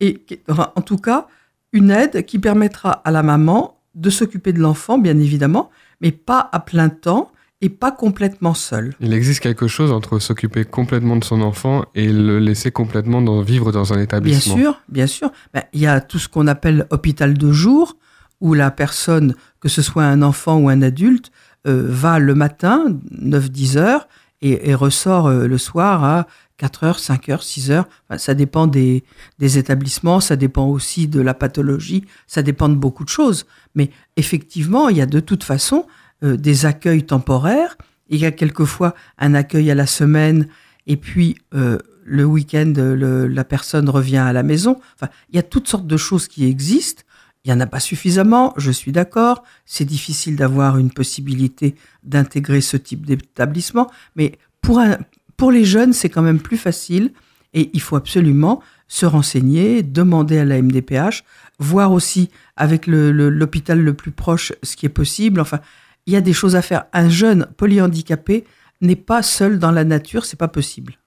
et 0.00 0.24
en 0.48 0.82
tout 0.82 0.98
cas, 0.98 1.26
une 1.72 1.90
aide 1.90 2.24
qui 2.26 2.38
permettra 2.38 2.90
à 3.04 3.10
la 3.10 3.22
maman 3.22 3.78
de 3.94 4.10
s'occuper 4.10 4.52
de 4.52 4.58
l'enfant, 4.60 4.98
bien 4.98 5.18
évidemment, 5.18 5.70
mais 6.00 6.10
pas 6.12 6.48
à 6.52 6.60
plein 6.60 6.88
temps 6.88 7.30
et 7.62 7.68
pas 7.70 7.90
complètement 7.90 8.52
seule. 8.52 8.94
Il 9.00 9.12
existe 9.14 9.40
quelque 9.40 9.66
chose 9.66 9.90
entre 9.90 10.18
s'occuper 10.18 10.64
complètement 10.66 11.16
de 11.16 11.24
son 11.24 11.40
enfant 11.40 11.84
et 11.94 12.12
le 12.12 12.38
laisser 12.38 12.70
complètement 12.70 13.22
dans- 13.22 13.40
vivre 13.40 13.72
dans 13.72 13.92
un 13.92 13.96
Bien 13.96 14.04
établissement. 14.04 14.56
sûr, 14.56 14.80
bien 14.88 15.06
sûr. 15.06 15.30
Ben, 15.54 15.62
Il 15.72 15.80
y 15.80 15.86
a 15.86 16.00
tout 16.02 16.18
ce 16.18 16.28
qu'on 16.28 16.46
appelle 16.46 16.86
hôpital 16.90 17.32
de 17.38 17.52
jour, 17.52 17.96
où 18.42 18.52
la 18.52 18.70
personne, 18.70 19.34
que 19.60 19.68
ce 19.70 19.80
soit 19.80 20.04
un 20.04 20.20
enfant 20.20 20.58
ou 20.58 20.68
un 20.68 20.82
adulte, 20.82 21.30
euh, 21.66 21.86
va 21.88 22.18
le 22.18 22.34
matin, 22.34 22.84
9-10 23.10 23.78
heures, 23.78 24.06
et, 24.42 24.70
et 24.70 24.74
ressort 24.74 25.26
euh, 25.26 25.46
le 25.46 25.58
soir 25.58 26.04
à 26.04 26.26
4 26.58 26.84
heures, 26.84 26.98
5 26.98 27.28
heures, 27.28 27.42
6 27.42 27.70
heures. 27.70 27.88
Enfin, 28.08 28.18
ça 28.18 28.34
dépend 28.34 28.66
des, 28.66 29.04
des 29.38 29.58
établissements, 29.58 30.20
ça 30.20 30.36
dépend 30.36 30.66
aussi 30.66 31.08
de 31.08 31.20
la 31.20 31.34
pathologie, 31.34 32.04
ça 32.26 32.42
dépend 32.42 32.68
de 32.68 32.74
beaucoup 32.74 33.04
de 33.04 33.08
choses. 33.08 33.46
Mais 33.74 33.90
effectivement, 34.16 34.88
il 34.88 34.96
y 34.96 35.02
a 35.02 35.06
de 35.06 35.20
toute 35.20 35.44
façon 35.44 35.86
euh, 36.22 36.36
des 36.36 36.66
accueils 36.66 37.04
temporaires. 37.04 37.76
Il 38.08 38.20
y 38.20 38.26
a 38.26 38.30
quelquefois 38.30 38.94
un 39.18 39.34
accueil 39.34 39.70
à 39.70 39.74
la 39.74 39.86
semaine, 39.86 40.48
et 40.86 40.96
puis 40.96 41.36
euh, 41.54 41.78
le 42.04 42.24
week-end, 42.24 42.72
la 42.76 43.44
personne 43.44 43.88
revient 43.90 44.18
à 44.18 44.32
la 44.32 44.44
maison. 44.44 44.78
Enfin, 44.94 45.10
il 45.28 45.36
y 45.36 45.40
a 45.40 45.42
toutes 45.42 45.66
sortes 45.66 45.88
de 45.88 45.96
choses 45.96 46.28
qui 46.28 46.46
existent. 46.46 47.02
Il 47.46 47.50
n'y 47.50 47.54
en 47.54 47.60
a 47.60 47.66
pas 47.68 47.78
suffisamment, 47.78 48.52
je 48.56 48.72
suis 48.72 48.90
d'accord. 48.90 49.44
C'est 49.66 49.84
difficile 49.84 50.34
d'avoir 50.34 50.78
une 50.78 50.90
possibilité 50.90 51.76
d'intégrer 52.02 52.60
ce 52.60 52.76
type 52.76 53.06
d'établissement. 53.06 53.88
Mais 54.16 54.32
pour, 54.62 54.80
un, 54.80 54.98
pour 55.36 55.52
les 55.52 55.64
jeunes, 55.64 55.92
c'est 55.92 56.08
quand 56.08 56.22
même 56.22 56.40
plus 56.40 56.56
facile. 56.56 57.12
Et 57.54 57.70
il 57.72 57.80
faut 57.80 57.94
absolument 57.94 58.60
se 58.88 59.06
renseigner, 59.06 59.84
demander 59.84 60.38
à 60.38 60.44
la 60.44 60.60
MDPH, 60.60 61.22
voir 61.60 61.92
aussi 61.92 62.30
avec 62.56 62.88
le- 62.88 63.12
le- 63.12 63.30
l'hôpital 63.30 63.80
le, 63.80 63.94
plus 63.94 64.10
proche 64.10 64.52
ce 64.64 64.74
qui 64.74 64.84
est 64.84 64.88
possible. 64.90 65.40
Enfin, 65.40 65.60
il 66.06 66.14
y 66.14 66.16
a 66.16 66.20
des 66.20 66.32
choses 66.32 66.56
à 66.56 66.62
faire. 66.62 66.86
Un 66.92 67.08
jeune 67.08 67.46
polyhandicapé 67.56 68.44
n'est 68.80 68.96
pas 68.96 69.22
seul 69.22 69.60
dans 69.60 69.70
la 69.70 69.84
nature, 69.84 70.24
c'est 70.24 70.36
pas 70.38 70.48
possible. 70.48 70.98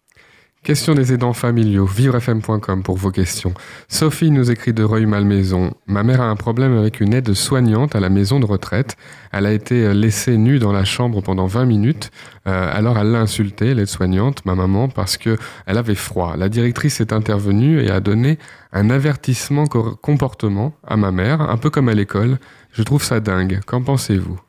Question 0.62 0.93
des 0.93 1.13
aidants 1.13 1.32
familiaux, 1.32 1.86
vivrefm.com 1.86 2.84
pour 2.84 2.98
vos 2.98 3.12
questions. 3.12 3.54
Sophie 3.88 4.30
nous 4.30 4.52
écrit 4.52 4.74
de 4.74 4.84
Reuil-Malmaison. 4.84 5.74
Ma 5.88 6.04
mère 6.04 6.19
a 6.19 6.26
un 6.26 6.36
problème 6.36 6.78
avec 6.78 7.00
une 7.00 7.13
aide 7.13 7.34
soignante 7.34 7.95
à 7.95 8.02
la 8.02 8.10
maison 8.10 8.41
de 8.41 8.45
retraite. 8.45 8.98
Elle 9.32 9.45
a 9.45 9.54
été 9.54 9.86
euh, 9.86 9.93
laissée 9.93 10.38
nue 10.38 10.60
dans 10.60 10.74
la 10.74 10.84
chambre 10.84 11.22
pendant 11.22 11.45
20 11.45 11.65
minutes. 11.65 12.12
Euh, 12.45 12.69
alors 12.76 12.98
elle 12.98 13.12
l'a 13.12 13.22
insultée, 13.22 13.74
l'aide-soignante, 13.74 14.45
ma 14.45 14.54
maman, 14.54 14.89
parce 14.89 15.15
que 15.15 15.38
elle 15.65 15.78
avait 15.78 15.95
froid. 15.95 16.36
La 16.36 16.50
directrice 16.50 17.00
est 17.00 17.13
intervenue 17.13 17.82
et 17.82 17.89
a 17.89 18.02
donné 18.02 18.38
un 18.74 18.89
avertissement 18.89 19.65
comportement 19.65 20.74
à 20.86 20.98
ma 20.98 21.12
mère, 21.12 21.39
un 21.39 21.58
peu 21.58 21.69
comme 21.69 21.88
à 21.88 21.93
l'école. 21.93 22.38
Je 22.74 22.84
trouve 22.84 23.02
ça 23.02 23.22
dingue. 23.22 23.62
Qu'en 23.65 23.82
pensez-vous? 23.82 24.39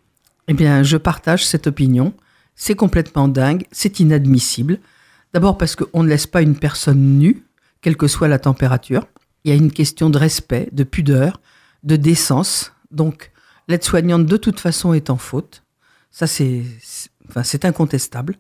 Eh 0.49 0.55
bien, 0.55 0.83
je 0.83 0.97
partage 0.97 1.47
cette 1.47 1.69
opinion. 1.69 2.15
C'est 2.57 2.75
complètement 2.75 3.29
dingue, 3.29 3.63
c'est 3.71 4.01
inadmissible. 4.01 4.81
D'abord 5.33 5.59
parce 5.59 5.77
qu'on 5.77 6.03
ne 6.03 6.09
laisse 6.09 6.27
pas 6.27 6.43
une 6.43 6.57
personne 6.57 7.19
nue, 7.19 7.45
quelle 7.81 7.97
que 7.97 8.09
soit 8.09 8.29
la 8.29 8.39
température. 8.39 9.07
Il 9.45 9.51
y 9.51 9.53
a 9.53 9.57
une 9.57 9.71
question 9.73 10.11
de 10.11 10.19
respect, 10.19 10.69
de 10.73 10.85
pudeur, 10.85 11.41
de 11.85 11.97
décence. 11.97 12.73
Donc, 12.91 13.31
l'aide-soignante, 13.69 14.27
de 14.27 14.37
toute 14.37 14.61
façon, 14.61 14.93
est 14.93 15.09
en 15.09 15.17
faute. 15.17 15.63
Ça, 16.11 16.27
c'est 16.27 16.65
enfin, 17.29 17.43
incontestable. 17.63 18.37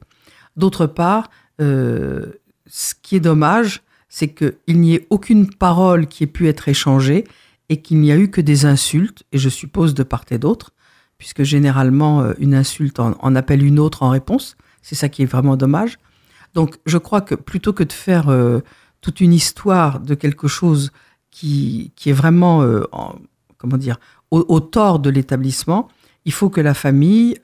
D'autre 0.57 0.87
part, 0.87 1.31
euh, 1.61 2.27
ce 2.67 2.95
qui 3.01 3.17
est 3.17 3.21
dommage, 3.21 3.83
c'est 4.09 4.29
qu'il 4.29 4.81
n'y 4.81 4.95
ait 4.95 5.07
aucune 5.11 5.49
parole 5.55 6.09
qui 6.09 6.25
ait 6.25 6.27
pu 6.27 6.49
être 6.49 6.69
échangée 6.69 7.25
et 7.69 7.81
qu'il 7.81 8.01
n'y 8.01 8.11
a 8.11 8.17
eu 8.17 8.31
que 8.31 8.41
des 8.41 8.67
insultes, 8.67 9.23
et 9.31 9.39
je 9.39 9.49
suppose 9.49 9.95
de 9.95 10.03
part 10.03 10.25
et 10.31 10.39
d'autre, 10.39 10.73
puisque 11.19 11.45
généralement, 11.45 12.23
euh, 12.23 12.33
une 12.39 12.55
insulte 12.55 12.99
en 12.99 13.37
appelle 13.37 13.63
une 13.63 13.79
autre 13.79 14.03
en 14.03 14.11
réponse. 14.11 14.57
C'est 14.83 14.97
ça 14.97 15.09
qui 15.09 15.23
est 15.23 15.27
vraiment 15.27 15.57
dommage. 15.57 15.99
Donc, 16.55 16.79
je 16.87 16.99
crois 16.99 17.21
que 17.21 17.35
plutôt 17.35 17.73
que 17.73 17.85
de 17.85 17.93
faire 17.93 18.29
euh, 18.29 18.61
toute 19.01 19.21
une 19.21 19.33
histoire 19.33 20.01
de 20.01 20.15
quelque 20.15 20.49
chose 20.49 20.91
qui, 21.31 21.93
qui 21.97 22.11
est 22.11 22.15
vraiment, 22.15 22.63
euh, 22.63 22.83
en- 22.93 23.15
comment 23.59 23.77
dire, 23.77 23.99
au, 24.31 24.45
au 24.49 24.61
tort 24.61 24.99
de 24.99 25.11
l'établissement, 25.11 25.89
il 26.25 26.33
faut 26.33 26.51
que 26.51 26.61
la 26.61 26.75
famille 26.75 27.37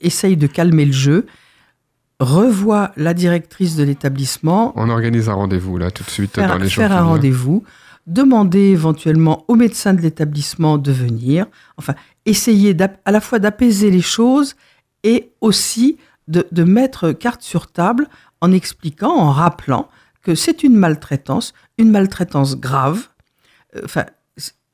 essaye 0.00 0.36
de 0.36 0.46
calmer 0.46 0.84
le 0.84 0.92
jeu, 0.92 1.26
revoie 2.20 2.92
la 2.96 3.14
directrice 3.14 3.76
de 3.76 3.82
l'établissement, 3.84 4.72
On 4.76 4.88
organise 4.90 5.28
un 5.28 5.34
rendez-vous 5.34 5.76
là 5.78 5.90
tout 5.90 6.04
de 6.04 6.10
suite 6.10 6.34
faire, 6.34 6.48
dans 6.48 6.54
les 6.58 6.68
jours 6.68 6.84
faire 6.84 6.92
un 6.96 7.02
rendez-vous, 7.04 7.64
demander 8.06 8.60
éventuellement 8.70 9.44
au 9.48 9.54
médecin 9.54 9.92
de 9.94 10.00
l'établissement 10.00 10.78
de 10.78 10.92
venir, 10.92 11.46
enfin, 11.76 11.94
essayer 12.26 12.76
à 13.04 13.10
la 13.12 13.20
fois 13.20 13.38
d'apaiser 13.38 13.90
les 13.90 14.00
choses 14.00 14.54
et 15.04 15.30
aussi 15.40 15.98
de, 16.28 16.46
de 16.52 16.64
mettre 16.64 17.10
carte 17.12 17.42
sur 17.42 17.66
table 17.66 18.08
en 18.42 18.52
expliquant, 18.52 19.16
en 19.16 19.30
rappelant 19.30 19.88
que 20.20 20.34
c'est 20.34 20.62
une 20.62 20.76
maltraitance, 20.76 21.54
une 21.78 21.90
maltraitance 21.90 22.56
grave. 22.58 23.08
Euh, 23.76 23.82
Enfin, 23.84 24.04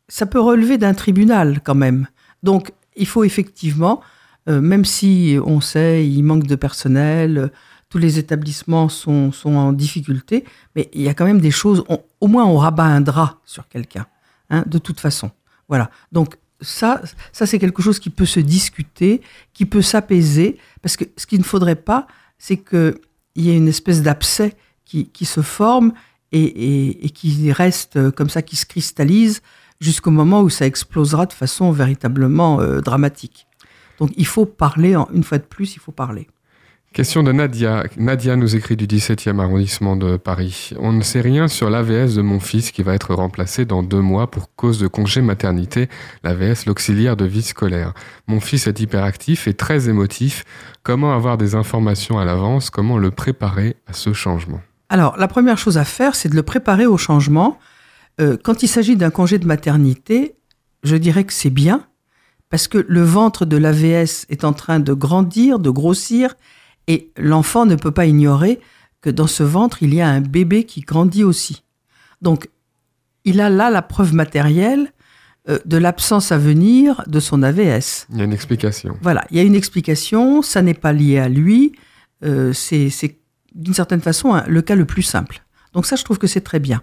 ça 0.08 0.26
peut 0.26 0.40
relever 0.40 0.78
d'un 0.78 0.94
tribunal 0.94 1.60
quand 1.62 1.74
même. 1.74 2.08
Donc, 2.42 2.72
il 2.96 3.06
faut 3.06 3.24
effectivement, 3.24 4.00
euh, 4.48 4.60
même 4.60 4.84
si 4.84 5.38
on 5.44 5.60
sait 5.60 6.06
il 6.08 6.22
manque 6.22 6.46
de 6.46 6.56
personnel, 6.56 7.38
euh, 7.38 7.48
tous 7.90 7.98
les 7.98 8.18
établissements 8.18 8.88
sont, 8.88 9.32
en 9.44 9.72
difficulté, 9.72 10.44
mais 10.74 10.90
il 10.92 11.02
y 11.02 11.08
a 11.08 11.14
quand 11.14 11.24
même 11.24 11.40
des 11.40 11.50
choses, 11.50 11.84
au 12.20 12.26
moins 12.26 12.44
on 12.44 12.58
rabat 12.58 12.84
un 12.84 13.00
drap 13.00 13.38
sur 13.46 13.66
quelqu'un, 13.68 14.06
hein, 14.50 14.62
de 14.66 14.78
toute 14.78 15.00
façon. 15.00 15.30
Voilà. 15.68 15.90
Donc 16.12 16.36
ça, 16.60 17.00
ça 17.32 17.46
c'est 17.46 17.58
quelque 17.58 17.80
chose 17.80 17.98
qui 17.98 18.10
peut 18.10 18.26
se 18.26 18.40
discuter, 18.40 19.22
qui 19.54 19.64
peut 19.64 19.80
s'apaiser, 19.80 20.58
parce 20.82 20.98
que 20.98 21.04
ce 21.16 21.26
qu'il 21.26 21.38
ne 21.38 21.44
faudrait 21.44 21.76
pas, 21.76 22.06
c'est 22.36 22.58
qu'il 23.38 23.46
y 23.46 23.50
ait 23.54 23.56
une 23.56 23.68
espèce 23.68 24.02
d'abcès 24.02 24.56
qui, 24.84 25.06
qui 25.10 25.24
se 25.24 25.42
forme 25.42 25.92
et, 26.32 27.04
et- 27.04 27.10
qui 27.10 27.52
reste 27.52 27.96
euh, 27.96 28.10
comme 28.10 28.28
ça, 28.28 28.42
qui 28.42 28.56
se 28.56 28.66
cristallise 28.66 29.40
jusqu'au 29.80 30.10
moment 30.10 30.40
où 30.42 30.50
ça 30.50 30.66
explosera 30.66 31.26
de 31.26 31.32
façon 31.32 31.70
véritablement 31.70 32.60
euh, 32.60 32.80
dramatique. 32.80 33.46
Donc 33.98 34.10
il 34.16 34.26
faut 34.26 34.44
parler, 34.44 34.96
une 35.14 35.22
fois 35.24 35.38
de 35.38 35.44
plus, 35.44 35.76
il 35.76 35.78
faut 35.78 35.92
parler. 35.92 36.26
Question 36.92 37.22
de 37.22 37.32
Nadia. 37.32 37.84
Nadia 37.96 38.34
nous 38.34 38.56
écrit 38.56 38.74
du 38.74 38.86
17e 38.86 39.38
arrondissement 39.38 39.94
de 39.94 40.16
Paris. 40.16 40.72
On 40.80 40.92
ne 40.92 41.02
sait 41.02 41.20
rien 41.20 41.46
sur 41.46 41.70
l'AVS 41.70 42.16
de 42.16 42.22
mon 42.22 42.40
fils 42.40 42.72
qui 42.72 42.82
va 42.82 42.94
être 42.94 43.14
remplacé 43.14 43.66
dans 43.66 43.82
deux 43.82 44.00
mois 44.00 44.30
pour 44.30 44.54
cause 44.56 44.80
de 44.80 44.88
congé 44.88 45.20
maternité, 45.20 45.88
l'AVS, 46.24 46.64
l'auxiliaire 46.66 47.16
de 47.16 47.26
vie 47.26 47.42
scolaire. 47.42 47.92
Mon 48.26 48.40
fils 48.40 48.66
est 48.66 48.80
hyperactif 48.80 49.46
et 49.46 49.54
très 49.54 49.88
émotif. 49.88 50.44
Comment 50.82 51.14
avoir 51.14 51.36
des 51.36 51.54
informations 51.54 52.18
à 52.18 52.24
l'avance? 52.24 52.70
Comment 52.70 52.98
le 52.98 53.10
préparer 53.10 53.76
à 53.86 53.92
ce 53.92 54.12
changement? 54.12 54.60
Alors, 54.88 55.16
la 55.18 55.28
première 55.28 55.58
chose 55.58 55.76
à 55.76 55.84
faire, 55.84 56.16
c'est 56.16 56.30
de 56.30 56.34
le 56.34 56.42
préparer 56.42 56.86
au 56.86 56.96
changement. 56.96 57.58
Euh, 58.20 58.38
quand 58.42 58.62
il 58.62 58.68
s'agit 58.68 58.96
d'un 58.96 59.10
congé 59.10 59.38
de 59.38 59.46
maternité, 59.46 60.36
je 60.82 60.96
dirais 60.96 61.24
que 61.24 61.34
c'est 61.34 61.50
bien, 61.50 61.84
parce 62.50 62.66
que 62.66 62.84
le 62.88 63.02
ventre 63.02 63.44
de 63.44 63.58
l'AVS 63.58 64.24
est 64.30 64.44
en 64.44 64.54
train 64.54 64.80
de 64.80 64.94
grandir, 64.94 65.58
de 65.58 65.70
grossir, 65.70 66.34
et 66.88 67.12
l'enfant 67.16 67.66
ne 67.66 67.76
peut 67.76 67.92
pas 67.92 68.06
ignorer 68.06 68.58
que 69.00 69.10
dans 69.10 69.28
ce 69.28 69.44
ventre, 69.44 69.82
il 69.84 69.94
y 69.94 70.00
a 70.00 70.08
un 70.08 70.20
bébé 70.20 70.64
qui 70.64 70.80
grandit 70.80 71.22
aussi. 71.22 71.62
Donc, 72.22 72.48
il 73.24 73.40
a 73.40 73.48
là 73.50 73.70
la 73.70 73.82
preuve 73.82 74.12
matérielle 74.14 74.92
euh, 75.48 75.58
de 75.64 75.76
l'absence 75.76 76.32
à 76.32 76.38
venir 76.38 77.04
de 77.06 77.20
son 77.20 77.42
AVS. 77.44 78.06
Il 78.10 78.18
y 78.18 78.20
a 78.22 78.24
une 78.24 78.32
explication. 78.32 78.96
Voilà, 79.02 79.24
il 79.30 79.36
y 79.36 79.40
a 79.40 79.44
une 79.44 79.54
explication, 79.54 80.42
ça 80.42 80.62
n'est 80.62 80.74
pas 80.74 80.92
lié 80.92 81.18
à 81.18 81.28
lui, 81.28 81.72
euh, 82.24 82.52
c'est 82.52 82.90
d'une 83.54 83.74
certaine 83.74 84.00
façon 84.00 84.34
un- 84.34 84.44
le 84.46 84.62
cas 84.62 84.74
le 84.74 84.84
plus 84.84 85.02
simple. 85.02 85.42
Donc 85.74 85.86
ça, 85.86 85.94
je 85.96 86.02
trouve 86.04 86.18
que 86.18 86.26
c'est 86.26 86.40
très 86.40 86.58
bien. 86.58 86.82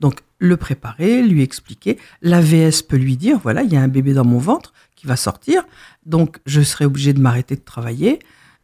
Donc 0.00 0.20
le 0.38 0.56
préparer, 0.56 1.22
lui 1.22 1.42
expliquer, 1.42 1.98
l'AVS 2.20 2.82
peut 2.82 2.96
lui 2.96 3.16
dire, 3.16 3.38
voilà, 3.38 3.62
il 3.62 3.72
y 3.72 3.76
a 3.76 3.80
un 3.80 3.88
bébé 3.88 4.12
dans 4.12 4.24
mon 4.24 4.38
ventre 4.38 4.72
qui 4.96 5.06
va 5.06 5.16
sortir, 5.16 5.62
donc 6.04 6.38
je 6.44 6.60
serai 6.60 6.84
obligé 6.84 7.12
de 7.12 7.20
m'arrêter 7.20 7.54
de 7.56 7.60
travailler. 7.62 8.18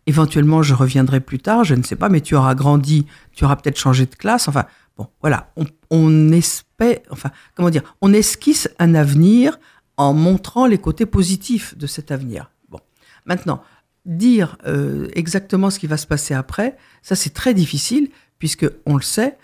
Éventuellement, 0.07 0.63
je 0.63 0.75
reviendrai 0.75 1.21
plus 1.21 1.39
tard, 1.39 1.65
je 1.65 1.75
ne 1.75 1.83
sais 1.83 1.97
pas, 1.97 2.09
mais 2.09 2.21
tu 2.21 2.35
auras 2.35 2.55
grandi, 2.55 3.07
tu 3.33 3.45
auras 3.45 3.57
peut-être 3.57 3.79
changé 3.79 4.07
de 4.07 4.15
classe. 4.15 4.49
Enfin, 4.49 4.65
bon, 4.97 5.09
voilà, 5.21 5.53
on, 5.91 6.33
espère, 6.33 6.99
enfin, 7.11 7.31
comment 7.55 7.71
dire, 7.71 7.83
on 8.01 8.13
esquisse 8.13 8.69
un 8.79 8.95
avenir 8.95 9.59
en 9.97 10.15
montrant 10.15 10.67
les 10.67 10.79
côtés 10.79 11.07
positifs 11.07 11.77
de 11.77 11.87
cet 11.87 12.11
avenir. 12.11 12.51
Bon, 12.71 12.81
maintenant, 13.27 13.63
dire 14.07 14.57
euh, 14.67 15.09
exactement 15.15 15.71
ce 15.71 15.79
qui 15.79 15.87
va 15.87 15.97
se 15.97 16.07
passer 16.07 16.35
après, 16.35 16.77
ça 17.03 17.15
c'est 17.15 17.35
très 17.35 17.53
difficile 17.53 18.09
puisque 18.39 18.67
on 18.87 18.97
le 18.97 19.03
sait, 19.03 19.37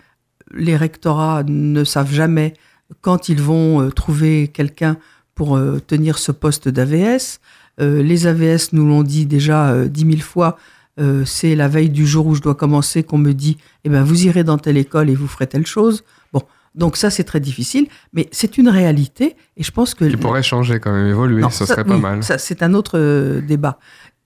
les 0.51 0.75
rectorats 0.75 1.43
ne 1.43 1.83
savent 1.83 2.11
jamais 2.11 2.53
quand 3.01 3.29
ils 3.29 3.41
vont 3.41 3.81
euh, 3.81 3.91
trouver 3.91 4.47
quelqu'un 4.47 4.97
pour 5.35 5.55
euh, 5.55 5.79
tenir 5.79 6.17
ce 6.17 6.31
poste 6.31 6.67
d'AVS. 6.67 7.39
Euh, 7.79 8.01
les 8.01 8.27
AVS 8.27 8.69
nous 8.73 8.87
l'ont 8.87 9.03
dit 9.03 9.25
déjà 9.25 9.69
euh, 9.69 9.87
dix 9.87 10.05
mille 10.05 10.21
fois. 10.23 10.57
euh, 10.99 11.25
c'est 11.25 11.55
la 11.55 11.67
veille 11.67 11.89
du 11.91 12.07
jour 12.07 12.25
où 12.25 12.33
je 12.35 12.41
dois 12.41 12.55
commencer 12.55 13.03
qu'on 13.03 13.19
me 13.19 13.33
dit, 13.33 13.57
eh 13.83 13.89
ben 13.89 14.03
vous 14.03 14.25
irez 14.25 14.43
dans 14.43 14.57
telle 14.57 14.77
école 14.77 15.09
et 15.11 15.15
vous 15.15 15.27
ferez 15.27 15.45
telle 15.47 15.67
chose. 15.67 16.03
Bon, 16.33 16.41
donc 16.73 16.97
ça 16.97 17.11
c'est 17.11 17.23
très 17.23 17.39
difficile, 17.39 17.87
mais 18.13 18.27
c'est 18.31 18.57
une 18.57 18.67
réalité 18.69 19.35
et 19.57 19.63
je 19.63 19.71
pense 19.71 19.93
que 19.93 20.05
Qui 20.05 20.17
pourrait 20.17 20.41
changer 20.41 20.79
quand 20.79 20.91
même, 20.91 21.07
évoluer, 21.07 21.41
non, 21.41 21.51
ce 21.51 21.65
ça- 21.65 21.73
serait 21.75 21.85
pas 21.85 21.93
oui, 21.95 22.01
mal. 22.01 22.23
Ça, 22.23 22.39
c'est 22.39 22.63
un 22.63 22.73
autre 22.73 22.97
euh, 22.97 23.41
débat. 23.41 23.77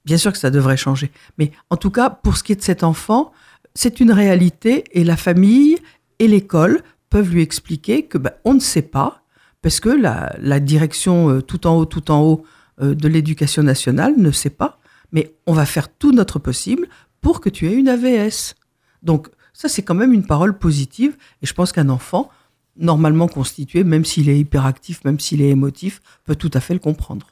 Bien 0.06 0.18
sûr 0.18 0.32
que 0.32 0.38
ça 0.38 0.50
devrait 0.50 0.78
changer. 0.78 1.12
Mais 1.38 1.52
en 1.70 1.76
tout 1.76 1.92
cas, 1.92 2.10
pour 2.10 2.38
ce 2.38 2.44
qui 2.44 2.54
est 2.54 2.56
de 2.56 2.64
cet 2.64 2.84
enfant, 2.86 3.34
c'est 3.76 4.00
une 4.00 4.12
réalité 4.14 4.86
et 4.94 5.04
la 5.04 5.18
famille 5.18 5.78
et 6.20 6.28
l'école 6.30 6.82
peuvent 7.10 7.30
lui 7.32 7.42
expliquer 7.42 8.04
que 8.04 8.18
ben, 8.18 8.32
on 8.46 8.54
ne 8.54 8.60
sait 8.62 8.82
pas, 8.82 9.24
parce 9.62 9.80
que 9.82 9.90
la, 9.90 10.34
la 10.40 10.60
direction 10.62 11.30
euh, 11.30 11.42
tout 11.42 11.68
en 11.68 11.76
haut, 11.78 11.86
tout 11.86 12.10
en 12.12 12.22
haut 12.22 12.44
de 12.82 13.08
l'éducation 13.08 13.64
nationale 13.64 14.16
ne 14.18 14.32
sait 14.32 14.50
pas, 14.50 14.80
mais 15.12 15.34
on 15.46 15.54
va 15.54 15.66
faire 15.66 15.88
tout 15.94 16.12
notre 16.12 16.40
possible 16.40 16.88
pour 17.22 17.40
que 17.40 17.50
tu 17.50 17.68
aies 17.68 17.76
une 17.76 17.88
AVS. 17.88 18.56
Donc 19.04 19.30
ça, 19.54 19.70
c'est 19.70 19.84
quand 19.84 19.96
même 19.96 20.14
une 20.14 20.26
parole 20.26 20.58
positive, 20.58 21.16
et 21.42 21.46
je 21.46 21.54
pense 21.54 21.72
qu'un 21.72 21.90
enfant, 21.90 22.30
normalement 22.78 23.28
constitué, 23.28 23.84
même 23.84 24.06
s'il 24.06 24.30
est 24.30 24.40
hyperactif, 24.40 25.04
même 25.06 25.20
s'il 25.20 25.42
est 25.42 25.50
émotif, 25.50 26.02
peut 26.24 26.36
tout 26.36 26.52
à 26.54 26.60
fait 26.60 26.74
le 26.74 26.80
comprendre. 26.80 27.28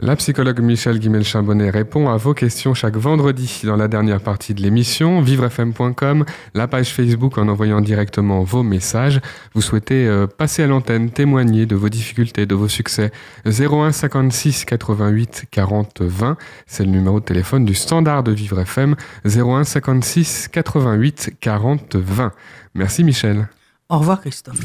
La 0.00 0.14
psychologue 0.14 0.60
Michel 0.60 1.00
Guimel-Chambonnet 1.00 1.70
répond 1.70 2.08
à 2.08 2.16
vos 2.16 2.32
questions 2.32 2.72
chaque 2.72 2.96
vendredi 2.96 3.62
dans 3.64 3.74
la 3.74 3.88
dernière 3.88 4.20
partie 4.20 4.54
de 4.54 4.62
l'émission, 4.62 5.20
vivrefm.com, 5.20 6.24
la 6.54 6.68
page 6.68 6.94
Facebook 6.94 7.36
en 7.36 7.48
envoyant 7.48 7.80
directement 7.80 8.44
vos 8.44 8.62
messages. 8.62 9.20
Vous 9.54 9.60
souhaitez 9.60 10.06
euh, 10.06 10.28
passer 10.28 10.62
à 10.62 10.68
l'antenne, 10.68 11.10
témoigner 11.10 11.66
de 11.66 11.74
vos 11.74 11.88
difficultés, 11.88 12.46
de 12.46 12.54
vos 12.54 12.68
succès. 12.68 13.10
01 13.44 13.90
56 13.90 14.66
88 14.66 15.46
40 15.50 16.02
20, 16.02 16.36
c'est 16.68 16.84
le 16.84 16.90
numéro 16.90 17.18
de 17.18 17.24
téléphone 17.24 17.64
du 17.64 17.74
standard 17.74 18.22
de 18.22 18.30
Vivre 18.30 18.60
FM. 18.60 18.94
01 19.24 19.64
56 19.64 20.46
88 20.46 21.32
40 21.40 21.96
20. 21.96 22.32
Merci 22.74 23.02
Michel. 23.02 23.48
Au 23.88 23.98
revoir 23.98 24.20
Christophe. 24.20 24.60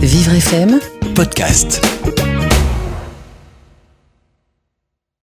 Vivre 0.00 0.32
FM 0.32 0.80
Podcast. 1.14 1.80